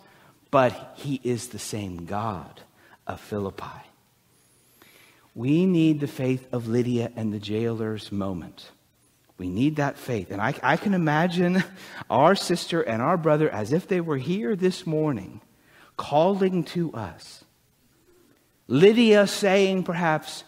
but 0.50 0.94
He 0.96 1.20
is 1.24 1.50
the 1.50 1.60
same 1.60 2.06
God 2.06 2.62
of 3.08 3.20
Philippi. 3.20 3.66
We 5.34 5.66
need 5.66 6.00
the 6.00 6.08
faith 6.08 6.48
of 6.52 6.68
Lydia 6.68 7.12
and 7.16 7.34
the 7.34 7.40
jailer's 7.40 8.12
moment. 8.12 8.70
We 9.38 9.50
need 9.50 9.78
that 9.78 9.98
faith. 9.98 10.30
And 10.30 10.42
I, 10.42 10.54
I, 10.62 10.78
can 10.78 10.94
imagine 10.94 11.64
our 12.10 12.36
sister 12.36 12.82
and 12.82 13.02
our 13.02 13.18
brother 13.18 13.50
as 13.50 13.74
if 13.74 13.88
they 13.88 14.02
were 14.02 14.18
here 14.18 14.56
this 14.56 14.86
morning, 14.86 15.42
calling 15.98 16.64
to 16.66 16.94
us. 16.94 17.44
Lydia 18.68 19.26
saying, 19.26 19.84
perhaps, 19.84 20.44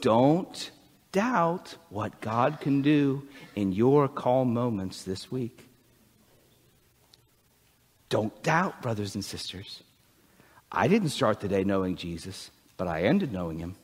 don't 0.00 0.70
doubt 1.10 1.76
what 1.88 2.20
God 2.20 2.60
can 2.60 2.82
do 2.82 3.26
in 3.54 3.72
your 3.72 4.08
calm 4.08 4.52
moments 4.52 5.02
this 5.02 5.30
week. 5.30 5.68
Don't 8.08 8.42
doubt, 8.42 8.82
brothers 8.82 9.14
and 9.14 9.24
sisters. 9.24 9.82
I 10.70 10.88
didn't 10.88 11.10
start 11.10 11.40
the 11.40 11.48
day 11.48 11.64
knowing 11.64 11.96
Jesus, 11.96 12.50
but 12.76 12.88
I 12.88 13.02
ended 13.02 13.32
knowing 13.32 13.58
him. 13.58 13.76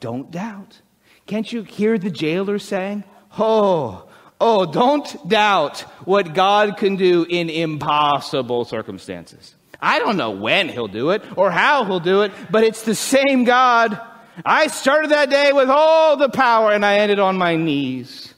Don't 0.00 0.30
doubt. 0.30 0.80
Can't 1.26 1.50
you 1.50 1.62
hear 1.62 1.98
the 1.98 2.10
jailer 2.10 2.58
saying, 2.58 3.04
Oh, 3.38 4.08
oh, 4.40 4.66
don't 4.66 5.28
doubt 5.28 5.80
what 6.04 6.34
God 6.34 6.76
can 6.76 6.96
do 6.96 7.26
in 7.28 7.50
impossible 7.50 8.64
circumstances. 8.64 9.54
I 9.80 9.98
don't 9.98 10.16
know 10.16 10.30
when 10.30 10.68
he'll 10.68 10.88
do 10.88 11.10
it 11.10 11.22
or 11.36 11.50
how 11.50 11.84
he'll 11.84 12.00
do 12.00 12.22
it, 12.22 12.32
but 12.50 12.64
it's 12.64 12.82
the 12.82 12.94
same 12.94 13.44
God 13.44 14.00
I 14.44 14.66
started 14.66 15.10
that 15.10 15.30
day 15.30 15.52
with 15.52 15.70
all 15.70 16.16
the 16.16 16.28
power 16.28 16.72
and 16.72 16.84
I 16.84 16.98
ended 16.98 17.18
on 17.20 17.36
my 17.36 17.56
knees, 17.56 18.33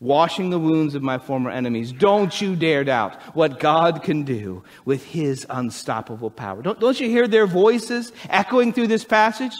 washing 0.00 0.48
the 0.48 0.58
wounds 0.58 0.94
of 0.94 1.02
my 1.02 1.18
former 1.18 1.50
enemies. 1.50 1.92
Don't 1.92 2.40
you 2.40 2.56
dare 2.56 2.84
doubt 2.84 3.20
what 3.36 3.60
God 3.60 4.02
can 4.02 4.22
do 4.22 4.64
with 4.86 5.04
his 5.04 5.46
unstoppable 5.50 6.30
power. 6.30 6.62
Don't, 6.62 6.80
don't 6.80 6.98
you 6.98 7.08
hear 7.08 7.28
their 7.28 7.46
voices 7.46 8.10
echoing 8.30 8.72
through 8.72 8.86
this 8.86 9.04
passage? 9.04 9.52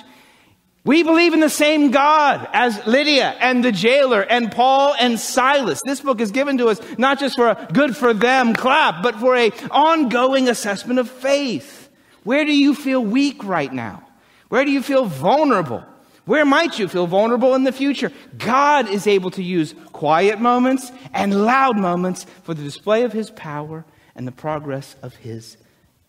We 0.83 1.03
believe 1.03 1.35
in 1.35 1.41
the 1.41 1.51
same 1.51 1.91
God 1.91 2.49
as 2.55 2.87
Lydia 2.87 3.37
and 3.39 3.63
the 3.63 3.71
jailer 3.71 4.23
and 4.23 4.51
Paul 4.51 4.95
and 4.99 5.21
Silas. 5.21 5.83
This 5.85 6.01
book 6.01 6.23
is 6.23 6.31
given 6.31 6.57
to 6.57 6.69
us 6.69 6.81
not 6.97 7.21
just 7.21 7.37
for 7.37 7.51
a 7.51 7.69
good 7.71 7.95
for 7.95 8.15
them 8.15 8.55
clap, 8.55 9.03
but 9.03 9.17
for 9.17 9.37
a 9.37 9.53
ongoing 9.71 10.49
assessment 10.49 10.99
of 10.99 11.11
faith. 11.11 11.91
Where 12.25 12.47
do 12.47 12.57
you 12.57 12.75
feel 12.75 13.05
weak 13.05 13.45
right 13.45 13.73
now? 13.73 14.03
Where 14.49 14.65
do 14.65 14.71
you 14.71 14.83
feel 14.83 15.05
vulnerable? 15.05 15.85
Where 16.31 16.45
might 16.45 16.79
you 16.79 16.87
feel 16.87 17.09
vulnerable 17.09 17.57
in 17.57 17.65
the 17.65 17.73
future? 17.73 18.13
God 18.39 18.89
is 18.89 19.09
able 19.09 19.33
to 19.33 19.43
use 19.43 19.75
quiet 19.93 20.39
moments 20.39 20.93
and 21.13 21.45
loud 21.45 21.77
moments 21.77 22.25
for 22.45 22.55
the 22.55 22.63
display 22.63 23.03
of 23.03 23.13
His 23.13 23.33
power 23.33 23.85
and 24.15 24.29
the 24.29 24.33
progress 24.33 24.95
of 25.03 25.17
His 25.17 25.57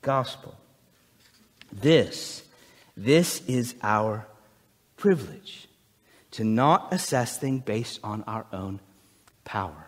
gospel. 0.03 0.55
This, 1.73 2.43
this 2.95 3.41
is 3.47 3.73
our 3.81 4.27
privilege 4.95 5.67
to 6.33 6.43
not 6.43 6.93
assess 6.93 7.39
things 7.39 7.63
based 7.63 7.99
on 8.03 8.23
our 8.27 8.45
own 8.53 8.79
power. 9.43 9.87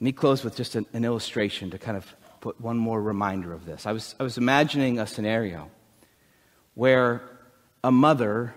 Let 0.00 0.04
me 0.04 0.10
close 0.10 0.42
with 0.42 0.56
just 0.56 0.74
an, 0.74 0.86
an 0.92 1.04
illustration 1.04 1.70
to 1.70 1.78
kind 1.78 1.96
of 1.96 2.12
put 2.40 2.60
one 2.60 2.78
more 2.78 3.00
reminder 3.00 3.52
of 3.52 3.64
this. 3.64 3.86
I 3.86 3.92
was, 3.92 4.16
I 4.18 4.24
was 4.24 4.38
imagining 4.38 4.98
a 4.98 5.06
scenario 5.06 5.70
where 6.74 7.37
a 7.88 7.90
mother 7.90 8.54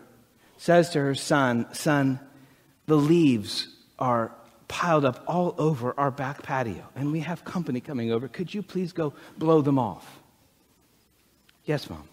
says 0.58 0.90
to 0.90 1.00
her 1.00 1.16
son, 1.16 1.66
Son, 1.74 2.20
the 2.86 2.98
leaves 2.98 3.70
are 3.98 4.36
piled 4.68 5.06
up 5.06 5.24
all 5.26 5.56
over 5.58 5.98
our 5.98 6.12
back 6.12 6.44
patio, 6.44 6.84
and 6.98 7.14
we 7.14 7.22
have 7.22 7.46
company 7.46 7.80
coming 7.80 8.12
over. 8.12 8.28
Could 8.28 8.54
you 8.54 8.62
please 8.62 8.92
go 8.92 9.14
blow 9.38 9.62
them 9.62 9.80
off? 9.80 10.20
Yes, 11.64 11.90
Mom. 11.90 12.10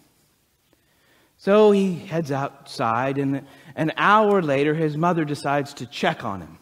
So 1.38 1.72
he 1.72 1.96
heads 1.96 2.30
outside, 2.30 3.18
and 3.18 3.44
an 3.74 3.92
hour 3.96 4.40
later, 4.40 4.72
his 4.72 4.96
mother 4.96 5.24
decides 5.24 5.74
to 5.74 5.86
check 5.86 6.24
on 6.24 6.40
him. 6.40 6.58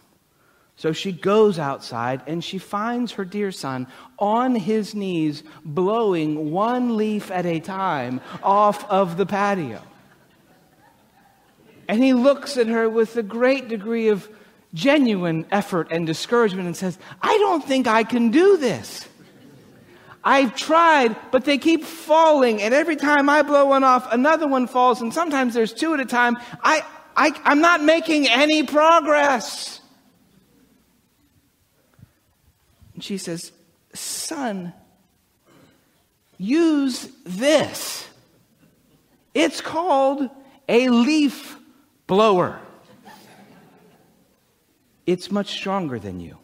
So 0.77 0.93
she 0.93 1.13
goes 1.13 1.59
outside 1.59 2.23
and 2.27 2.43
she 2.45 2.59
finds 2.59 3.13
her 3.13 3.25
dear 3.25 3.51
son 3.51 3.87
on 4.19 4.55
his 4.55 4.95
knees, 4.95 5.43
blowing 5.65 6.51
one 6.51 6.97
leaf 6.97 7.31
at 7.31 7.45
a 7.45 7.61
time 7.61 8.23
off 8.43 8.89
of 8.91 9.19
the 9.19 9.27
patio. 9.27 9.83
And 11.89 12.03
he 12.03 12.13
looks 12.13 12.57
at 12.57 12.67
her 12.67 12.89
with 12.89 13.17
a 13.17 13.23
great 13.23 13.69
degree 13.69 14.09
of 14.09 14.29
genuine 14.75 15.47
effort 15.51 15.89
and 15.91 16.07
discouragement 16.07 16.67
and 16.67 16.77
says, 16.77 16.99
I 17.23 17.37
don't 17.39 17.65
think 17.65 17.87
I 17.87 18.05
can 18.05 18.31
do 18.31 18.57
this. 18.57 19.07
I've 20.23 20.57
tried, 20.57 21.15
but 21.31 21.45
they 21.45 21.57
keep 21.57 21.85
falling. 21.85 22.61
And 22.61 22.75
every 22.75 22.97
time 22.97 23.29
I 23.29 23.43
blow 23.43 23.67
one 23.67 23.85
off, 23.85 24.13
another 24.13 24.49
one 24.49 24.67
falls. 24.67 25.01
And 25.01 25.15
sometimes 25.15 25.55
there's 25.55 25.73
two 25.73 25.95
at 25.95 26.01
a 26.01 26.05
time. 26.05 26.37
I, 26.65 26.85
I, 27.17 27.33
I'm 27.45 27.61
not 27.61 27.83
making 27.83 28.27
any 28.27 28.65
progress. 28.65 29.81
And 32.95 33.05
she 33.05 33.19
says, 33.19 33.53
Son, 33.95 34.73
use 36.39 37.09
this. 37.25 38.09
It's 39.33 39.61
called 39.61 40.29
a 40.69 40.89
leaf 40.89 41.57
blower. 42.07 42.61
It's 45.07 45.31
much 45.31 45.53
stronger 45.53 45.99
than 45.99 46.21
you. 46.21 46.39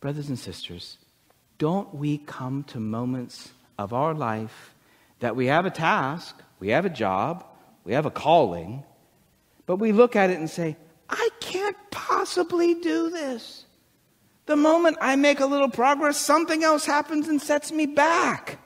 Brothers 0.00 0.28
and 0.28 0.38
sisters, 0.38 0.98
don't 1.58 1.94
we 1.94 2.18
come 2.18 2.64
to 2.64 2.80
moments 2.80 3.50
of 3.78 3.92
our 3.92 4.14
life 4.14 4.74
that 5.20 5.36
we 5.36 5.46
have 5.46 5.66
a 5.66 5.70
task, 5.70 6.40
we 6.58 6.68
have 6.68 6.84
a 6.84 6.90
job, 6.90 7.44
we 7.84 7.92
have 7.92 8.06
a 8.06 8.10
calling, 8.10 8.84
but 9.66 9.76
we 9.76 9.92
look 9.92 10.16
at 10.16 10.30
it 10.30 10.38
and 10.38 10.50
say, 10.50 10.76
I 11.08 11.28
can't 11.40 11.76
possibly 11.90 12.74
do 12.74 13.10
this. 13.10 13.64
The 14.46 14.56
moment 14.56 14.98
I 15.00 15.14
make 15.16 15.40
a 15.40 15.46
little 15.46 15.68
progress, 15.70 16.16
something 16.16 16.64
else 16.64 16.84
happens 16.84 17.28
and 17.28 17.40
sets 17.40 17.70
me 17.70 17.86
back. 17.86 18.58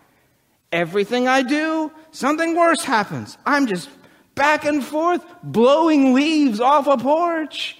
Everything 0.72 1.28
I 1.28 1.42
do, 1.42 1.92
something 2.10 2.56
worse 2.56 2.82
happens. 2.82 3.36
I'm 3.44 3.66
just 3.66 3.88
back 4.36 4.64
and 4.64 4.84
forth, 4.84 5.24
blowing 5.42 6.14
leaves 6.14 6.60
off 6.60 6.86
a 6.86 6.96
porch. 6.96 7.76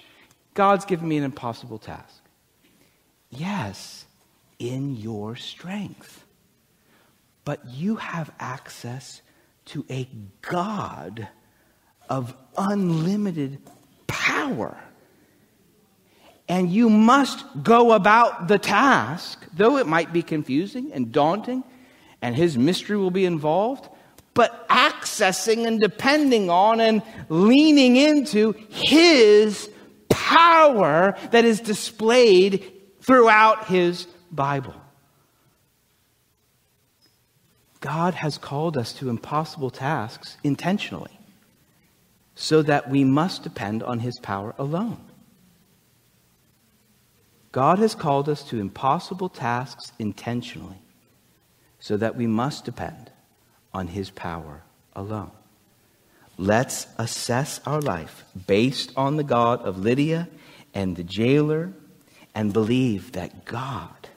God's 0.55 0.85
given 0.85 1.07
me 1.07 1.17
an 1.19 1.23
impossible 1.25 1.79
task. 1.79 2.23
Yes, 3.31 4.07
in 4.59 4.97
your 4.97 5.37
strength. 5.37 6.25
But 7.45 7.65
you 7.67 7.97
have 7.97 8.33
access 8.41 9.23
to 9.67 9.85
a 9.89 10.09
God 10.43 11.29
of 12.09 12.35
unlimited 12.57 13.59
power. 14.07 14.77
And 16.49 16.71
you 16.71 16.89
must 16.89 17.45
go 17.63 17.93
about 17.93 18.49
the 18.49 18.59
task, 18.59 19.45
though 19.53 19.77
it 19.77 19.87
might 19.87 20.13
be 20.13 20.23
confusing 20.23 20.93
and 20.93 21.13
daunting, 21.13 21.65
and 22.23 22.35
his 22.35 22.57
mystery 22.57 22.97
will 22.97 23.11
be 23.11 23.25
involved, 23.25 23.89
but 24.37 24.69
accessing 24.69 25.67
and 25.67 25.81
depending 25.81 26.51
on 26.51 26.79
and 26.79 27.03
leaning 27.31 27.97
into 27.97 28.53
his 28.69 29.69
power 30.11 31.17
that 31.31 31.47
is 31.47 31.59
displayed 31.59 32.71
throughout 33.01 33.67
his 33.67 34.07
Bible. 34.31 34.75
God 37.81 38.13
has 38.15 38.37
called 38.37 38.77
us 38.77 38.93
to 38.95 39.09
impossible 39.09 39.71
tasks 39.71 40.37
intentionally 40.45 41.19
so 42.35 42.61
that 42.61 42.91
we 42.91 43.05
must 43.05 43.43
depend 43.43 43.83
on 43.83 44.01
his 44.01 44.19
power 44.21 44.55
alone. 44.59 45.03
God 47.53 47.79
has 47.79 47.95
called 47.95 48.29
us 48.29 48.43
to 48.51 48.61
impossible 48.61 49.31
tasks 49.31 49.93
intentionally 49.99 50.83
so 51.79 51.97
that 51.97 52.17
we 52.17 52.27
must 52.27 52.67
depend 52.67 53.11
on 53.77 53.89
his 53.89 54.09
power 54.09 54.63
alone. 54.95 55.31
Let's 56.39 56.87
assess 56.97 57.61
our 57.67 57.83
life 57.83 58.25
based 58.47 58.91
on 58.97 59.19
the 59.19 59.23
God 59.23 59.61
of 59.61 59.79
Lydia 59.79 60.29
and 60.73 60.97
the 60.97 61.05
jailer 61.05 61.75
and 62.35 62.55
believe 62.55 63.13
that 63.13 63.45
God 63.45 64.09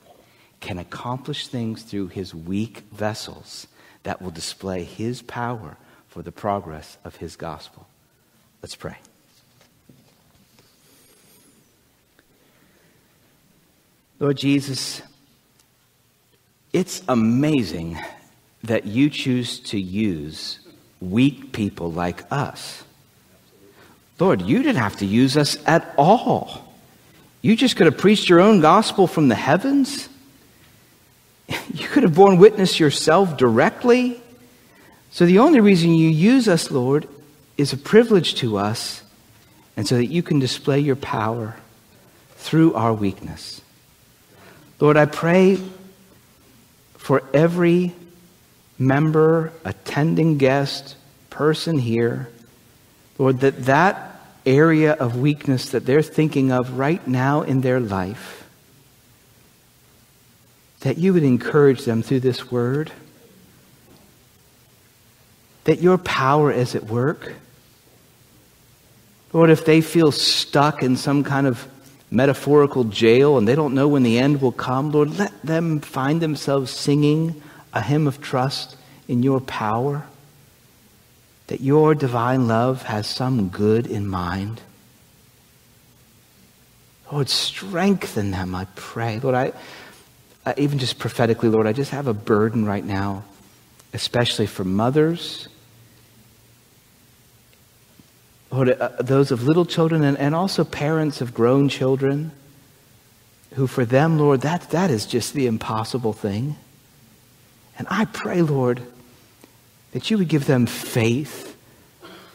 can 0.62 0.78
accomplish 0.78 1.50
things 1.50 1.84
through 1.84 2.08
his 2.08 2.34
weak 2.34 2.84
vessels 2.94 3.68
that 4.04 4.22
will 4.22 4.32
display 4.32 4.86
his 4.86 5.22
power 5.22 5.76
for 6.08 6.22
the 6.22 6.32
progress 6.32 6.98
of 7.04 7.18
his 7.18 7.36
gospel. 7.36 7.86
Let's 8.62 8.76
pray. 8.76 8.98
Lord 14.20 14.38
Jesus, 14.38 15.02
it's 16.72 17.02
amazing 17.10 18.00
that 18.64 18.86
you 18.86 19.10
choose 19.10 19.60
to 19.60 19.80
use 19.80 20.60
weak 21.00 21.54
people 21.54 21.92
like 21.92 22.24
us. 22.32 22.84
Lord, 24.20 24.42
you 24.42 24.58
didn't 24.62 24.82
have 24.82 24.98
to 24.98 25.06
use 25.06 25.38
us 25.38 25.58
at 25.66 25.94
all. 25.98 26.74
You 27.42 27.56
just 27.56 27.78
could 27.78 27.86
have 27.86 27.98
preached 27.98 28.28
your 28.28 28.42
own 28.42 28.60
gospel 28.60 29.08
from 29.08 29.30
the 29.30 29.36
heavens. 29.36 30.10
You 31.74 31.88
could 31.88 32.04
have 32.04 32.16
borne 32.16 32.38
witness 32.38 32.80
yourself 32.80 33.38
directly. 33.38 34.22
So 35.12 35.26
the 35.26 35.40
only 35.40 35.62
reason 35.62 35.96
you 35.96 36.10
use 36.10 36.48
us, 36.48 36.70
Lord, 36.70 37.08
is 37.58 37.74
a 37.74 37.78
privilege 37.78 38.36
to 38.36 38.58
us, 38.58 39.02
and 39.76 39.88
so 39.88 39.96
that 39.96 40.08
you 40.08 40.22
can 40.22 40.40
display 40.40 40.80
your 40.80 40.96
power 40.96 41.56
through 42.36 42.74
our 42.74 42.94
weakness. 42.94 43.62
Lord, 44.80 44.98
I 44.98 45.06
pray 45.06 45.58
for 46.98 47.24
every 47.34 47.94
member, 48.80 49.52
attending 49.66 50.38
guest, 50.38 50.96
person 51.30 51.78
here, 51.78 52.30
Lord, 53.18 53.42
that 53.42 53.66
that 53.66 54.22
area 54.46 54.94
of 54.94 55.18
weakness 55.18 55.70
that 55.72 55.86
they're 55.86 56.02
thinking 56.02 56.52
of 56.52 56.78
right 56.78 57.06
now 57.08 57.42
in 57.42 57.62
their 57.62 57.80
life, 57.80 58.48
that 60.80 60.98
you 60.98 61.14
would 61.14 61.24
encourage 61.24 61.84
them 61.84 62.02
through 62.02 62.22
this 62.22 62.50
word, 62.50 62.92
that 65.66 65.82
your 65.82 65.98
power 65.98 66.52
is 66.52 66.74
at 66.74 66.86
work. 66.86 67.34
Lord, 69.34 69.50
if 69.50 69.66
they 69.66 69.82
feel 69.82 70.12
stuck 70.12 70.82
in 70.82 70.96
some 70.96 71.24
kind 71.24 71.46
of 71.46 71.68
metaphorical 72.10 72.86
jail 72.86 73.38
and 73.38 73.48
they 73.48 73.54
don't 73.54 73.76
know 73.76 73.88
when 73.88 74.04
the 74.04 74.18
end 74.18 74.42
will 74.42 74.54
come, 74.54 74.92
Lord, 74.92 75.18
let 75.20 75.40
them 75.44 75.82
find 75.82 76.22
themselves 76.22 76.72
singing 76.72 77.42
a 77.74 77.82
hymn 77.82 78.08
of 78.08 78.22
trust 78.22 78.76
in 79.08 79.24
your 79.24 79.40
power, 79.40 80.06
that 81.48 81.62
your 81.62 81.96
divine 81.96 82.48
love 82.48 82.84
has 82.84 83.08
some 83.08 83.50
good 83.50 83.88
in 83.88 84.08
mind. 84.08 84.62
Lord, 87.12 87.30
strengthen 87.30 88.32
them, 88.32 88.54
I 88.54 88.68
pray. 88.76 89.20
Lord, 89.20 89.36
I, 89.36 89.54
I, 90.46 90.54
even 90.58 90.78
just 90.78 91.00
prophetically, 91.00 91.50
Lord, 91.50 91.66
I 91.66 91.74
just 91.74 91.92
have 91.92 92.08
a 92.08 92.14
burden 92.14 92.66
right 92.66 92.86
now, 92.86 93.24
especially 93.94 94.46
for 94.46 94.64
mothers. 94.64 95.48
Lord, 98.52 98.70
uh, 98.70 98.90
those 99.00 99.32
of 99.32 99.44
little 99.44 99.66
children 99.66 100.04
and, 100.04 100.18
and 100.18 100.36
also 100.36 100.64
parents 100.64 101.22
of 101.22 101.34
grown 101.34 101.70
children, 101.70 102.32
who 103.56 103.66
for 103.66 103.86
them, 103.86 104.20
Lord, 104.20 104.42
that, 104.42 104.70
that 104.70 104.92
is 104.92 105.08
just 105.08 105.34
the 105.34 105.48
impossible 105.48 106.14
thing. 106.14 106.56
And 107.80 107.88
I 107.90 108.06
pray, 108.06 108.42
Lord, 108.42 108.82
that 109.94 110.12
you 110.12 110.20
would 110.20 110.28
give 110.28 110.46
them 110.46 110.68
faith 110.68 111.56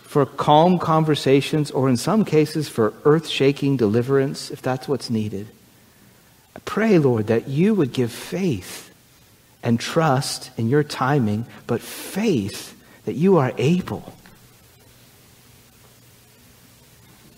for 0.02 0.24
calm 0.24 0.78
conversations, 0.78 1.70
or 1.70 1.88
in 1.88 1.96
some 1.96 2.24
cases 2.24 2.68
for 2.68 2.94
earth 3.04 3.28
shaking 3.28 3.76
deliverance, 3.76 4.50
if 4.50 4.62
that's 4.62 4.88
what's 4.88 5.10
needed. 5.10 5.48
I 6.56 6.60
pray, 6.60 6.98
Lord, 6.98 7.26
that 7.26 7.48
you 7.48 7.74
would 7.74 7.92
give 7.92 8.12
faith 8.12 8.94
and 9.62 9.78
trust 9.78 10.50
in 10.56 10.68
your 10.68 10.84
timing, 10.84 11.46
but 11.66 11.80
faith 11.80 12.80
that 13.06 13.14
you 13.14 13.38
are 13.38 13.52
able. 13.58 14.14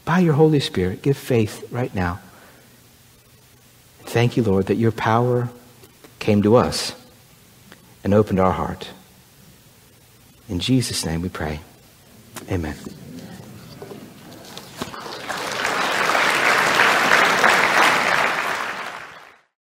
By 0.05 0.19
your 0.21 0.35
Holy 0.35 0.61
Spirit, 0.61 1.03
give 1.03 1.17
faith 1.17 1.67
right 1.73 1.95
now. 1.95 2.21
Thank 4.03 4.37
you, 4.37 4.43
Lord, 4.43 4.67
that 4.67 4.77
your 4.77 4.93
power 4.93 5.49
came 6.19 6.43
to 6.43 6.57
us 6.57 6.95
and 8.07 8.15
opened 8.15 8.39
our 8.39 8.53
heart. 8.53 8.91
In 10.49 10.61
Jesus' 10.61 11.05
name 11.05 11.23
we 11.23 11.29
pray. 11.29 11.59
Amen. 12.49 12.77